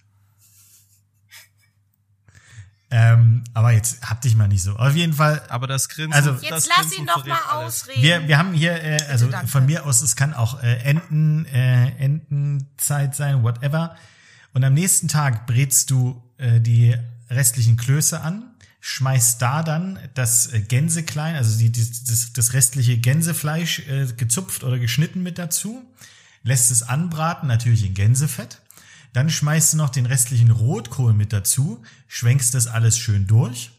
Ähm, 2.91 3.43
aber 3.53 3.71
jetzt 3.71 4.07
hab 4.09 4.19
dich 4.21 4.35
mal 4.35 4.47
nicht 4.49 4.61
so. 4.63 4.75
Auf 4.75 4.95
jeden 4.95 5.13
Fall, 5.13 5.43
Aber 5.49 5.65
das 5.65 5.87
Grinsen. 5.87 6.13
Also- 6.13 6.33
das 6.33 6.41
Jetzt 6.43 6.67
lass 6.67 6.77
Grinsen 6.89 6.99
ihn 6.99 7.05
doch 7.07 7.25
mal 7.25 7.39
alles. 7.49 7.83
ausreden. 7.83 8.01
wir, 8.03 8.27
wir 8.27 8.37
haben 8.37 8.53
hier, 8.53 8.83
äh, 8.83 8.97
also 9.09 9.27
danke. 9.27 9.47
von 9.47 9.65
mir 9.65 9.85
aus, 9.85 10.01
es 10.01 10.17
kann 10.17 10.33
auch 10.33 10.61
äh, 10.61 10.75
Enten, 10.83 11.45
äh, 11.45 11.87
Entenzeit 12.03 13.15
sein, 13.15 13.43
whatever. 13.43 13.95
Und 14.55 14.63
am 14.63 14.73
nächsten 14.73 15.09
Tag 15.09 15.47
brätst 15.47 15.91
du 15.91 16.23
äh, 16.37 16.61
die 16.61 16.95
restlichen 17.29 17.75
Klöße 17.75 18.21
an, 18.21 18.51
schmeißt 18.79 19.41
da 19.41 19.63
dann 19.63 19.99
das 20.13 20.53
äh, 20.53 20.61
Gänseklein, 20.61 21.35
also 21.35 21.59
die, 21.59 21.73
die, 21.73 21.85
das, 22.07 22.31
das 22.31 22.53
restliche 22.53 22.97
Gänsefleisch 22.97 23.79
äh, 23.89 24.07
gezupft 24.15 24.63
oder 24.63 24.79
geschnitten 24.79 25.21
mit 25.23 25.39
dazu, 25.39 25.83
lässt 26.43 26.71
es 26.71 26.83
anbraten, 26.83 27.49
natürlich 27.49 27.85
in 27.85 27.95
Gänsefett. 27.95 28.61
Dann 29.11 29.29
schmeißt 29.29 29.73
du 29.73 29.77
noch 29.77 29.89
den 29.89 30.05
restlichen 30.05 30.51
Rotkohl 30.51 31.13
mit 31.13 31.33
dazu, 31.33 31.83
schwenkst 32.07 32.53
das 32.53 32.67
alles 32.67 32.97
schön 32.97 33.27
durch. 33.27 33.71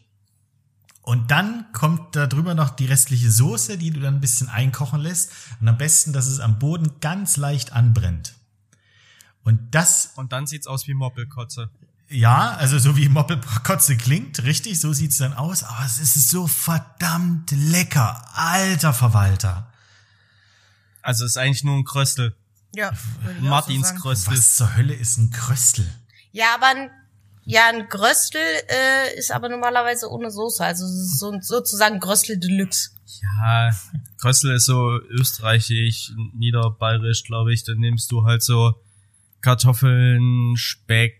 Und 1.01 1.31
dann 1.31 1.65
kommt 1.73 2.15
da 2.15 2.27
drüber 2.27 2.53
noch 2.53 2.69
die 2.69 2.85
restliche 2.85 3.31
Soße, 3.31 3.79
die 3.79 3.89
du 3.89 3.99
dann 3.99 4.15
ein 4.15 4.21
bisschen 4.21 4.49
einkochen 4.49 5.01
lässt. 5.01 5.31
Und 5.59 5.69
am 5.69 5.79
besten, 5.79 6.13
dass 6.13 6.27
es 6.27 6.39
am 6.39 6.59
Boden 6.59 6.99
ganz 7.01 7.35
leicht 7.35 7.73
anbrennt. 7.73 8.36
Und 9.47 9.73
das, 9.73 10.11
Und 10.15 10.33
dann 10.33 10.45
sieht's 10.45 10.67
aus 10.67 10.87
wie 10.87 10.93
Moppelkotze. 10.93 11.69
ja, 12.09 12.53
also 12.57 12.77
so 12.79 12.97
wie 12.97 13.07
Moppelkotze 13.07 13.95
klingt, 13.95 14.43
richtig, 14.43 14.79
so 14.79 14.91
sieht's 14.93 15.17
dann 15.17 15.33
aus. 15.33 15.63
Aber 15.63 15.85
es 15.85 15.99
ist 15.99 16.29
so 16.29 16.47
verdammt 16.47 17.51
lecker. 17.51 18.23
Alter 18.35 18.93
Verwalter. 18.93 19.71
Also 21.01 21.23
es 21.23 21.31
ist 21.31 21.37
eigentlich 21.37 21.63
nur 21.63 21.75
ein 21.77 21.85
Kröstel. 21.85 22.35
ja, 22.75 22.91
Martins 23.39 23.89
so. 23.89 23.95
Kröstel. 23.95 24.33
Was 24.37 24.55
zur 24.57 24.75
Hölle 24.75 24.93
ist 24.93 25.17
ein 25.17 25.31
Kröstel? 25.31 25.87
Ja, 26.33 26.53
aber 26.55 26.67
ein, 26.67 26.89
ja, 27.45 27.61
ein 27.69 27.87
Gröstel 27.87 28.41
äh, 28.67 29.17
ist 29.17 29.31
aber 29.31 29.47
normalerweise 29.47 30.11
ohne 30.11 30.29
Soße. 30.29 30.63
Also 30.65 30.83
es 30.85 30.91
ist 30.91 31.19
so, 31.19 31.33
sozusagen 31.39 32.01
Gröstel 32.01 32.37
Deluxe. 32.37 32.89
Ja, 33.21 33.71
Kröstel 34.17 34.55
ist 34.55 34.65
so 34.65 34.99
österreichisch, 35.09 36.11
niederbayerisch, 36.33 37.23
glaube 37.23 37.53
ich. 37.53 37.63
Dann 37.63 37.77
nimmst 37.77 38.11
du 38.11 38.25
halt 38.25 38.43
so 38.43 38.75
Kartoffeln, 39.41 40.55
Speck, 40.57 41.15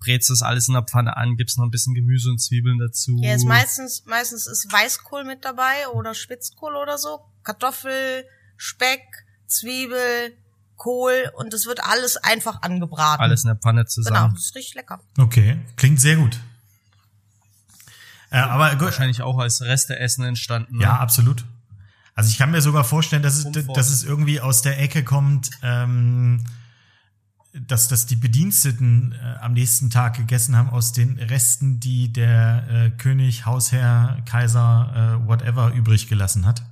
brätst 0.00 0.30
das 0.30 0.42
alles 0.42 0.68
in 0.68 0.74
der 0.74 0.82
Pfanne 0.84 1.16
an, 1.16 1.36
gibst 1.36 1.58
noch 1.58 1.64
ein 1.64 1.70
bisschen 1.70 1.94
Gemüse 1.94 2.30
und 2.30 2.38
Zwiebeln 2.38 2.78
dazu. 2.78 3.18
Ja, 3.22 3.34
ist 3.34 3.44
meistens, 3.44 4.04
meistens 4.06 4.46
ist 4.46 4.72
Weißkohl 4.72 5.24
mit 5.24 5.44
dabei 5.44 5.88
oder 5.92 6.14
Spitzkohl 6.14 6.76
oder 6.76 6.98
so. 6.98 7.20
Kartoffel, 7.42 8.24
Speck, 8.56 9.02
Zwiebel, 9.46 10.36
Kohl 10.76 11.30
und 11.36 11.52
es 11.54 11.66
wird 11.66 11.82
alles 11.82 12.16
einfach 12.16 12.62
angebraten. 12.62 13.20
alles 13.22 13.42
in 13.42 13.48
der 13.48 13.56
Pfanne 13.56 13.80
Genau, 13.82 13.88
zusammen. 13.90 14.34
das 14.34 14.44
ist 14.44 14.54
richtig 14.54 14.74
lecker. 14.76 15.00
Okay, 15.18 15.58
klingt 15.76 16.00
sehr 16.00 16.16
gut. 16.16 16.38
Äh, 18.30 18.38
aber 18.38 18.70
gut, 18.72 18.82
Wahrscheinlich 18.82 19.22
auch 19.22 19.38
als 19.38 19.62
Resteessen 19.62 20.24
entstanden. 20.24 20.76
Ne? 20.76 20.84
Ja, 20.84 20.98
absolut. 20.98 21.44
Also 22.14 22.30
ich 22.30 22.38
kann 22.38 22.50
mir 22.50 22.60
sogar 22.60 22.84
vorstellen, 22.84 23.22
dass 23.22 23.36
es, 23.38 23.46
dass 23.74 23.90
es 23.90 24.04
irgendwie 24.04 24.40
aus 24.40 24.62
der 24.62 24.78
Ecke 24.80 25.02
kommt, 25.04 25.50
ähm, 25.62 26.44
dass, 27.52 27.88
dass 27.88 28.06
die 28.06 28.16
Bediensteten 28.16 29.12
äh, 29.12 29.36
am 29.40 29.52
nächsten 29.52 29.90
Tag 29.90 30.16
gegessen 30.16 30.56
haben 30.56 30.70
aus 30.70 30.92
den 30.92 31.18
Resten, 31.18 31.80
die 31.80 32.12
der 32.12 32.66
äh, 32.68 32.90
König, 32.90 33.46
Hausherr, 33.46 34.22
Kaiser, 34.26 35.20
äh, 35.22 35.28
whatever 35.28 35.72
übrig 35.72 36.08
gelassen 36.08 36.46
hat. 36.46 36.62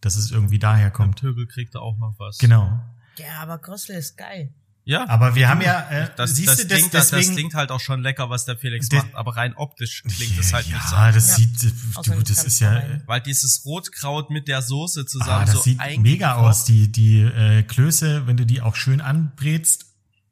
Dass 0.00 0.16
es 0.16 0.30
irgendwie 0.30 0.58
daher 0.58 0.86
Und 0.86 0.92
kommt. 0.92 1.18
Tögel 1.18 1.46
kriegt 1.46 1.74
da 1.74 1.80
auch 1.80 1.98
noch 1.98 2.14
was. 2.18 2.38
Genau. 2.38 2.80
Ja, 3.18 3.40
aber 3.42 3.58
Gröstel 3.58 3.96
ist 3.96 4.16
geil. 4.16 4.52
Ja. 4.88 5.06
Aber 5.06 5.34
wir 5.34 5.50
haben 5.50 5.60
ja, 5.60 5.86
äh, 5.90 6.08
das, 6.16 6.34
siehst 6.34 6.48
das, 6.48 6.56
du, 6.56 6.66
das, 6.66 6.78
klingt, 6.78 6.94
das, 6.94 7.10
das 7.10 7.20
deswegen, 7.20 7.36
klingt 7.36 7.54
halt 7.54 7.70
auch 7.70 7.80
schon 7.80 8.00
lecker, 8.00 8.30
was 8.30 8.46
der 8.46 8.56
Felix 8.56 8.88
Der- 8.88 9.02
macht, 9.02 9.14
aber 9.14 9.36
rein 9.36 9.54
optisch 9.54 10.02
klingt 10.02 10.38
es 10.38 10.54
halt 10.54 10.66
ja, 10.66 10.76
nicht 10.76 10.88
so. 10.88 10.96
das 10.96 11.28
Ja. 11.28 11.34
sieht, 11.34 11.62
äh, 11.62 11.72
du, 12.04 12.22
das 12.22 12.36
ganz 12.36 12.44
ist 12.44 12.60
ja, 12.60 12.72
rein. 12.72 13.02
Weil 13.04 13.20
dieses 13.20 13.66
Rotkraut 13.66 14.30
mit 14.30 14.48
der 14.48 14.62
Soße 14.62 15.02
Ah, 15.02 15.06
zusammen 15.06 15.44
das 15.44 15.56
so 15.56 15.60
sieht 15.60 15.78
mega 15.98 16.36
aus. 16.36 16.64
Die, 16.64 16.90
die 16.90 17.20
äh, 17.20 17.64
Klöße, 17.64 18.26
wenn 18.26 18.38
du 18.38 18.46
die 18.46 18.62
auch 18.62 18.76
schön 18.76 19.02
anbrätst, 19.02 19.84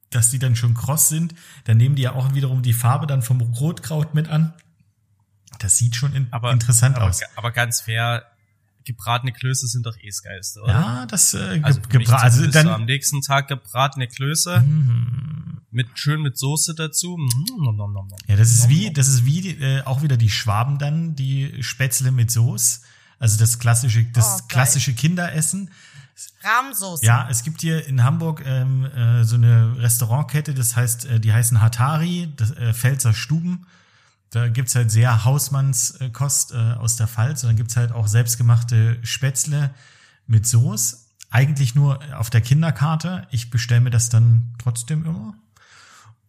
dass 0.09 0.31
die 0.31 0.39
dann 0.39 0.57
schon 0.57 0.73
kross 0.73 1.11
sind, 1.11 1.35
dann 1.65 1.77
nehmen 1.77 1.95
die 1.95 2.03
ja 2.03 2.15
auch 2.15 2.33
wiederum 2.33 2.63
die 2.63 2.73
Farbe 2.73 3.07
dann 3.07 3.21
vom 3.21 3.43
Rotkraut 3.43 4.15
mit 4.15 4.29
an. 4.29 4.55
Das 5.59 5.77
sieht 5.77 5.97
schon 5.97 6.15
in, 6.15 6.29
aber, 6.31 6.51
interessant 6.53 6.97
aber, 6.97 7.09
aus. 7.11 7.21
Aber 7.35 7.51
ganz 7.51 7.83
fair, 7.83 8.25
gebratene 8.87 9.32
Klöße 9.32 9.66
sind 9.66 9.84
doch 9.84 9.97
eh 9.99 10.07
das 10.07 10.22
Geilste, 10.22 10.62
oder? 10.62 10.72
Ja, 10.72 11.07
das 11.07 11.34
äh, 11.34 11.61
Also, 11.62 11.80
ge 11.82 12.01
gebra- 12.01 12.20
also 12.22 12.37
zumindest 12.39 12.62
so 12.64 12.70
am 12.70 12.78
dann 12.80 12.84
nächsten 12.87 13.20
Tag 13.20 13.49
gebratene 13.49 14.09
Klöße 14.09 14.61
Mhm. 14.61 15.59
mit 15.70 15.89
schön 15.99 16.22
mit 16.22 16.39
Soße 16.39 16.74
dazu. 16.74 17.18
Mm, 17.18 17.28
nom, 17.62 17.76
nom, 17.76 17.93
nom, 17.93 18.09
nom. 18.09 18.18
ja, 18.26 18.37
das 18.37 18.51
ist 18.51 18.68
wie 18.70 18.91
das 18.93 19.09
ist 19.09 19.26
wie 19.26 19.51
äh, 19.51 19.82
auch 19.82 20.01
wieder 20.03 20.16
die 20.16 20.30
Schwaben 20.30 20.78
dann, 20.78 21.14
die 21.14 21.62
Spätzle 21.62 22.11
mit 22.12 22.30
Soße. 22.30 22.80
Also 23.18 23.39
das 23.39 23.59
klassische 23.59 24.05
das 24.05 24.41
Oh, 24.43 24.47
klassische 24.49 24.95
Kinderessen. 24.95 25.70
Rahmsoße. 26.43 27.05
Ja, 27.05 27.28
es 27.30 27.43
gibt 27.43 27.61
hier 27.61 27.87
in 27.87 28.03
Hamburg 28.03 28.43
ähm, 28.47 28.84
äh, 28.87 29.24
so 29.24 29.34
eine 29.37 29.76
Restaurantkette, 29.78 30.55
das 30.55 30.74
heißt, 30.74 31.05
äh, 31.07 31.20
die 31.20 31.32
heißen 31.32 31.61
Hatari, 31.61 32.32
das, 32.37 32.53
äh, 32.53 32.72
Pfälzer 32.72 33.12
Stuben. 33.12 33.66
Da 34.31 34.49
gibt's 34.49 34.74
halt 34.74 34.91
sehr 34.91 35.24
Hausmannskost 35.24 36.53
äh, 36.53 36.74
aus 36.79 36.97
der 36.97 37.07
Pfalz 37.07 37.43
und 37.43 37.51
dann 37.51 37.57
gibt's 37.57 37.77
halt 37.77 37.93
auch 37.93 38.07
selbstgemachte 38.09 38.99
Spätzle 39.03 39.74
mit 40.27 40.47
Soße. 40.47 40.99
Eigentlich 41.31 41.74
nur 41.74 42.01
auf 42.16 42.31
der 42.31 42.41
Kinderkarte. 42.41 43.27
Ich 43.31 43.51
bestelle 43.51 43.81
mir 43.81 43.91
das 43.91 44.09
dann 44.09 44.55
trotzdem 44.59 45.05
immer. 45.05 45.35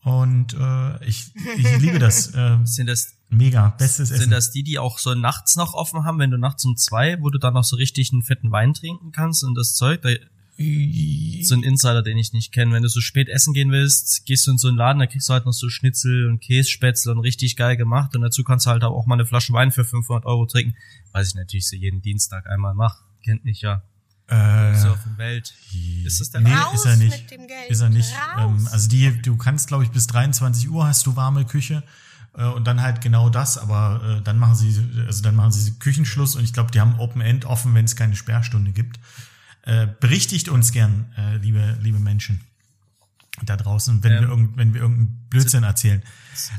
Und 0.01 0.53
äh, 0.53 1.05
ich, 1.05 1.33
ich 1.57 1.77
liebe 1.79 1.99
das. 1.99 2.33
Äh, 2.33 2.57
Sind 2.63 2.87
das, 2.87 3.17
mega, 3.29 3.69
bestes 3.69 4.11
Essen. 4.11 4.21
sind 4.21 4.31
das 4.31 4.51
die, 4.51 4.63
die 4.63 4.79
auch 4.79 4.99
so 4.99 5.13
nachts 5.13 5.55
noch 5.55 5.73
offen 5.73 6.03
haben, 6.03 6.19
wenn 6.19 6.31
du 6.31 6.37
nachts 6.37 6.63
um 6.65 6.77
zwei, 6.77 7.21
wo 7.21 7.29
du 7.29 7.39
dann 7.39 7.53
noch 7.53 7.63
so 7.63 7.75
richtig 7.75 8.11
einen 8.13 8.23
fetten 8.23 8.51
Wein 8.51 8.73
trinken 8.73 9.11
kannst 9.11 9.43
und 9.43 9.55
das 9.55 9.73
Zeug? 9.73 10.01
Da, 10.01 10.09
so 10.57 11.53
ein 11.53 11.61
Insider, 11.61 12.01
den 12.01 12.17
ich 12.17 12.33
nicht 12.33 12.51
kenne. 12.51 12.73
Wenn 12.73 12.81
du 12.81 12.89
so 12.89 12.99
spät 12.99 13.29
essen 13.29 13.53
gehen 13.53 13.71
willst, 13.71 14.25
gehst 14.25 14.47
du 14.47 14.51
in 14.51 14.57
so 14.57 14.67
einen 14.67 14.77
Laden, 14.77 14.99
da 14.99 15.05
kriegst 15.05 15.29
du 15.29 15.33
halt 15.33 15.45
noch 15.45 15.53
so 15.53 15.69
Schnitzel 15.69 16.27
und 16.27 16.39
Kässpätzle 16.39 17.11
und 17.11 17.19
richtig 17.19 17.55
geil 17.55 17.77
gemacht 17.77 18.15
und 18.15 18.21
dazu 18.21 18.43
kannst 18.43 18.65
du 18.65 18.71
halt 18.71 18.83
auch 18.83 19.05
mal 19.05 19.15
eine 19.15 19.25
Flasche 19.25 19.53
Wein 19.53 19.71
für 19.71 19.85
500 19.85 20.25
Euro 20.25 20.47
trinken. 20.47 20.75
Weiß 21.11 21.27
ich 21.27 21.35
natürlich 21.35 21.67
so 21.67 21.75
jeden 21.75 22.01
Dienstag 22.01 22.47
einmal 22.47 22.73
mach. 22.73 23.03
Kennt 23.23 23.45
mich 23.45 23.61
ja. 23.61 23.83
äh, 24.29 24.75
So 24.75 24.89
auf 24.89 25.03
der 25.05 25.17
Welt. 25.19 25.53
Ist 26.03 26.21
das 26.21 26.31
der 26.31 26.41
nee, 26.41 26.51
Raus 26.51 26.73
ist 26.73 26.85
er 26.85 26.95
nicht. 26.97 27.21
mit 27.21 27.31
dem 27.31 27.47
Geld. 27.47 27.69
Ist 27.69 27.81
er 27.81 27.89
nicht. 27.89 28.11
Ähm, 28.39 28.67
also 28.71 28.89
die, 28.89 29.21
du 29.21 29.37
kannst, 29.37 29.67
glaube 29.67 29.83
ich, 29.83 29.91
bis 29.91 30.07
23 30.07 30.71
Uhr 30.71 30.87
hast 30.87 31.05
du 31.05 31.15
warme 31.15 31.45
Küche 31.45 31.83
äh, 32.35 32.45
und 32.45 32.65
dann 32.65 32.81
halt 32.81 33.01
genau 33.01 33.29
das, 33.29 33.59
aber 33.59 34.17
äh, 34.17 34.23
dann 34.23 34.39
machen 34.39 34.55
sie, 34.55 34.75
also 35.05 35.21
dann 35.21 35.35
machen 35.35 35.51
sie 35.51 35.77
Küchenschluss 35.77 36.35
und 36.35 36.43
ich 36.43 36.53
glaube, 36.53 36.71
die 36.71 36.81
haben 36.81 36.99
Open 36.99 37.21
End 37.21 37.45
offen, 37.45 37.75
wenn 37.75 37.85
es 37.85 37.95
keine 37.95 38.15
Sperrstunde 38.15 38.71
gibt. 38.71 38.99
Äh, 39.67 39.87
berichtigt 39.99 40.47
uns 40.47 40.71
gern, 40.71 41.13
äh, 41.17 41.35
liebe, 41.37 41.77
liebe 41.81 41.99
Menschen 41.99 42.39
da 43.43 43.57
draußen, 43.57 44.01
wenn 44.01 44.13
Ähm, 44.13 44.21
wir 44.21 44.29
irgend, 44.29 44.57
wenn 44.57 44.73
wir 44.73 44.81
irgendeinen 44.81 45.27
Blödsinn 45.29 45.63
erzählen. 45.63 46.01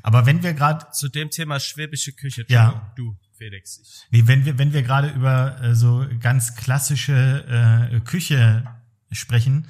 Aber 0.03 0.27
wenn 0.27 0.43
wir 0.43 0.53
gerade 0.53 0.91
Zu 0.93 1.09
dem 1.09 1.31
Thema 1.31 1.59
schwäbische 1.59 2.13
Küche. 2.13 2.45
Ja. 2.49 2.93
Du, 2.97 3.17
Felix. 3.39 3.81
Ich, 3.83 4.07
Nee, 4.11 4.27
wenn 4.27 4.45
wir, 4.45 4.59
wenn 4.59 4.75
wir 4.75 4.83
gerade 4.83 5.09
über 5.09 5.59
äh, 5.63 5.75
so 5.75 6.07
ganz 6.21 6.55
klassische 6.55 7.91
äh, 7.91 8.01
Küche 8.01 8.65
sprechen, 9.11 9.69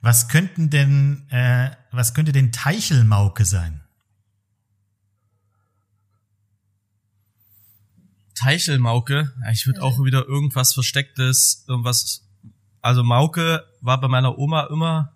was 0.00 0.28
könnten 0.28 0.70
denn, 0.70 1.28
äh, 1.28 1.72
was 1.90 2.14
könnte 2.14 2.32
denn 2.32 2.52
Teichelmauke 2.52 3.44
sein? 3.44 3.82
Teichelmauke. 8.34 9.32
Ja, 9.44 9.50
Ich 9.52 9.66
würde 9.66 9.82
auch 9.82 10.02
wieder 10.02 10.26
irgendwas 10.26 10.72
Verstecktes, 10.72 11.64
irgendwas. 11.68 12.21
Also 12.82 13.04
Mauke 13.04 13.64
war 13.80 14.00
bei 14.00 14.08
meiner 14.08 14.36
Oma 14.36 14.64
immer, 14.64 15.12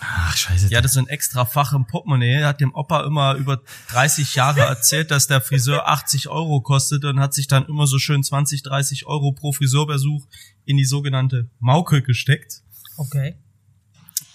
Ach, 0.00 0.36
scheiße. 0.36 0.68
die 0.68 0.76
hatte 0.76 0.88
so 0.88 1.00
ein 1.00 1.08
extra 1.08 1.44
Fach 1.44 1.72
im 1.72 1.86
Portemonnaie, 1.86 2.44
hat 2.44 2.60
dem 2.60 2.72
Opa 2.74 3.04
immer 3.04 3.34
über 3.34 3.60
30 3.90 4.36
Jahre 4.36 4.60
erzählt, 4.60 5.10
dass 5.10 5.26
der 5.26 5.40
Friseur 5.40 5.88
80 5.88 6.28
Euro 6.28 6.60
kostet 6.60 7.04
und 7.04 7.18
hat 7.18 7.34
sich 7.34 7.48
dann 7.48 7.66
immer 7.66 7.88
so 7.88 7.98
schön 7.98 8.22
20, 8.22 8.62
30 8.62 9.06
Euro 9.06 9.32
pro 9.32 9.52
Friseurbesuch 9.52 10.26
in 10.64 10.76
die 10.76 10.84
sogenannte 10.84 11.50
Mauke 11.58 12.02
gesteckt. 12.02 12.62
Okay. 12.96 13.36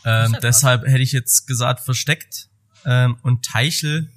Ähm, 0.04 0.34
ja 0.34 0.40
deshalb 0.42 0.86
hätte 0.86 1.02
ich 1.02 1.14
jetzt 1.14 1.48
gesagt 1.48 1.80
versteckt. 1.80 2.50
Ähm, 2.86 3.18
und 3.22 3.46
Teichel. 3.46 4.10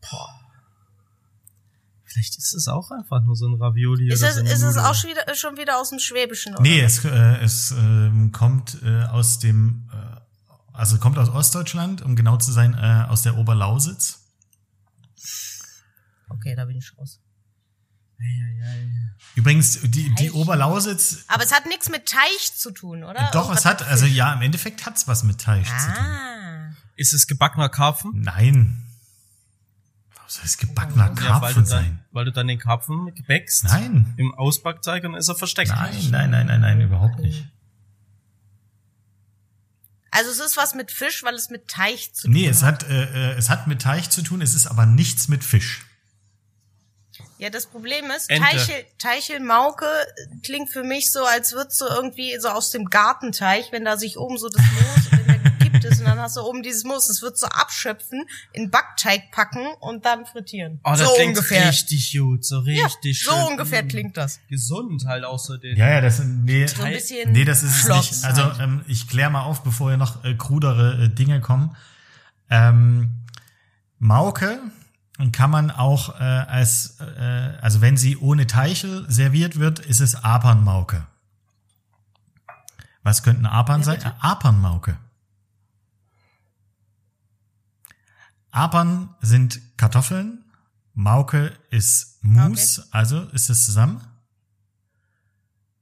Boah. 0.00 0.43
Vielleicht 2.14 2.38
ist 2.38 2.54
es 2.54 2.68
auch 2.68 2.92
einfach 2.92 3.24
nur 3.24 3.34
so 3.34 3.48
ein 3.48 3.60
Ravioli 3.60 4.12
Ist 4.12 4.22
oder 4.22 4.28
es, 4.28 4.36
so 4.36 4.42
ist 4.42 4.62
es 4.62 4.76
auch 4.76 4.94
schon 4.94 5.10
wieder, 5.10 5.34
schon 5.34 5.56
wieder 5.56 5.80
aus 5.80 5.90
dem 5.90 5.98
Schwäbischen, 5.98 6.54
oder? 6.54 6.62
nee, 6.62 6.80
es, 6.80 7.04
äh, 7.04 7.08
es 7.42 7.72
ähm, 7.72 8.30
kommt 8.30 8.78
äh, 8.84 9.02
aus 9.06 9.40
dem, 9.40 9.90
äh, 9.92 10.20
also 10.72 10.98
kommt 10.98 11.18
aus 11.18 11.28
Ostdeutschland, 11.28 12.02
um 12.02 12.14
genau 12.14 12.36
zu 12.36 12.52
sein, 12.52 12.74
äh, 12.74 13.06
aus 13.08 13.22
der 13.22 13.36
Oberlausitz. 13.36 14.20
Okay, 16.28 16.54
da 16.54 16.66
bin 16.66 16.76
ich 16.76 16.96
raus. 16.96 17.20
Eieiei. 18.20 19.10
Übrigens, 19.34 19.80
die, 19.82 20.14
die. 20.14 20.30
Oberlausitz, 20.30 21.24
Aber 21.26 21.42
es 21.42 21.52
hat 21.52 21.66
nichts 21.66 21.90
mit 21.90 22.06
Teich 22.06 22.54
zu 22.54 22.70
tun, 22.70 23.02
oder? 23.02 23.28
doch, 23.32 23.48
Irgendwas 23.48 23.58
es 23.58 23.64
hat, 23.64 23.82
also 23.82 24.06
ja, 24.06 24.32
im 24.34 24.42
Endeffekt 24.42 24.86
hat's 24.86 25.08
was 25.08 25.24
mit 25.24 25.40
Teich 25.40 25.66
zu 25.66 25.86
tun. 25.86 26.06
Ah. 26.06 26.76
Ist 26.94 27.12
es 27.12 27.26
gebackener 27.26 27.68
Karpfen? 27.68 28.12
Nein. 28.14 28.84
Was 30.24 30.42
heißt 30.42 30.58
gebackener 30.58 31.14
Ja, 31.20 31.40
weil, 31.42 31.52
Karpfen 31.52 31.64
du 31.64 31.70
dann, 31.70 31.84
sein? 31.84 32.04
weil 32.12 32.24
du 32.24 32.32
dann 32.32 32.48
den 32.48 32.58
Karpfen 32.58 33.12
backst. 33.28 33.64
Nein. 33.64 34.14
Im 34.16 34.34
Ausbackteig 34.34 35.04
und 35.04 35.12
dann 35.12 35.20
ist 35.20 35.28
er 35.28 35.34
versteckt. 35.34 35.70
Nein, 35.70 35.94
nein, 36.10 36.30
nein, 36.30 36.46
nein, 36.46 36.60
nein, 36.60 36.80
überhaupt 36.80 37.18
nicht. 37.18 37.46
Also 40.10 40.30
es 40.30 40.38
ist 40.38 40.56
was 40.56 40.74
mit 40.74 40.92
Fisch, 40.92 41.24
weil 41.24 41.34
es 41.34 41.50
mit 41.50 41.66
Teich 41.66 42.14
zu 42.14 42.28
tun 42.28 42.32
Nee, 42.32 42.46
es 42.46 42.62
hat, 42.62 42.84
äh, 42.84 43.32
äh, 43.32 43.36
es 43.36 43.50
hat 43.50 43.66
mit 43.66 43.82
Teich 43.82 44.10
zu 44.10 44.22
tun, 44.22 44.40
es 44.42 44.54
ist 44.54 44.66
aber 44.68 44.86
nichts 44.86 45.26
mit 45.26 45.42
Fisch. 45.42 45.84
Ja, 47.38 47.50
das 47.50 47.66
Problem 47.66 48.10
ist, 48.12 48.30
Ente. 48.30 48.48
Teichel, 48.48 48.84
Teichelmauke 48.98 49.86
klingt 50.44 50.70
für 50.70 50.84
mich 50.84 51.10
so, 51.10 51.24
als 51.24 51.52
würdest 51.52 51.80
du 51.80 51.86
irgendwie 51.86 52.38
so 52.40 52.48
aus 52.48 52.70
dem 52.70 52.84
Gartenteich, 52.86 53.72
wenn 53.72 53.84
da 53.84 53.96
sich 53.96 54.16
oben 54.16 54.38
so 54.38 54.48
das 54.48 54.62
Moos, 54.62 55.03
und 56.04 56.10
dann 56.10 56.20
hast 56.20 56.36
du 56.36 56.42
oben 56.42 56.62
dieses 56.62 56.84
Moos, 56.84 57.08
das 57.08 57.22
würdest 57.22 57.42
du 57.42 57.46
abschöpfen, 57.46 58.24
in 58.52 58.70
Backteig 58.70 59.30
packen 59.32 59.66
und 59.80 60.04
dann 60.04 60.26
frittieren. 60.26 60.80
Oh, 60.84 60.90
das 60.90 61.00
so 61.00 61.14
klingt 61.14 61.36
ungefähr. 61.36 61.68
richtig 61.68 62.16
gut, 62.16 62.44
so 62.44 62.62
ja, 62.62 62.84
richtig 62.84 63.24
so 63.24 63.32
schön. 63.32 63.42
ungefähr 63.44 63.82
mm, 63.82 63.88
klingt 63.88 64.16
das. 64.16 64.40
Gesund 64.48 65.06
halt 65.06 65.24
auch 65.24 65.38
so 65.38 65.56
den. 65.56 65.76
Ja, 65.76 65.88
ja, 65.88 66.00
das 66.00 66.18
nee, 66.20 66.66
So 66.66 66.82
ein 66.82 66.92
bisschen 66.92 67.32
nee, 67.32 67.44
das 67.44 67.62
ist 67.62 67.88
nicht. 67.88 68.24
Also 68.24 68.44
halt. 68.44 68.60
ähm, 68.60 68.84
ich 68.86 69.08
klär 69.08 69.30
mal 69.30 69.42
auf, 69.42 69.62
bevor 69.62 69.90
hier 69.90 69.96
noch 69.96 70.24
äh, 70.24 70.34
krudere 70.34 71.04
äh, 71.04 71.08
Dinge 71.08 71.40
kommen. 71.40 71.74
Ähm, 72.50 73.24
Mauke 73.98 74.60
kann 75.32 75.50
man 75.50 75.70
auch 75.70 76.20
äh, 76.20 76.22
als, 76.22 76.98
äh, 77.00 77.52
also 77.60 77.80
wenn 77.80 77.96
sie 77.96 78.16
ohne 78.16 78.46
Teichel 78.46 79.06
serviert 79.08 79.58
wird, 79.58 79.78
ist 79.78 80.00
es 80.00 80.16
Apernmauke. 80.16 81.06
Was 83.04 83.22
könnten 83.22 83.46
Apern 83.46 83.82
sein? 83.82 84.00
Äh, 84.02 84.10
Apernmauke. 84.20 84.96
Apern 88.54 89.08
sind 89.20 89.60
Kartoffeln, 89.76 90.44
Mauke 90.94 91.52
ist 91.70 92.22
Mus, 92.22 92.86
also 92.92 93.24
ist 93.30 93.50
es 93.50 93.66
zusammen? 93.66 94.00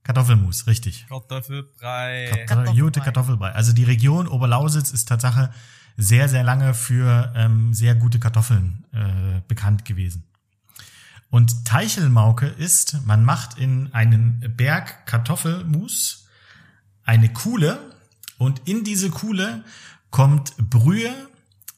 Kartoffelmus, 0.05 0.66
richtig. 0.66 1.07
Kartoffelbrei. 1.07 2.29
Kartoffel, 2.29 2.47
Kartoffelbrei. 2.47 2.73
Jute 2.73 3.01
Kartoffelbrei. 3.03 3.53
Also 3.53 3.75
die 3.75 3.85
Region 3.85 4.27
Oberlausitz 4.27 4.91
ist 4.91 5.07
Tatsache 5.07 5.53
sehr, 5.99 6.31
sehr 6.31 6.43
lange 6.43 6.73
für 6.73 7.33
ähm, 7.37 7.75
sehr 7.75 7.95
gute 7.95 8.18
Kartoffeln 8.18 8.87
äh, 8.93 9.43
bekannt 9.47 9.85
gewesen. 9.85 10.25
Und 11.29 11.66
Teichelmauke 11.66 12.47
ist, 12.47 13.05
man 13.05 13.23
macht 13.23 13.59
in 13.59 13.93
einen 13.93 14.55
Berg 14.57 15.07
Kartoffelmus 15.07 16.27
eine 17.05 17.31
Kuhle 17.31 17.79
und 18.39 18.66
in 18.66 18.83
diese 18.83 19.11
Kuhle 19.11 19.62
kommt 20.11 20.57
Brühe 20.57 21.12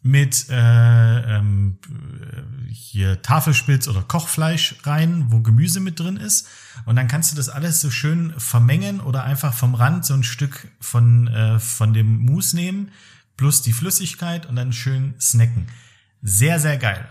mit 0.06 0.50
äh, 0.50 1.36
ähm, 1.38 1.78
äh, 1.88 2.72
hier 2.72 3.22
Tafelspitz 3.22 3.88
oder 3.88 4.02
Kochfleisch 4.02 4.76
rein, 4.84 5.26
wo 5.30 5.40
Gemüse 5.40 5.80
mit 5.80 5.98
drin 5.98 6.18
ist. 6.18 6.46
Und 6.84 6.96
dann 6.96 7.08
kannst 7.08 7.32
du 7.32 7.36
das 7.36 7.48
alles 7.48 7.80
so 7.80 7.90
schön 7.90 8.34
vermengen 8.38 9.00
oder 9.00 9.24
einfach 9.24 9.54
vom 9.54 9.74
Rand 9.74 10.04
so 10.04 10.12
ein 10.12 10.22
Stück 10.22 10.68
von, 10.78 11.26
äh, 11.28 11.58
von 11.58 11.94
dem 11.94 12.18
Mus 12.18 12.52
nehmen, 12.52 12.92
plus 13.38 13.62
die 13.62 13.72
Flüssigkeit 13.72 14.44
und 14.44 14.56
dann 14.56 14.74
schön 14.74 15.14
snacken. 15.18 15.68
Sehr, 16.20 16.60
sehr 16.60 16.76
geil. 16.76 17.08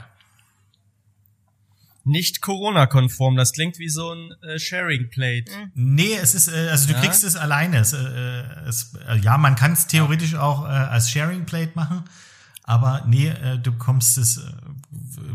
Nicht 2.05 2.41
Corona-konform, 2.41 3.35
das 3.37 3.53
klingt 3.53 3.79
wie 3.79 3.89
so 3.89 4.13
ein 4.13 4.33
äh, 4.43 4.59
Sharing-Plate. 4.59 5.71
Nee, 5.73 6.13
es 6.21 6.35
ist, 6.35 6.47
äh, 6.47 6.67
also 6.69 6.87
du 6.89 6.93
Ja? 6.93 7.01
kriegst 7.01 7.23
es 7.23 7.35
alleine. 7.35 7.77
Es, 7.77 7.93
äh, 7.93 7.97
es, 8.67 8.93
äh, 9.07 9.17
ja, 9.17 9.39
man 9.39 9.55
kann 9.55 9.71
es 9.71 9.87
theoretisch 9.87 10.35
auch 10.35 10.65
äh, 10.65 10.67
als 10.67 11.09
Sharing 11.09 11.45
Plate 11.45 11.71
machen, 11.73 12.03
aber 12.63 13.03
nee, 13.07 13.27
äh, 13.27 13.59
du 13.59 13.71
bekommst 13.71 14.17
es, 14.17 14.37
äh, 14.37 14.41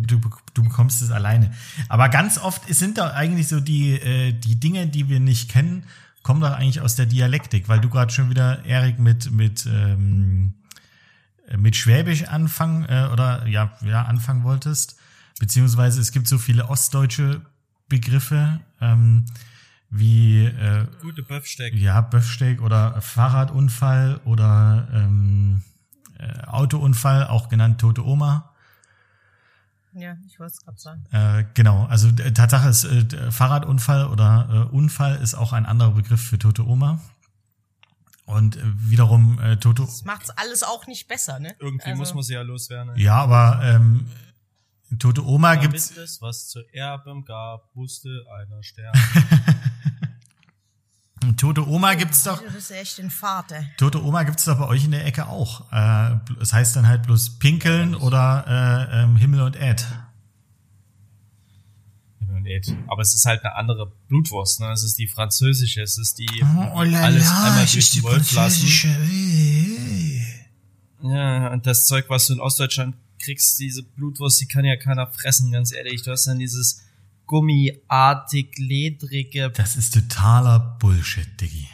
du, 0.01 0.21
du 0.55 0.63
bekommst 0.63 1.03
es 1.03 1.11
alleine. 1.11 1.53
Aber 1.89 2.09
ganz 2.09 2.39
oft 2.39 2.63
sind 2.75 2.99
da 2.99 3.13
eigentlich 3.13 3.49
so 3.49 3.61
die, 3.61 3.93
äh, 3.93 4.33
die 4.33 4.59
Dinge, 4.59 4.87
die 4.87 5.09
wir 5.09 5.21
nicht 5.21 5.51
kennen, 5.51 5.85
kommen 6.23 6.41
doch 6.41 6.53
eigentlich 6.53 6.81
aus 6.81 6.95
der 6.95 7.07
Dialektik, 7.07 7.69
weil 7.69 7.81
du 7.81 7.89
gerade 7.89 8.13
schon 8.13 8.31
wieder, 8.31 8.65
Erik, 8.65 8.99
mit, 8.99 9.31
mit, 9.31 9.67
ähm, 9.67 10.55
mit 11.57 11.77
Schwäbisch 11.77 12.25
anfangen 12.25 12.85
äh, 12.85 13.09
oder 13.13 13.47
ja, 13.47 13.73
ja, 13.85 14.03
anfangen 14.03 14.43
wolltest. 14.45 14.99
Beziehungsweise 15.39 16.01
es 16.01 16.13
gibt 16.13 16.29
so 16.29 16.39
viele 16.39 16.69
ostdeutsche 16.69 17.43
Begriffe, 17.89 18.61
ähm, 18.81 19.27
wie 19.91 20.45
äh, 20.45 20.87
Gute 21.01 21.23
Böffsteck. 21.23 21.75
ja, 21.75 22.01
Böffsteak 22.01 22.61
oder 22.61 23.01
Fahrradunfall 23.01 24.21
oder 24.25 24.89
ähm, 24.93 25.63
äh, 26.19 26.43
Autounfall, 26.47 27.27
auch 27.27 27.49
genannt 27.49 27.81
tote 27.81 28.05
Oma. 28.05 28.53
Ja, 29.95 30.17
ich 30.27 30.39
wollte 30.39 30.53
es 30.55 30.61
gerade 30.65 30.79
sagen. 30.79 31.05
Äh, 31.13 31.45
genau, 31.55 31.87
also 31.87 32.09
äh, 32.09 32.33
Tatsache 32.33 32.69
ist, 32.69 32.85
äh, 32.85 33.31
Fahrradunfall 33.33 34.07
oder 34.07 34.69
äh, 34.71 34.75
Unfall 34.75 35.17
ist 35.17 35.35
auch 35.35 35.53
ein 35.53 35.67
anderer 35.67 35.93
Begriff 35.93 36.23
für 36.23 36.39
tote 36.39 36.67
Oma. 36.67 37.01
Und 38.27 38.57
äh, 38.57 38.61
wiederum 38.65 39.41
äh, 39.41 39.57
tote, 39.57 39.83
Das 39.83 40.05
macht's 40.05 40.31
alles 40.31 40.63
auch 40.63 40.87
nicht 40.87 41.09
besser, 41.09 41.39
ne? 41.41 41.57
Irgendwie 41.59 41.87
Also- 41.91 41.99
muss 42.01 42.15
man 42.15 42.23
sie 42.23 42.35
ja 42.35 42.43
loswerden. 42.43 42.95
Ne? 42.95 43.01
ja, 43.01 43.15
aber 43.17 43.61
ähm, 43.65 44.07
tote 44.99 45.25
Oma 45.27 45.57
Damit 45.57 45.71
gibt's, 45.73 45.97
es 45.97 46.21
was 46.21 46.49
zu 46.49 46.61
erben 46.73 47.25
gab, 47.25 47.75
musste 47.75 48.25
einer 48.39 48.63
sterben. 48.63 49.01
tote 51.37 51.67
Oma 51.69 51.95
gibt's 51.95 52.23
doch, 52.23 52.43
Du 52.43 52.51
bist 52.51 52.71
echt 52.71 52.99
ein 53.01 53.11
Vater. 53.11 53.65
tote 53.77 54.03
Oma 54.03 54.23
gibt's 54.23 54.45
doch 54.45 54.59
bei 54.59 54.67
euch 54.67 54.85
in 54.85 54.93
der 54.93 55.05
Ecke 55.05 55.27
auch. 55.27 55.71
Äh, 55.73 56.17
es 56.41 56.53
heißt 56.53 56.77
dann 56.77 56.87
halt 56.87 57.03
bloß 57.05 57.39
Pinkeln 57.39 57.95
oder 57.95 58.89
äh, 58.91 59.03
ähm, 59.03 59.17
Himmel 59.17 59.43
und 59.43 59.57
Erd. 59.57 59.85
Aber 62.87 63.03
es 63.03 63.15
ist 63.15 63.27
halt 63.27 63.45
eine 63.45 63.57
andere 63.57 63.93
Blutwurst, 64.09 64.61
ne? 64.61 64.73
Es 64.73 64.83
ist 64.83 64.97
die 64.99 65.07
französische, 65.07 65.83
es 65.83 65.99
ist 65.99 66.19
die 66.19 66.29
Oh, 66.43 66.83
la 66.83 67.03
alles 67.03 67.27
la, 67.29 67.45
einmal 67.45 67.65
es 67.65 67.73
durch 67.73 67.85
ist 67.85 67.95
die 67.95 68.03
Wolf 68.03 68.33
lassen. 68.33 68.67
französische. 68.67 68.97
Ja, 71.03 71.53
und 71.53 71.67
das 71.67 71.85
Zeug, 71.87 72.07
was 72.09 72.27
du 72.27 72.33
in 72.35 72.41
Ostdeutschland 72.41 72.97
kriegst, 73.23 73.59
diese 73.59 73.83
Blutwurst, 73.83 74.41
die 74.41 74.47
kann 74.47 74.65
ja 74.65 74.77
keiner 74.77 75.07
fressen, 75.09 75.53
ganz 75.53 75.73
ehrlich. 75.73 76.03
Du 76.03 76.11
hast 76.11 76.27
dann 76.27 76.39
dieses 76.39 76.81
gummiartig, 77.29 78.59
ledrige, 78.59 79.51
Das 79.51 79.77
ist 79.77 79.95
totaler 79.95 80.59
Bullshit, 80.81 81.41
Diggi. 81.41 81.69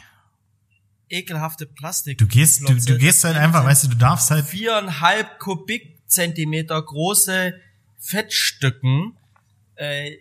ekelhafte 1.09 1.65
Plastik. 1.65 2.17
Du 2.19 2.27
gehst, 2.27 2.61
du, 2.67 2.75
du 2.75 2.97
gehst 2.97 3.23
halt 3.23 3.37
einfach, 3.37 3.63
weißt 3.65 3.85
du, 3.85 3.87
du 3.89 3.95
darfst 3.95 4.29
halt, 4.29 4.45
viereinhalb 4.45 5.39
Kubikzentimeter 5.39 6.79
große 6.81 7.53
Fettstücken, 7.99 9.17
äh, 9.75 10.11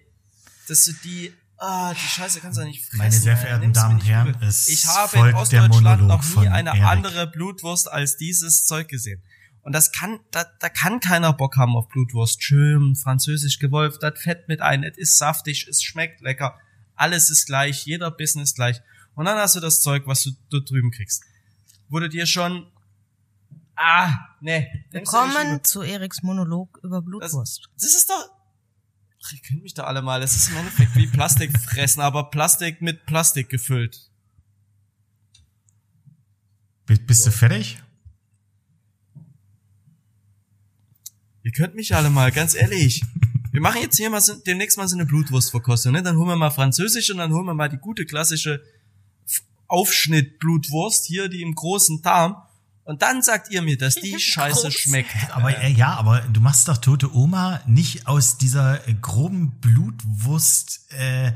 dass 0.69 0.85
du 0.85 0.93
die, 1.05 1.33
ah, 1.59 1.93
die 1.93 2.09
Scheiße 2.09 2.41
kannst 2.41 2.59
du 2.59 2.65
nicht 2.65 2.83
fressen. 2.85 2.99
Meine 2.99 3.13
sehr 3.13 3.37
verehrten 3.37 3.73
Damen 3.73 3.97
und 3.97 4.07
Herren, 4.07 4.37
es 4.41 4.69
ich 4.69 4.87
habe 4.87 5.17
in 5.17 5.23
folgt 5.35 5.53
der 5.53 5.65
Ostdeutschland 5.65 6.07
noch 6.07 6.37
nie 6.37 6.49
eine 6.49 6.71
Erik. 6.71 6.83
andere 6.83 7.27
Blutwurst 7.27 7.91
als 7.91 8.17
dieses 8.17 8.65
Zeug 8.65 8.89
gesehen. 8.89 9.23
Und 9.65 9.73
das 9.73 9.93
kann, 9.93 10.21
da, 10.31 10.45
da 10.61 10.69
kann 10.69 11.01
keiner 11.01 11.33
Bock 11.33 11.57
haben 11.57 11.75
auf 11.75 11.89
Blutwurst. 11.89 12.43
Schön, 12.43 12.95
französisch 12.97 13.59
gewolft, 13.59 14.03
das 14.03 14.21
Fett 14.21 14.47
mit 14.47 14.61
ein, 14.61 14.85
es 14.85 14.99
ist 14.99 15.17
saftig, 15.19 15.67
es 15.69 15.83
schmeckt 15.83 16.21
lecker. 16.21 16.59
Alles 16.95 17.31
ist 17.31 17.47
gleich, 17.47 17.85
jeder 17.87 18.11
Bissen 18.11 18.43
ist 18.43 18.55
gleich. 18.57 18.81
Und 19.15 19.25
dann 19.25 19.39
hast 19.39 19.57
du 19.57 19.61
das 19.61 19.81
Zeug, 19.81 20.03
was 20.07 20.23
du 20.23 20.33
dort 20.51 20.69
drüben 20.71 20.91
kriegst. 20.91 21.25
Wurde 21.89 22.09
dir 22.11 22.27
schon, 22.27 22.71
ah, 23.77 24.13
übel. 24.41 24.67
Willkommen 24.91 25.65
zu 25.65 25.81
Eriks 25.83 26.23
Monolog 26.23 26.79
über 26.83 26.99
Das, 26.99 27.05
Blutwurst. 27.07 27.69
das 27.77 27.95
ist 27.95 28.11
doch. 28.11 28.31
Ach, 29.27 29.33
ihr 29.33 29.41
kennt 29.41 29.63
mich 29.63 29.73
da 29.73 29.85
alle 29.85 30.03
mal. 30.03 30.21
Das 30.21 30.37
ist 30.37 30.51
im 30.51 30.57
Endeffekt 30.59 30.95
wie 30.97 31.07
Plastik 31.07 31.59
fressen, 31.59 32.03
aber 32.03 32.31
Plastik 32.31 32.83
mit 32.83 33.07
Plastik 33.07 33.49
gefüllt. 33.49 34.11
bi- 36.85 36.99
bist 36.99 37.27
du 37.27 37.31
fertig? 37.31 37.79
Ihr 41.45 41.53
könnt 41.53 41.75
mich 41.75 41.95
alle 41.95 42.11
mal, 42.11 42.33
ganz 42.33 42.55
ehrlich. 42.55 43.05
Wir 43.53 43.61
machen 43.61 43.81
jetzt 43.83 43.97
hier 43.99 44.11
mal 44.11 44.21
so, 44.21 44.35
demnächst 44.35 44.79
mal 44.79 44.89
so 44.89 44.97
eine 44.97 45.07
Blutwurstverkostung, 45.07 45.93
ne? 45.93 46.03
Dann 46.03 46.17
holen 46.17 46.27
wir 46.29 46.37
mal 46.37 46.51
französisch 46.51 47.11
und 47.11 47.19
dann 47.19 47.33
holen 47.33 47.45
wir 47.47 47.55
mal 47.55 47.69
die 47.69 47.77
gute 47.77 48.05
klassische 48.07 48.63
Aufschnitt-Blutwurst 49.69 51.05
hier, 51.07 51.29
die 51.29 51.43
im 51.43 51.55
großen 51.55 52.03
Darm. 52.03 52.37
Und 52.85 53.01
dann 53.03 53.23
sagt 53.23 53.51
ihr 53.51 53.63
mir, 53.63 53.79
dass 53.79 53.95
die 53.95 54.19
Scheiße 54.19 54.71
schmeckt. 54.71 55.11
Aber 55.33 55.57
äh, 55.63 55.71
ja, 55.71 55.95
aber 55.95 56.21
du 56.21 56.41
machst 56.41 56.69
doch 56.69 56.79
tote 56.79 57.15
Oma 57.15 57.61
nicht 57.67 58.07
aus 58.07 58.37
dieser 58.39 58.87
äh, 58.89 58.95
groben 58.95 59.53
Blutwurst, 59.61 60.81
äh, 60.93 61.33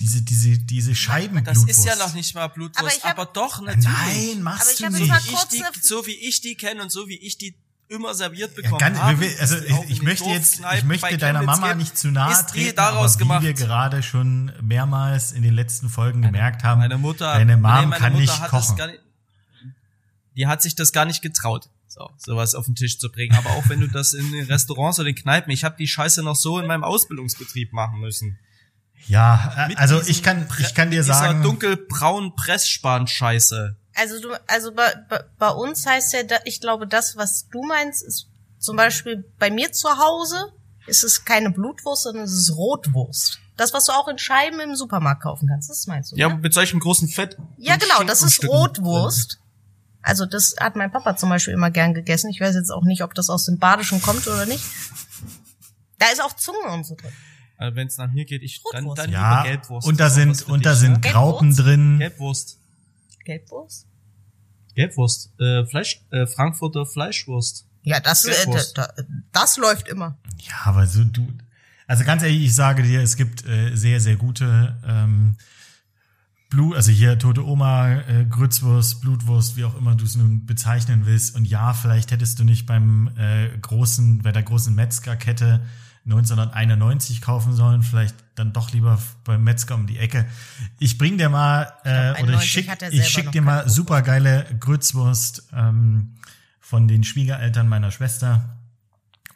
diese, 0.00 0.22
diese, 0.22 0.58
diese 0.58 0.94
Scheibenblutwurst. 0.94 1.68
Das 1.68 1.78
ist 1.78 1.84
ja 1.84 1.96
noch 1.96 2.14
nicht 2.14 2.34
mal 2.34 2.48
Blutwurst, 2.48 3.04
Aber 3.04 3.10
aber, 3.12 3.22
hab- 3.22 3.34
doch, 3.34 3.60
natürlich. 3.60 3.88
Nein, 3.88 4.42
machst 4.42 4.62
Aber 4.84 4.90
ich 4.90 4.96
du 4.96 5.00
nicht. 5.02 5.08
mal 5.08 5.20
ich 5.24 5.32
kurz 5.32 5.48
die, 5.48 5.62
so 5.80 6.06
wie 6.06 6.14
ich 6.14 6.40
die 6.40 6.54
kenne 6.56 6.82
und 6.82 6.90
so 6.90 7.08
wie 7.08 7.16
ich 7.16 7.38
die 7.38 7.54
immer 7.94 8.14
serviert 8.14 8.50
Ja, 8.56 8.62
bekommen 8.62 8.78
ganz, 8.78 8.98
habe. 8.98 9.20
wir 9.20 9.28
will- 9.30 9.36
also 9.40 9.56
ich, 9.56 9.90
ich 9.90 10.02
möchte 10.02 10.28
jetzt, 10.30 10.60
ich 10.76 10.84
möchte 10.84 11.16
deiner 11.18 11.42
Mama 11.42 11.68
gibt, 11.68 11.78
nicht 11.80 11.98
zu 11.98 12.10
nahe 12.10 12.32
ist 12.32 12.46
die 12.46 12.64
treten, 12.64 12.76
daraus 12.76 13.12
aber 13.14 13.18
gemacht. 13.18 13.42
wie 13.42 13.46
wir 13.46 13.54
gerade 13.54 14.02
schon 14.02 14.52
mehrmals 14.60 15.32
in 15.32 15.42
den 15.42 15.54
letzten 15.54 15.88
Folgen 15.88 16.22
gemerkt 16.22 16.64
haben, 16.64 16.80
Meine 16.80 16.98
Mutter, 16.98 17.32
deine 17.34 17.56
Mom 17.56 17.62
nee, 17.80 17.86
meine 17.86 17.96
kann 17.96 18.12
Mutter 18.12 18.20
nicht 18.22 18.40
hat 18.40 18.50
kochen. 18.50 18.76
Nicht, 18.76 19.00
die 20.36 20.46
hat 20.46 20.62
sich 20.62 20.74
das 20.74 20.92
gar 20.92 21.04
nicht 21.04 21.22
getraut. 21.22 21.68
So, 21.86 22.08
sowas 22.16 22.54
auf 22.54 22.64
den 22.64 22.74
Tisch 22.74 22.98
zu 22.98 23.12
bringen. 23.12 23.36
Aber 23.36 23.50
auch 23.50 23.68
wenn 23.68 23.80
du 23.80 23.86
das 23.86 24.14
in 24.14 24.32
den 24.32 24.46
Restaurants 24.46 24.98
oder 24.98 25.06
den 25.10 25.14
Kneipen, 25.14 25.50
ich 25.52 25.62
habe 25.62 25.76
die 25.78 25.86
Scheiße 25.86 26.22
noch 26.22 26.36
so 26.36 26.58
in 26.58 26.66
meinem 26.66 26.84
Ausbildungsbetrieb 26.84 27.74
machen 27.74 28.00
müssen. 28.00 28.38
Ja, 29.08 29.68
äh, 29.68 29.74
also 29.74 30.00
ich 30.00 30.22
kann, 30.22 30.46
ich 30.58 30.74
kann 30.74 30.90
dir 30.90 30.98
mit 31.00 31.04
dieser 31.08 31.18
sagen, 31.18 31.42
dunkelbraunen 31.42 32.34
Pressspan-Scheiße. 32.34 33.76
Also 33.94 34.20
du, 34.20 34.28
also 34.46 34.72
bei, 34.72 34.94
bei, 35.08 35.22
bei 35.38 35.50
uns 35.50 35.86
heißt 35.86 36.12
ja, 36.14 36.22
da, 36.22 36.36
ich 36.44 36.60
glaube, 36.60 36.86
das, 36.86 37.16
was 37.16 37.48
du 37.48 37.62
meinst, 37.62 38.02
ist 38.02 38.28
zum 38.58 38.76
Beispiel 38.76 39.24
bei 39.38 39.50
mir 39.50 39.72
zu 39.72 39.88
Hause 39.98 40.52
ist 40.86 41.04
es 41.04 41.24
keine 41.24 41.50
Blutwurst, 41.50 42.04
sondern 42.04 42.24
es 42.24 42.32
ist 42.32 42.56
Rotwurst. 42.56 43.38
Das, 43.56 43.72
was 43.74 43.84
du 43.84 43.92
auch 43.92 44.08
in 44.08 44.18
Scheiben 44.18 44.60
im 44.60 44.74
Supermarkt 44.74 45.22
kaufen 45.22 45.48
kannst, 45.48 45.70
das 45.70 45.86
meinst 45.86 46.12
du? 46.12 46.16
Ja, 46.16 46.28
ne? 46.28 46.36
mit 46.36 46.54
solchem 46.54 46.80
großen 46.80 47.08
Fett. 47.08 47.36
ja 47.58 47.76
genau, 47.76 48.02
das 48.04 48.22
ist 48.22 48.44
Rotwurst. 48.44 49.38
Also 50.00 50.26
das 50.26 50.56
hat 50.58 50.74
mein 50.74 50.90
Papa 50.90 51.16
zum 51.16 51.28
Beispiel 51.28 51.54
immer 51.54 51.70
gern 51.70 51.94
gegessen. 51.94 52.28
Ich 52.30 52.40
weiß 52.40 52.56
jetzt 52.56 52.70
auch 52.70 52.82
nicht, 52.82 53.02
ob 53.02 53.14
das 53.14 53.30
aus 53.30 53.44
dem 53.44 53.58
Badischen 53.58 54.02
kommt 54.02 54.26
oder 54.26 54.46
nicht. 54.46 54.64
Da 55.98 56.06
ist 56.08 56.20
auch 56.20 56.34
Zunge 56.34 56.72
und 56.72 56.84
so 56.84 56.96
drin. 56.96 57.12
Also 57.56 57.76
wenn 57.76 57.86
es 57.86 57.96
nach 57.98 58.10
mir 58.10 58.24
geht, 58.24 58.42
ich 58.42 58.60
dann, 58.72 58.84
Rotwurst. 58.84 58.98
dann 58.98 59.12
ja, 59.12 59.30
lieber 59.30 59.50
Gelbwurst. 59.50 59.86
und 59.86 60.00
da 60.00 60.10
sind, 60.10 60.48
und 60.48 60.66
da 60.66 60.74
sind 60.74 61.04
ne? 61.04 61.10
Graupen 61.12 61.54
drin. 61.54 61.98
Gelbwurst. 62.00 62.58
Gelbwurst? 63.24 63.86
Gelbwurst. 64.74 65.32
Äh, 65.38 65.66
Fleisch, 65.66 66.00
äh, 66.10 66.26
Frankfurter 66.26 66.86
Fleischwurst. 66.86 67.66
Ja, 67.82 68.00
das, 68.00 68.24
äh, 68.24 68.46
da, 68.74 68.88
das 69.32 69.56
läuft 69.56 69.88
immer. 69.88 70.18
Ja, 70.38 70.54
aber 70.64 70.86
so 70.86 71.04
du, 71.04 71.26
also 71.86 72.04
ganz 72.04 72.22
ehrlich, 72.22 72.42
ich 72.42 72.54
sage 72.54 72.82
dir, 72.82 73.02
es 73.02 73.16
gibt 73.16 73.46
äh, 73.46 73.74
sehr, 73.74 74.00
sehr 74.00 74.16
gute 74.16 74.76
ähm, 74.86 75.36
Blut, 76.48 76.76
also 76.76 76.92
hier 76.92 77.18
tote 77.18 77.46
Oma, 77.46 78.00
äh, 78.02 78.26
Grützwurst, 78.28 79.00
Blutwurst, 79.00 79.56
wie 79.56 79.64
auch 79.64 79.76
immer 79.76 79.94
du 79.94 80.04
es 80.04 80.16
nun 80.16 80.46
bezeichnen 80.46 81.06
willst. 81.06 81.34
Und 81.34 81.46
ja, 81.46 81.72
vielleicht 81.72 82.10
hättest 82.12 82.38
du 82.38 82.44
nicht 82.44 82.66
beim 82.66 83.10
äh, 83.16 83.48
großen, 83.58 84.18
bei 84.22 84.32
der 84.32 84.42
großen 84.42 84.74
Metzgerkette 84.74 85.62
1991 86.04 87.20
kaufen 87.20 87.52
sollen, 87.54 87.82
vielleicht 87.82 88.16
dann 88.34 88.52
doch 88.52 88.72
lieber 88.72 88.98
beim 89.24 89.44
Metzger 89.44 89.74
um 89.74 89.86
die 89.86 89.98
Ecke. 89.98 90.26
Ich 90.78 90.98
bring 90.98 91.18
dir 91.18 91.28
mal 91.28 91.72
äh, 91.84 92.14
glaub, 92.14 92.22
oder 92.22 92.38
91 92.38 92.42
ich 92.42 92.50
schick, 92.50 92.92
ich 92.92 93.08
schick 93.08 93.32
dir 93.32 93.42
mal 93.42 93.52
keine 93.52 93.64
Wurst. 93.66 93.76
supergeile 93.76 94.46
Grützwurst 94.58 95.48
ähm, 95.52 96.16
von 96.60 96.88
den 96.88 97.04
Schwiegereltern 97.04 97.68
meiner 97.68 97.90
Schwester 97.90 98.58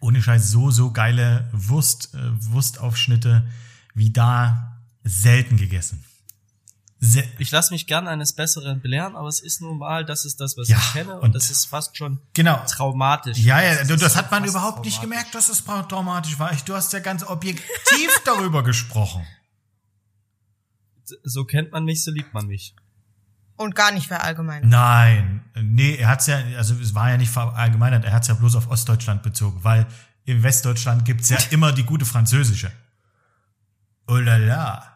ohne 0.00 0.22
Scheiß 0.22 0.50
so, 0.50 0.70
so 0.70 0.92
geile 0.92 1.48
Wurst, 1.52 2.14
äh, 2.14 2.18
Wurstaufschnitte 2.50 3.46
wie 3.94 4.10
da 4.10 4.78
selten 5.04 5.56
gegessen. 5.56 6.04
Ich 7.38 7.50
lasse 7.50 7.74
mich 7.74 7.86
gern 7.86 8.08
eines 8.08 8.32
Besseren 8.34 8.80
belehren, 8.80 9.16
aber 9.16 9.28
es 9.28 9.40
ist 9.40 9.60
nun 9.60 9.78
mal, 9.78 10.04
das 10.04 10.24
ist 10.24 10.40
das, 10.40 10.56
was 10.56 10.68
Ja, 10.68 10.78
ich 10.78 10.92
kenne 10.92 11.14
und, 11.16 11.24
und- 11.24 11.34
das 11.34 11.50
ist 11.50 11.66
fast 11.66 11.96
schon 11.96 12.20
genau. 12.32 12.56
traumatisch. 12.66 13.36
Ja, 13.38 13.60
ja, 13.60 13.84
Das 13.84 14.00
das 14.00 14.16
hat 14.16 14.30
man 14.30 14.44
überhaupt 14.44 14.84
nicht 14.84 15.00
gemerkt, 15.02 15.34
dass 15.34 15.48
es 15.50 15.62
traumatisch 15.64 16.38
war. 16.38 16.52
Ich, 16.52 16.64
du 16.64 16.74
hast 16.74 16.92
ja 16.94 17.00
ganz 17.00 17.22
objektiv 17.22 18.10
darüber 18.24 18.62
gesprochen. 18.62 19.26
So 21.22 21.44
kennt 21.44 21.70
man 21.72 21.84
mich, 21.84 22.02
so 22.02 22.10
liebt 22.10 22.32
man 22.34 22.46
mich. 22.46 22.74
Und 23.56 23.74
gar 23.74 23.92
nicht 23.92 24.06
verallgemeinert. 24.08 24.68
Nein, 24.68 25.44
nee, 25.54 25.94
er 25.96 26.08
hat's 26.08 26.26
ja, 26.26 26.38
also 26.56 26.74
es 26.74 26.94
war 26.94 27.10
ja 27.10 27.16
nicht 27.16 27.30
verallgemeinert, 27.30 28.04
er 28.04 28.12
hat's 28.12 28.28
ja 28.28 28.34
bloß 28.34 28.56
auf 28.56 28.68
Ostdeutschland 28.70 29.22
bezogen, 29.22 29.62
weil 29.64 29.86
in 30.24 30.42
Westdeutschland 30.42 31.04
gibt's 31.04 31.28
ja 31.28 31.38
immer 31.50 31.72
die 31.72 31.84
gute 31.84 32.04
französische. 32.04 32.72
Oh 34.08 34.16
la 34.16 34.36
la. 34.36 34.92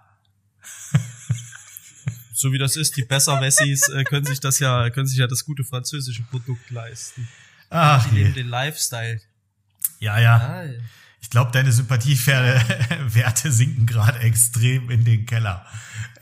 So 2.41 2.53
wie 2.53 2.59
das 2.59 2.77
ist, 2.77 2.97
die 2.97 3.03
Besserwessis 3.05 3.89
äh, 3.91 4.03
können 4.05 4.25
sich 4.25 4.41
das 4.41 4.59
ja, 4.61 4.89
können 4.91 5.07
sich 5.07 5.19
ja 5.19 5.27
das 5.27 5.45
gute 5.45 5.63
französische 5.65 6.23
Produkt 6.23 6.71
leisten. 6.71 7.29
Ach 7.69 8.09
Die 8.09 8.17
leben 8.17 8.35
den 8.35 8.49
Lifestyle. 8.49 9.21
Ja, 9.99 10.19
ja. 10.19 10.37
Ah, 10.37 10.65
Ich 11.21 11.29
glaube, 11.29 11.51
deine 11.53 11.71
Sympathiewerte 11.71 13.51
sinken 13.53 13.85
gerade 13.87 14.19
extrem 14.21 14.91
in 14.91 15.05
den 15.05 15.27
Keller. 15.27 15.67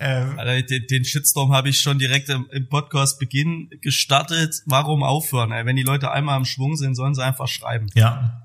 Ähm, 0.01 0.39
Alter, 0.39 0.63
den, 0.63 0.87
den 0.89 1.05
Shitstorm 1.05 1.53
habe 1.53 1.69
ich 1.69 1.81
schon 1.81 1.99
direkt 1.99 2.29
im, 2.29 2.47
im 2.51 2.69
Podcast-Beginn 2.69 3.71
gestartet. 3.81 4.63
Warum 4.67 5.03
aufhören? 5.03 5.53
Ey? 5.53 5.67
Wenn 5.67 5.77
die 5.77 5.83
Leute 5.83 6.11
einmal 6.11 6.37
am 6.37 6.45
Schwung 6.45 6.77
sind, 6.77 6.95
sollen 6.97 7.15
sie 7.15 7.25
einfach 7.25 7.49
schreiben. 7.49 7.87
ja. 7.95 8.43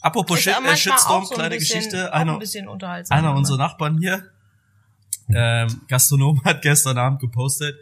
Apropos 0.00 0.38
Shit, 0.40 0.52
ja 0.52 0.70
äh, 0.70 0.76
Shitstorm, 0.76 1.24
so 1.24 1.30
ein 1.30 1.34
kleine 1.36 1.56
bisschen- 1.56 1.78
Geschichte. 1.78 2.12
auch 2.12 2.16
ein 2.18 2.28
Einer, 2.28 3.10
einer 3.10 3.34
unserer 3.34 3.56
Nachbarn 3.56 3.96
hier, 3.98 4.22
ähm, 5.34 5.82
Gastronom, 5.88 6.42
hat 6.44 6.62
gestern 6.62 6.98
Abend 6.98 7.20
gepostet, 7.20 7.76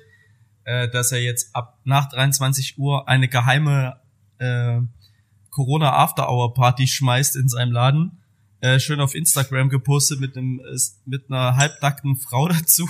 äh, 0.64 0.88
dass 0.88 1.12
er 1.12 1.22
jetzt 1.22 1.55
ab 1.55 1.78
nach 1.84 2.09
23 2.09 2.78
Uhr 2.78 3.09
eine 3.09 3.28
geheime 3.28 4.01
äh, 4.38 4.80
Corona 5.51 5.93
After 5.93 6.30
Hour 6.30 6.55
Party 6.55 6.86
schmeißt 6.86 7.36
in 7.36 7.49
seinem 7.49 7.72
Laden. 7.72 8.22
Äh, 8.61 8.78
schön 8.78 9.01
auf 9.01 9.14
Instagram 9.14 9.68
gepostet 9.68 10.20
mit 10.20 10.36
einem 10.36 10.61
mit 11.05 11.30
einer 11.30 11.57
halbnackten 11.57 12.16
Frau 12.16 12.49
dazu. 12.61 12.88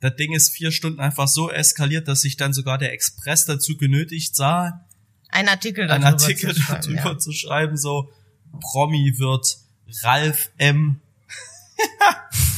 Das 0.00 0.16
Ding 0.16 0.32
ist 0.32 0.50
vier 0.50 0.72
Stunden 0.72 1.00
einfach 1.00 1.28
so 1.28 1.50
eskaliert, 1.50 2.08
dass 2.08 2.22
sich 2.22 2.36
dann 2.36 2.54
sogar 2.54 2.78
der 2.78 2.92
Express 2.92 3.44
dazu 3.44 3.76
genötigt 3.76 4.34
sah, 4.34 4.86
Ein 5.28 5.48
Artikel 5.48 5.90
einen 5.90 6.02
darüber 6.02 6.22
Artikel 6.22 6.54
zu 6.54 6.62
schreiben, 6.62 6.82
darüber 6.82 7.12
ja. 7.12 7.18
zu 7.18 7.32
schreiben, 7.32 7.76
so 7.76 8.10
Promi 8.60 9.14
wird 9.18 9.58
Ralf 10.02 10.50
M. 10.56 11.00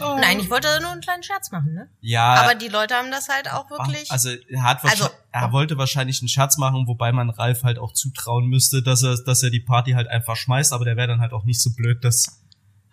Nein, 0.00 0.40
ich 0.40 0.50
wollte 0.50 0.68
nur 0.80 0.90
einen 0.90 1.00
kleinen 1.00 1.22
Scherz 1.22 1.50
machen, 1.50 1.72
ne? 1.74 1.88
Ja, 2.00 2.34
Aber 2.34 2.54
die 2.54 2.68
Leute 2.68 2.94
haben 2.94 3.10
das 3.10 3.28
halt 3.28 3.50
auch 3.52 3.70
wirklich. 3.70 4.10
also 4.10 4.30
er 4.30 4.62
hat 4.62 4.82
wahrscheinlich, 4.82 5.04
Also- 5.06 5.14
er 5.32 5.52
wollte 5.52 5.78
wahrscheinlich 5.78 6.20
einen 6.20 6.28
Scherz 6.28 6.56
machen, 6.56 6.86
wobei 6.86 7.12
man 7.12 7.30
Ralf 7.30 7.62
halt 7.62 7.78
auch 7.78 7.92
zutrauen 7.92 8.46
müsste, 8.48 8.82
dass 8.82 9.02
er, 9.02 9.16
dass 9.24 9.42
er 9.42 9.50
die 9.50 9.60
Party 9.60 9.92
halt 9.92 10.08
einfach 10.08 10.36
schmeißt, 10.36 10.72
aber 10.72 10.84
der 10.84 10.96
wäre 10.96 11.08
dann 11.08 11.20
halt 11.20 11.32
auch 11.32 11.44
nicht 11.44 11.60
so 11.60 11.70
blöd, 11.74 12.04
das 12.04 12.40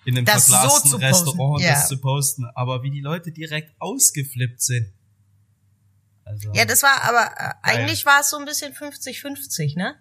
in 0.06 0.16
einem 0.16 0.26
Das 0.26 0.46
so 0.48 0.54
verglasten 0.54 0.92
posten, 0.92 1.06
Restaurant 1.06 1.62
ja. 1.64 1.72
das 1.72 1.88
zu 1.90 1.98
posten. 1.98 2.46
Aber 2.56 2.82
wie 2.84 2.92
die 2.92 3.02
Leute 3.02 3.32
direkt 3.32 3.74
ausgeflippt 3.80 4.62
sind. 4.62 4.94
Also, 6.24 6.52
ja, 6.54 6.66
das 6.66 6.84
war 6.84 7.04
aber 7.04 7.32
äh, 7.38 7.54
eigentlich 7.64 8.06
war 8.06 8.20
es 8.22 8.30
so 8.30 8.38
ein 8.38 8.46
bisschen 8.46 8.74
50-50, 8.74 9.78
ne? 9.78 9.96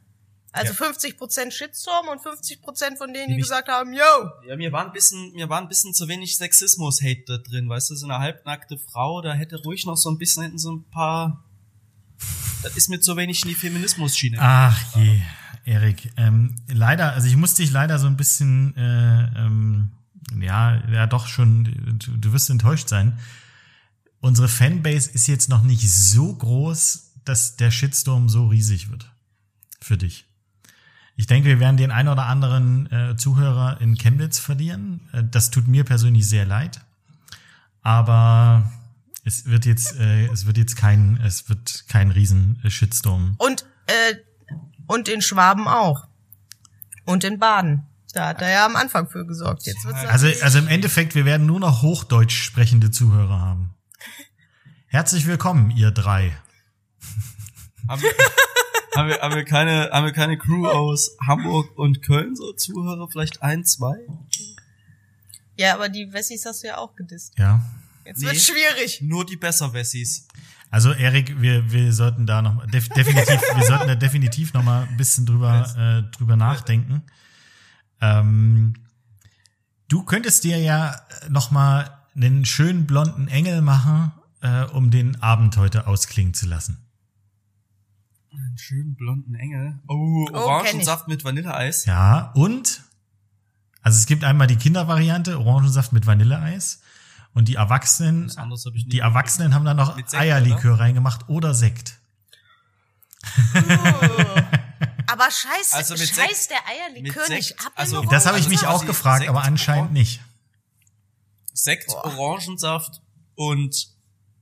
Also 0.57 0.73
Ja. 0.73 0.91
50% 0.91 1.53
Shitstorm 1.53 2.09
und 2.09 2.21
50% 2.21 2.97
von 2.99 3.13
denen, 3.13 3.27
die 3.27 3.33
Nämlich- 3.33 3.43
gesagt 3.45 3.69
haben, 3.69 3.93
yo, 3.93 4.01
Ja, 4.49 4.57
mir 4.57 4.73
war 4.73 4.85
ein 4.87 4.93
bisschen, 4.93 5.33
mir 5.33 5.49
war 5.49 5.61
ein 5.61 5.69
bisschen 5.69 5.95
zu 5.95 6.09
wenig 6.09 6.37
Sexismus-Hate 6.37 7.25
da 7.27 7.39
drin, 7.39 7.69
weißt 7.69 7.91
du, 7.91 7.95
so 7.97 8.07
eine 8.07 8.19
halbnackte 8.19 8.79
Frau, 8.79 9.21
da 9.23 9.33
hätte 9.35 9.57
ruhig 9.63 9.87
noch 9.87 9.97
so 9.97 10.11
ein 10.11 10.19
bisschen 10.19 10.43
hinten 10.45 10.59
so 10.59 10.73
ein 10.73 10.85
paar, 10.91 11.45
das 12.63 12.77
ist 12.77 12.89
mir 12.89 13.01
zu 13.01 13.17
wenig 13.17 13.43
in 13.43 13.49
die 13.51 13.55
Feminismus-Schiene. 13.55 14.39
Ach 14.41 14.97
je, 14.97 15.21
Erik. 15.65 16.13
Ähm, 16.17 16.57
leider, 16.69 17.13
also 17.13 17.29
ich 17.29 17.37
musste 17.37 17.63
dich 17.63 17.71
leider 17.71 17.99
so 17.99 18.07
ein 18.07 18.17
bisschen, 18.17 18.75
äh, 18.77 19.39
ähm, 19.39 19.91
ja, 20.41 20.83
ja 20.91 21.07
doch 21.07 21.27
schon, 21.27 21.65
du, 21.99 22.13
du 22.17 22.33
wirst 22.33 22.51
enttäuscht 22.51 22.89
sein. 22.89 23.19
Unsere 24.21 24.49
Fanbase 24.49 25.11
ist 25.11 25.27
jetzt 25.29 25.49
noch 25.49 25.63
nicht 25.63 25.89
so 25.93 26.35
groß, 26.35 27.13
dass 27.25 27.57
der 27.57 27.71
Shitstorm 27.71 28.29
so 28.29 28.47
riesig 28.47 28.91
wird. 28.91 29.11
Für 29.81 29.97
dich. 29.97 30.25
Ich 31.17 31.27
denke, 31.27 31.49
wir 31.49 31.61
werden 31.61 31.79
den 31.79 31.91
ein 31.91 32.09
oder 32.09 32.27
anderen 32.27 32.93
äh, 32.93 33.17
Zuhörer 33.17 33.81
in 33.81 33.97
Chemnitz 33.97 34.39
verlieren. 34.39 35.09
Äh, 35.13 35.25
das 35.31 35.51
tut 35.51 35.67
mir 35.67 35.85
persönlich 35.85 36.29
sehr 36.29 36.45
leid. 36.45 36.81
Aber 37.81 38.71
es 39.25 39.47
wird 39.47 39.65
jetzt, 39.65 39.99
äh, 39.99 40.27
es 40.27 40.47
wird 40.47 40.59
jetzt 40.59 40.77
kein, 40.77 41.19
es 41.25 41.49
wird 41.49 41.85
kein 41.89 42.11
riesen 42.11 42.61
äh, 42.65 42.71
Shitstorm 42.71 43.35
und 43.39 43.65
äh, 43.87 44.17
und 44.87 45.09
in 45.09 45.23
Schwaben 45.23 45.67
auch. 45.67 46.07
Und 47.05 47.25
in 47.25 47.39
Baden. 47.39 47.87
Da 48.13 48.29
hat 48.29 48.41
er 48.41 48.51
ja 48.51 48.67
am 48.67 48.77
Anfang 48.77 49.09
für 49.09 49.27
gesorgt. 49.27 49.67
Jetzt 49.67 49.85
wird's 49.85 50.05
Also, 50.05 50.27
also 50.43 50.59
im 50.59 50.69
Endeffekt, 50.69 51.15
wir 51.15 51.25
werden 51.25 51.47
nur 51.47 51.61
noch 51.61 51.83
Hochdeutsch 51.83 52.37
sprechende 52.37 52.91
Zuhörer 52.91 53.41
haben. 53.41 53.75
Herzlich 54.87 55.27
willkommen, 55.27 55.71
ihr 55.71 55.91
drei. 55.91 56.37
Haben 57.89 58.03
wir, 58.03 58.13
haben, 58.97 59.09
wir, 59.09 59.19
haben, 59.21 59.35
wir 59.35 59.45
keine, 59.45 59.91
haben 59.93 60.05
wir 60.07 60.13
keine 60.13 60.39
Crew 60.39 60.67
aus 60.67 61.17
Hamburg 61.27 61.77
und 61.79 62.03
Köln, 62.03 62.35
so 62.37 62.53
Zuhörer, 62.53 63.09
vielleicht 63.11 63.43
ein, 63.43 63.65
zwei? 63.65 63.97
ja, 65.59 65.75
aber 65.75 65.89
die 65.89 66.13
Wessis 66.13 66.45
hast 66.45 66.63
du 66.63 66.69
ja 66.69 66.79
auch 66.79 66.95
gedisst. 66.97 67.35
Ja. 67.39 67.63
Jetzt 68.05 68.21
Nee. 68.21 68.27
wird's 68.27 68.47
schwierig. 68.47 69.01
Nur 69.03 69.25
die 69.27 69.37
Besserwessis. 69.37 70.29
Also 70.71 70.93
Erik, 70.93 71.41
wir, 71.41 71.71
wir 71.73 71.93
sollten 71.93 72.27
da 72.27 72.43
noch 72.43 72.67
def, 72.67 72.89
definitiv, 72.91 73.41
wir 73.55 73.65
sollten 73.65 73.89
da 73.89 73.95
definitiv 73.95 74.53
noch 74.53 74.63
mal 74.63 74.87
ein 74.89 74.97
bisschen 74.97 75.25
drüber 75.25 75.65
äh, 76.07 76.17
drüber 76.17 76.37
nachdenken. 76.37 77.03
Ähm, 78.01 78.75
du 79.89 80.03
könntest 80.05 80.45
dir 80.45 80.59
ja 80.59 81.01
noch 81.29 81.51
mal 81.51 81.91
einen 82.15 82.45
schönen 82.45 82.87
blonden 82.87 83.29
Engel 83.29 83.63
machen, 83.63 84.13
äh, 84.43 84.65
um 84.65 84.91
den 84.91 85.21
Abend 85.23 85.57
heute 85.57 85.87
ausklingen 85.87 86.35
zu 86.35 86.47
lassen. 86.47 86.86
Einen 88.37 88.59
schönen 88.59 88.95
blonden 88.95 89.35
Engel. 89.35 89.79
Oh, 89.89 90.27
kenn 90.27 90.35
Orangensaft 90.37 91.09
mit 91.09 91.25
Vanilleeis. 91.25 91.85
Ja, 91.87 92.33
und 92.35 92.83
also 93.83 93.99
es 93.99 94.07
gibt 94.07 94.25
einmal 94.25 94.47
die 94.47 94.57
Kindervariante, 94.57 95.39
Orangensaft 95.39 95.93
mit 95.93 96.07
Vanilleeis. 96.07 96.81
Und 97.35 97.49
die 97.49 97.55
Erwachsenen, 97.57 98.33
die 98.87 98.99
Erwachsenen 99.01 99.55
haben 99.55 99.65
da 99.65 99.75
noch 99.75 99.95
Sekt, 99.97 100.15
Eierlikör 100.15 100.79
reingemacht 100.81 101.29
oder 101.29 101.55
Sekt. 101.55 101.99
Aber 105.09 105.31
scheiß, 105.31 105.73
Also 105.73 105.95
mit 105.95 106.09
scheiß 106.09 106.47
Sekt- 106.47 106.51
der 106.51 106.67
Eierlikör 106.69 107.23
mit 107.29 107.37
nicht 107.39 107.61
ab. 107.65 107.73
also 107.77 108.03
Das 108.05 108.27
habe 108.27 108.39
ich 108.39 108.47
Also 108.47 108.51
mich 108.57 108.67
auch 108.67 108.85
gefragt, 108.87 109.21
Sekt- 109.21 109.31
aber 109.31 109.43
anscheinend 109.45 109.93
nicht. 109.93 110.21
Sekt, 111.53 111.89
Orangensaft 111.91 113.01
und, 113.35 113.89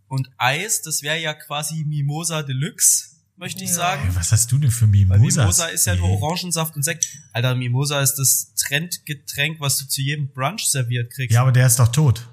und 0.08 0.30
Eis, 0.38 0.82
das 0.82 1.02
wäre 1.02 1.18
ja 1.18 1.34
quasi 1.34 1.84
Mimosa 1.84 2.42
Deluxe, 2.42 3.13
möchte 3.36 3.62
ich 3.64 3.70
Ja. 3.70 3.76
sagen. 3.76 4.10
Was 4.14 4.32
hast 4.32 4.50
du 4.52 4.58
denn 4.58 4.70
für 4.70 4.84
Weil 4.86 4.90
Mimosas? 5.18 5.36
Mimosa 5.36 5.66
ist 5.66 5.86
ja 5.86 5.96
nur. 5.96 6.08
Orangensaft 6.10 6.76
und 6.76 6.82
Sekt. 6.82 7.06
Alter, 7.32 7.54
Mimosa 7.54 8.00
ist 8.00 8.14
das 8.16 8.54
Trendgetränk, 8.54 9.60
was 9.60 9.78
du 9.78 9.86
zu 9.86 10.02
jedem 10.02 10.28
Brunch 10.28 10.68
serviert 10.70 11.12
kriegst. 11.12 11.34
Ja, 11.34 11.42
aber 11.42 11.52
der 11.52 11.66
ist 11.66 11.78
doch 11.78 11.88
tot. 11.88 12.28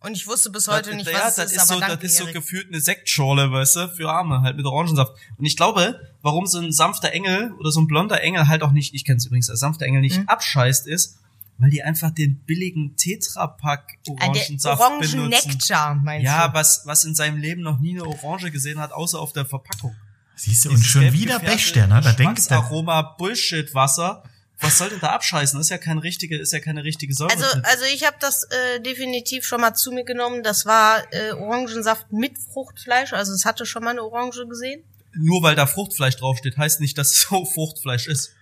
Und 0.00 0.12
ich 0.16 0.26
wusste 0.26 0.50
bis 0.50 0.68
heute 0.68 0.94
nicht, 0.94 1.10
ja, 1.10 1.24
was 1.24 1.34
das 1.36 1.46
es 1.46 1.52
ist 1.52 1.62
ist, 1.62 1.68
so, 1.68 1.80
das 1.80 2.02
ist 2.02 2.16
so 2.18 2.24
Erik. 2.24 2.34
gefühlt 2.34 2.68
eine 2.68 2.80
Sektschorle, 2.80 3.50
weißt 3.50 3.76
du, 3.76 3.88
für 3.88 4.08
Arme, 4.10 4.42
halt 4.42 4.56
mit 4.56 4.64
Orangensaft. 4.64 5.12
Und 5.36 5.44
ich 5.46 5.56
glaube, 5.56 5.98
warum 6.22 6.46
so 6.46 6.58
ein 6.58 6.70
sanfter 6.70 7.10
Engel 7.12 7.52
oder 7.58 7.72
so 7.72 7.80
ein 7.80 7.88
blonder 7.88 8.20
Engel 8.22 8.46
halt 8.46 8.62
auch 8.62 8.70
nicht, 8.72 8.94
ich 8.94 9.04
kenne 9.04 9.16
es 9.16 9.26
übrigens 9.26 9.50
als 9.50 9.60
sanfter 9.60 9.86
Engel 9.86 10.02
nicht 10.02 10.18
Mhm. 10.18 10.28
abscheißt 10.28 10.86
ist, 10.86 11.16
weil 11.58 11.70
die 11.70 11.82
einfach 11.82 12.10
den 12.10 12.36
billigen 12.44 12.94
Tetrapack 12.96 13.94
Ah, 14.06 14.10
Orangensaft 14.12 14.82
benutzen. 15.00 15.18
Orangennektar, 15.20 15.94
meinst 15.96 16.24
Ja, 16.24 16.48
du? 16.48 16.54
was, 16.54 16.82
was 16.84 17.04
in 17.04 17.14
seinem 17.16 17.38
Leben 17.38 17.62
noch 17.62 17.80
nie 17.80 17.92
eine 17.98 18.04
Orange 18.06 18.50
gesehen 18.52 18.78
hat, 18.78 18.92
außer 18.92 19.18
auf 19.18 19.32
der 19.32 19.46
Verpackung. 19.46 19.96
Siehst 20.36 20.66
du, 20.66 20.70
und 20.70 20.84
schon 20.84 21.00
gelb 21.02 21.14
wieder 21.14 21.38
gefärbte 21.40 21.50
Bechster, 21.50 21.86
ne? 21.86 21.94
Da 21.94 22.12
denkt 22.12 22.18
der, 22.20 22.34
Geschmacksaroma 22.34 23.02
Bullshit 23.18 23.74
Wasser. 23.74 24.22
Was 24.60 24.78
soll 24.78 24.88
denn 24.90 25.00
da 25.00 25.08
abscheißen? 25.10 25.58
Das 25.58 25.66
ist 25.66 25.70
ja 25.70 25.78
keine 25.78 26.02
richtige, 26.02 26.38
ist 26.38 26.52
ja 26.52 26.60
keine 26.60 26.82
richtige 26.84 27.12
Säure. 27.14 27.32
Also, 27.32 27.44
also 27.62 27.84
ich 27.92 28.06
habe 28.06 28.16
das 28.20 28.44
äh, 28.44 28.80
definitiv 28.80 29.44
schon 29.44 29.60
mal 29.60 29.74
zu 29.74 29.92
mir 29.92 30.04
genommen. 30.04 30.42
Das 30.42 30.64
war 30.64 31.02
äh, 31.12 31.32
Orangensaft 31.32 32.12
mit 32.12 32.38
Fruchtfleisch. 32.38 33.12
Also 33.12 33.32
es 33.32 33.44
hatte 33.44 33.66
schon 33.66 33.84
mal 33.84 33.90
eine 33.90 34.02
Orange 34.02 34.46
gesehen. 34.46 34.82
Nur 35.14 35.42
weil 35.42 35.56
da 35.56 35.66
Fruchtfleisch 35.66 36.16
draufsteht, 36.16 36.56
heißt 36.56 36.80
nicht, 36.80 36.96
dass 36.96 37.12
es 37.12 37.20
so 37.28 37.44
Fruchtfleisch 37.44 38.06
ist. 38.06 38.32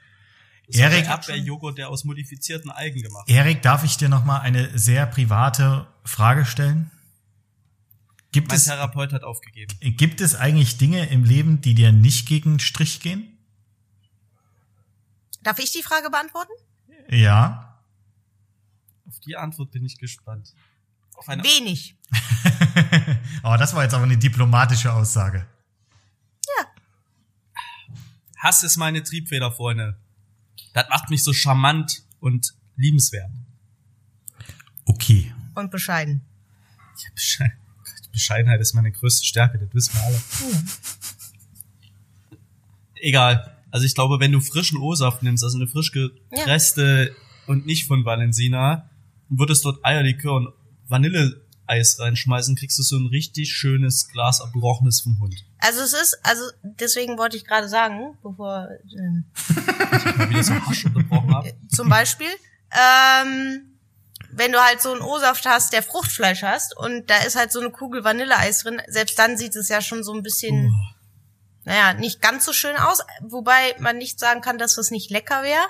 Das 0.69 0.77
Erik- 0.77 1.07
Erdbeerjoghurt, 1.07 1.79
der 1.79 1.89
aus 1.91 2.05
modifizierten 2.05 2.71
Algen 2.71 3.03
gemacht. 3.03 3.29
Erik, 3.29 3.63
darf 3.63 3.85
ich 3.85 3.97
dir 3.97 4.09
noch 4.09 4.25
mal 4.25 4.39
eine 4.39 4.77
sehr 4.79 5.07
private 5.07 5.87
Frage 6.05 6.45
stellen? 6.47 6.91
Gibt 8.35 8.49
Mein 8.49 8.57
es, 8.57 8.65
Therapeut 8.65 9.13
hat 9.13 9.23
aufgegeben. 9.23 9.73
gibt 9.97 10.21
es 10.21 10.35
eigentlich 10.35 10.77
Dinge 10.77 11.09
im 11.09 11.23
Leben, 11.23 11.61
die 11.61 11.73
dir 11.73 11.93
nicht 11.93 12.27
gegen 12.27 12.55
den 12.55 12.59
Strich 12.59 12.99
gehen? 12.99 13.39
Darf 15.45 15.61
ich 15.61 15.71
die 15.71 15.85
Frage 15.85 16.11
beantworten? 16.11 16.51
Ja. 17.09 17.79
Auf 19.07 19.21
die 19.21 19.37
Antwort 19.37 19.71
bin 19.71 19.85
ich 19.85 19.99
gespannt. 19.99 20.53
Auf 21.15 21.29
eine 21.29 21.45
Wenig. 21.45 21.95
oh, 23.45 23.55
das 23.57 23.73
war 23.73 23.85
jetzt 23.85 23.95
aber 23.95 24.03
eine 24.03 24.19
diplomatische 24.19 24.93
Aussage. 24.93 25.47
Hass 28.39 28.65
ist 28.65 28.77
meine 28.77 29.05
Triebfeder, 29.05 29.53
Freunde. 29.53 29.97
Das 30.73 30.89
macht 30.89 31.09
mich 31.09 31.23
so 31.23 31.33
charmant 31.33 32.03
und 32.19 32.53
liebenswert. 32.75 33.31
Okay. 34.87 35.33
Und 35.55 35.71
bescheiden. 35.71 36.21
Ja, 36.99 37.11
Besche 37.15 37.45
Gott, 37.45 37.64
Bescheidenheit 38.15 38.61
ist 38.61 38.73
meine 38.75 38.91
größte 38.91 39.25
Stärke, 39.27 39.59
das 39.59 39.69
wissen 39.75 39.95
wir 39.95 40.03
alle. 40.05 40.21
Egal. 42.95 43.57
Also 43.71 43.85
ich 43.85 43.95
glaube, 43.95 44.21
wenn 44.21 44.33
du 44.33 44.41
frischen 44.41 44.79
O-Saft 44.79 45.23
nimmst, 45.23 45.45
also 45.45 45.59
eine 45.59 45.67
frisch 45.67 45.93
gepresste 45.93 47.15
und 47.47 47.67
nicht 47.67 47.87
von 47.87 48.05
Valensina, 48.05 48.89
und 49.29 49.39
würdest 49.39 49.65
dort 49.65 49.85
Eierlikör 49.85 50.35
und 50.37 50.49
Vanilleeis 50.87 51.99
reinschmeißen, 51.99 52.57
kriegst 52.57 52.79
du 52.79 52.83
so 52.83 52.97
ein 52.97 53.07
richtig 53.07 53.53
schönes 53.53 54.09
Glas 54.09 54.41
erbrochenes 54.41 55.01
vom 55.01 55.19
Hund. 55.21 55.35
Also 55.59 55.81
es 55.81 55.93
ist, 55.93 56.19
also 56.23 56.43
deswegen 56.63 57.19
wollte 57.19 57.37
ich 57.37 57.45
gerade 57.45 57.69
sagen, 57.69 58.17
bevor 58.23 58.69
ähm, 58.97 59.25
Mal 60.19 60.31
wieder 60.31 60.45
so 60.45 60.55
hasch 60.55 60.85
unterbrochen 60.87 61.35
hab. 61.35 61.47
zum 61.69 61.89
Beispiel, 61.89 62.29
ähm, 62.71 63.74
wenn 64.37 64.53
du 64.53 64.59
halt 64.59 64.81
so 64.81 64.93
einen 64.93 65.03
O-Saft 65.03 65.47
hast, 65.47 65.73
der 65.73 65.83
Fruchtfleisch 65.83 66.43
hast 66.43 66.77
und 66.77 67.09
da 67.09 67.19
ist 67.19 67.37
halt 67.37 67.53
so 67.53 67.61
eine 67.61 67.71
Kugel 67.71 68.05
Vanilleeis 68.05 68.61
drin, 68.61 68.83
selbst 68.89 69.19
dann 69.19 69.37
sieht 69.37 69.57
es 69.57 69.69
ja 69.69 69.81
schon 69.81 70.03
so 70.03 70.13
ein 70.13 70.23
bisschen, 70.23 70.75
naja, 71.65 71.95
nicht 71.95 72.21
ganz 72.21 72.45
so 72.45 72.53
schön 72.53 72.77
aus, 72.77 73.01
wobei 73.21 73.77
man 73.79 73.99
nicht 73.99 74.19
sagen 74.19 74.41
kann, 74.41 74.59
dass 74.59 74.75
das 74.75 74.91
nicht 74.91 75.11
lecker 75.11 75.43
wäre. 75.43 75.65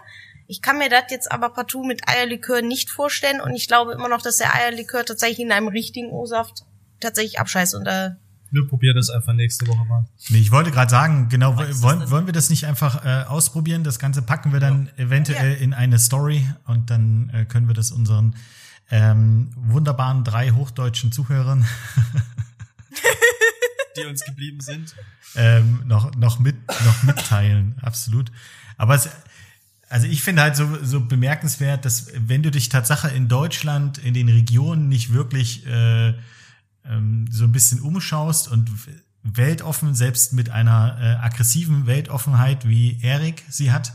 Ich 0.46 0.62
kann 0.62 0.78
mir 0.78 0.88
das 0.88 1.04
jetzt 1.10 1.30
aber 1.32 1.50
partout 1.50 1.84
mit 1.84 2.08
Eierlikör 2.08 2.62
nicht 2.62 2.90
vorstellen 2.90 3.40
und 3.40 3.54
ich 3.54 3.66
glaube 3.66 3.92
immer 3.92 4.08
noch, 4.08 4.22
dass 4.22 4.36
der 4.36 4.54
Eierlikör 4.54 5.04
tatsächlich 5.04 5.40
in 5.40 5.52
einem 5.52 5.68
richtigen 5.68 6.10
O-Saft 6.10 6.64
tatsächlich 7.00 7.40
abscheißt 7.40 7.74
und 7.74 7.86
äh, 7.86 8.10
Wir 8.54 8.68
probieren 8.68 8.94
das 8.94 9.10
einfach 9.10 9.32
nächste 9.32 9.66
Woche 9.66 9.84
mal. 9.86 10.06
Nee, 10.28 10.38
ich 10.38 10.52
wollte 10.52 10.70
gerade 10.70 10.88
sagen, 10.88 11.28
genau, 11.28 11.56
wollen, 11.56 12.08
wollen 12.08 12.26
wir 12.26 12.32
das 12.32 12.50
nicht 12.50 12.66
einfach 12.66 13.04
äh, 13.04 13.24
ausprobieren? 13.24 13.82
Das 13.82 13.98
Ganze 13.98 14.22
packen 14.22 14.52
wir 14.52 14.60
dann 14.60 14.90
eventuell 14.96 15.56
in 15.56 15.74
eine 15.74 15.98
Story 15.98 16.48
und 16.66 16.88
dann 16.88 17.30
äh, 17.30 17.46
können 17.46 17.66
wir 17.66 17.74
das 17.74 17.90
unseren 17.90 18.36
ähm, 18.90 19.50
wunderbaren 19.56 20.22
drei 20.22 20.52
hochdeutschen 20.52 21.10
Zuhörern 21.10 21.66
Die 23.96 24.06
uns 24.06 24.24
geblieben 24.24 24.60
sind. 24.60 24.94
ähm, 25.34 25.82
noch, 25.84 26.14
noch, 26.14 26.38
mit, 26.38 26.56
noch 26.84 27.02
mitteilen. 27.02 27.74
Absolut. 27.82 28.30
Aber 28.76 28.94
es, 28.94 29.08
also 29.88 30.06
ich 30.06 30.22
finde 30.22 30.42
halt 30.42 30.54
so, 30.54 30.78
so 30.82 31.00
bemerkenswert, 31.00 31.84
dass 31.84 32.12
wenn 32.16 32.44
du 32.44 32.52
dich 32.52 32.68
Tatsache 32.68 33.08
in 33.08 33.26
Deutschland, 33.26 33.98
in 33.98 34.14
den 34.14 34.28
Regionen 34.28 34.88
nicht 34.88 35.12
wirklich 35.12 35.66
äh, 35.66 36.14
ähm, 36.84 37.26
so 37.30 37.44
ein 37.44 37.52
bisschen 37.52 37.80
umschaust 37.80 38.48
und 38.48 38.70
weltoffen, 39.22 39.94
selbst 39.94 40.32
mit 40.32 40.50
einer 40.50 40.98
äh, 41.00 41.24
aggressiven 41.24 41.86
Weltoffenheit, 41.86 42.68
wie 42.68 43.00
Erik 43.02 43.42
sie 43.48 43.72
hat, 43.72 43.94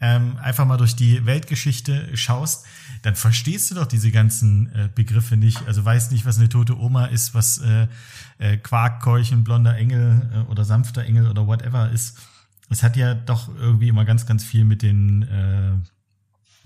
ähm, 0.00 0.38
einfach 0.38 0.64
mal 0.64 0.78
durch 0.78 0.96
die 0.96 1.26
Weltgeschichte 1.26 2.16
schaust, 2.16 2.64
dann 3.02 3.16
verstehst 3.16 3.70
du 3.70 3.74
doch 3.74 3.86
diese 3.86 4.10
ganzen 4.10 4.72
äh, 4.74 4.88
Begriffe 4.94 5.36
nicht. 5.36 5.66
Also 5.66 5.84
weißt 5.84 6.12
nicht, 6.12 6.24
was 6.24 6.38
eine 6.38 6.48
tote 6.48 6.78
Oma 6.78 7.06
ist, 7.06 7.34
was 7.34 7.58
äh, 7.58 7.88
äh, 8.38 8.56
Quarkkeuchen, 8.56 9.44
blonder 9.44 9.76
Engel 9.76 10.30
äh, 10.32 10.50
oder 10.50 10.64
sanfter 10.64 11.04
Engel 11.04 11.28
oder 11.28 11.46
whatever 11.46 11.90
ist. 11.90 12.18
Es 12.70 12.82
hat 12.82 12.96
ja 12.96 13.14
doch 13.14 13.54
irgendwie 13.56 13.88
immer 13.88 14.04
ganz, 14.04 14.26
ganz 14.26 14.44
viel 14.44 14.64
mit 14.64 14.82
den 14.82 15.22
äh, 15.22 15.72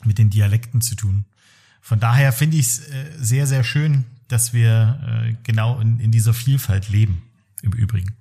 mit 0.07 0.19
den 0.19 0.31
Dialekten 0.31 0.81
zu 0.81 0.95
tun. 0.95 1.25
Von 1.81 1.99
daher 1.99 2.33
finde 2.33 2.59
ich 2.59 2.67
es 2.67 2.89
äh, 2.89 3.05
sehr, 3.19 3.47
sehr 3.47 3.65
schön, 3.65 4.05
dass 4.29 4.53
wir 4.53 5.01
äh, 5.29 5.37
genau 5.43 5.81
in, 5.81 6.01
in 6.01 6.11
dieser 6.11 6.35
Vielfalt 6.35 6.89
leben. 6.89 7.23
Im 7.63 7.73
Übrigen. 7.73 8.15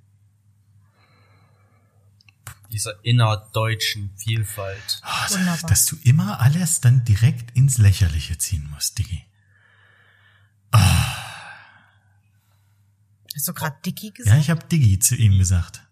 Dieser 2.72 2.92
innerdeutschen 3.04 4.10
Vielfalt. 4.16 5.02
Oh, 5.04 5.34
Wunderbar. 5.34 5.68
dass 5.70 5.86
du 5.86 5.96
immer 6.02 6.40
alles 6.40 6.80
dann 6.80 7.04
direkt 7.04 7.56
ins 7.56 7.78
Lächerliche 7.78 8.36
ziehen 8.38 8.68
musst, 8.72 8.98
Diggi. 8.98 9.22
hast 13.34 13.48
du 13.48 13.52
gerade 13.54 13.76
Dicky 13.84 14.06
Ja, 14.06 14.12
gesagt? 14.12 14.40
ich 14.40 14.50
habe 14.50 14.66
Diggi 14.66 14.98
zu 14.98 15.14
ihm 15.16 15.38
gesagt. 15.38 15.82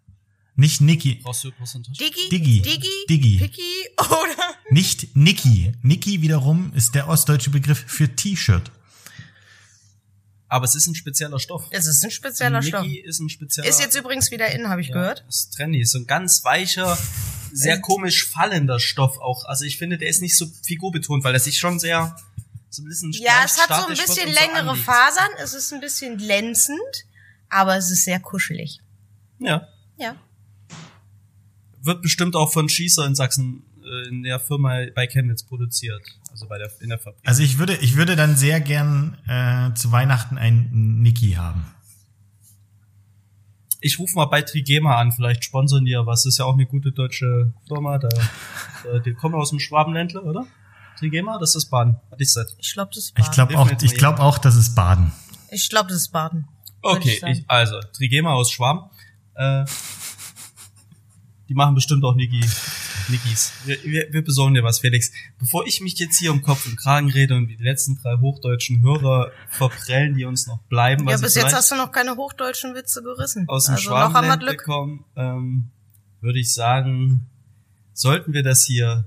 Nicht 0.54 0.80
Niki. 0.80 1.20
Brauchst 1.22 1.44
du 1.44 1.52
Prozent? 1.52 1.88
Diggy? 1.98 2.28
Diggi. 2.30 2.60
Diggy? 2.62 2.88
Diggi. 3.08 3.38
Picky? 3.38 3.88
Oder? 3.98 4.54
Nicht 4.70 5.16
Niki. 5.16 5.72
Niki 5.82 6.20
wiederum 6.20 6.72
ist 6.74 6.94
der 6.94 7.08
ostdeutsche 7.08 7.50
Begriff 7.50 7.84
für 7.86 8.14
T-Shirt. 8.14 8.70
Aber 10.52 10.66
es 10.66 10.74
ist 10.74 10.86
ein 10.86 10.94
spezieller 10.94 11.38
Stoff. 11.38 11.64
Es 11.70 11.86
ist 11.86 12.04
ein 12.04 12.10
spezieller 12.10 12.60
Stoff. 12.60 12.82
Niki 12.82 12.98
ist 13.00 13.20
ein 13.20 13.30
spezieller. 13.30 13.66
Ist 13.66 13.80
jetzt 13.80 13.96
übrigens 13.96 14.30
wieder 14.30 14.50
in, 14.50 14.68
habe 14.68 14.82
ich 14.82 14.88
ja, 14.88 14.92
gehört. 14.96 15.24
Das 15.26 15.36
ist 15.36 15.54
trendy. 15.54 15.80
Ist 15.80 15.92
so 15.92 15.98
ein 15.98 16.06
ganz 16.06 16.44
weicher, 16.44 16.98
sehr 17.54 17.80
komisch 17.80 18.28
fallender 18.28 18.78
Stoff 18.78 19.16
auch. 19.16 19.46
Also 19.46 19.64
ich 19.64 19.78
finde, 19.78 19.96
der 19.96 20.10
ist 20.10 20.20
nicht 20.20 20.36
so 20.36 20.46
figurbetont, 20.62 21.24
weil 21.24 21.32
er 21.32 21.40
sich 21.40 21.58
schon 21.58 21.78
sehr 21.78 22.14
so 22.68 22.82
ein 22.82 22.84
bisschen 22.86 23.12
Ja, 23.12 23.40
es 23.46 23.56
hat 23.56 23.68
so 23.68 23.86
ein 23.86 23.96
bisschen 23.96 24.28
so 24.28 24.40
längere 24.40 24.68
anliegt. 24.68 24.84
Fasern, 24.84 25.30
es 25.42 25.54
ist 25.54 25.72
ein 25.72 25.80
bisschen 25.80 26.18
glänzend, 26.18 27.06
aber 27.48 27.78
es 27.78 27.90
ist 27.90 28.04
sehr 28.04 28.20
kuschelig. 28.20 28.80
Ja. 29.38 29.68
Ja. 29.96 30.16
Wird 31.80 32.02
bestimmt 32.02 32.36
auch 32.36 32.52
von 32.52 32.68
Schießer 32.68 33.06
in 33.06 33.14
Sachsen 33.14 33.64
in 34.08 34.22
der 34.22 34.38
Firma 34.40 34.80
bei 34.94 35.06
Chemnitz 35.06 35.42
produziert. 35.42 36.02
Also 36.30 36.46
bei 36.48 36.58
der 36.58 36.70
in 36.80 36.88
der 36.88 36.98
Fabrik. 36.98 37.26
Also 37.26 37.42
ich 37.42 37.58
würde, 37.58 37.76
ich 37.76 37.96
würde 37.96 38.16
dann 38.16 38.36
sehr 38.36 38.60
gern 38.60 39.18
äh, 39.26 39.74
zu 39.74 39.92
Weihnachten 39.92 40.38
einen 40.38 41.00
Niki 41.02 41.32
haben. 41.32 41.64
Ich 43.80 43.98
rufe 43.98 44.14
mal 44.14 44.26
bei 44.26 44.42
Trigema 44.42 44.96
an, 44.98 45.10
vielleicht 45.10 45.44
sponsern 45.44 45.84
die 45.84 45.90
ja 45.90 46.06
was. 46.06 46.24
Ist 46.24 46.38
ja 46.38 46.44
auch 46.44 46.54
eine 46.54 46.66
gute 46.66 46.92
deutsche 46.92 47.52
Firma. 47.66 47.98
Da, 47.98 48.08
da 48.84 48.98
die 49.04 49.12
kommen 49.12 49.34
aus 49.34 49.50
dem 49.50 49.58
Schwabenländle, 49.58 50.22
oder? 50.22 50.46
Trigema, 50.98 51.38
das 51.38 51.56
ist 51.56 51.66
Baden. 51.66 51.96
Das? 52.16 52.36
Ich 52.58 52.72
glaube, 52.74 52.90
das 52.94 53.04
ist 53.04 53.18
Ich 53.18 53.24
Baden. 53.24 53.34
glaube 53.34 53.58
auch, 53.58 53.70
ich 53.82 53.94
glaube 53.96 54.20
auch, 54.20 54.38
das 54.38 54.54
ist 54.54 54.74
Baden. 54.76 55.12
Ich 55.50 55.68
glaube, 55.68 55.88
das 55.88 55.98
ist 55.98 56.12
Baden. 56.12 56.46
Okay, 56.80 57.20
ich 57.22 57.22
ich, 57.22 57.44
also 57.48 57.80
Trigema 57.92 58.32
aus 58.32 58.52
Schwaben. 58.52 58.88
Äh, 59.34 59.64
die 61.48 61.54
machen 61.54 61.74
bestimmt 61.74 62.04
auch 62.04 62.14
Niki, 62.14 62.40
Nikis, 63.08 63.52
wir, 63.64 63.82
wir, 63.82 64.12
wir 64.12 64.24
besorgen 64.24 64.54
dir 64.54 64.62
was, 64.62 64.80
Felix. 64.80 65.12
Bevor 65.38 65.66
ich 65.66 65.80
mich 65.80 65.98
jetzt 65.98 66.18
hier 66.18 66.32
um 66.32 66.42
Kopf 66.42 66.66
und 66.66 66.76
Kragen 66.76 67.10
rede 67.10 67.36
und 67.36 67.48
die 67.48 67.56
letzten 67.56 67.96
drei 67.96 68.16
hochdeutschen 68.18 68.82
Hörer 68.82 69.32
verprellen, 69.48 70.14
die 70.14 70.24
uns 70.24 70.46
noch 70.46 70.60
bleiben. 70.64 71.08
Ja, 71.08 71.16
bis 71.16 71.34
jetzt 71.34 71.54
hast 71.54 71.70
du 71.70 71.76
noch 71.76 71.92
keine 71.92 72.16
hochdeutschen 72.16 72.74
Witze 72.74 73.02
gerissen. 73.02 73.48
Aus 73.48 73.66
dem 73.66 73.74
also 73.74 73.84
Schwabenland 73.84 74.46
gekommen, 74.46 75.04
ähm, 75.16 75.70
würde 76.20 76.38
ich 76.38 76.52
sagen, 76.52 77.26
sollten 77.92 78.32
wir 78.32 78.42
das 78.42 78.64
hier 78.64 79.06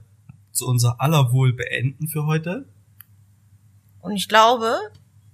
zu 0.51 0.67
unser 0.67 1.01
aller 1.01 1.31
Wohl 1.31 1.53
beenden 1.53 2.07
für 2.07 2.25
heute. 2.25 2.67
Und 4.01 4.15
ich 4.15 4.27
glaube, 4.27 4.77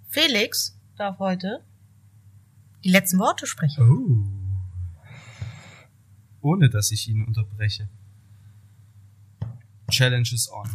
Felix 0.09 0.77
darf 0.97 1.19
heute 1.19 1.63
die 2.83 2.89
letzten 2.89 3.19
Worte 3.19 3.45
sprechen. 3.45 3.83
Oh 3.83 4.41
ohne 6.41 6.69
dass 6.69 6.91
ich 6.91 7.07
ihn 7.07 7.23
unterbreche. 7.23 7.87
Challenges 9.91 10.49
on. 10.51 10.69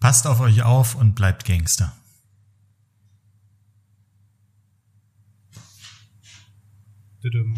Passt 0.00 0.26
auf 0.26 0.40
euch 0.40 0.62
auf 0.62 0.94
und 0.96 1.14
bleibt 1.14 1.44
Gangster. 1.44 1.94
Düdüm. 7.22 7.56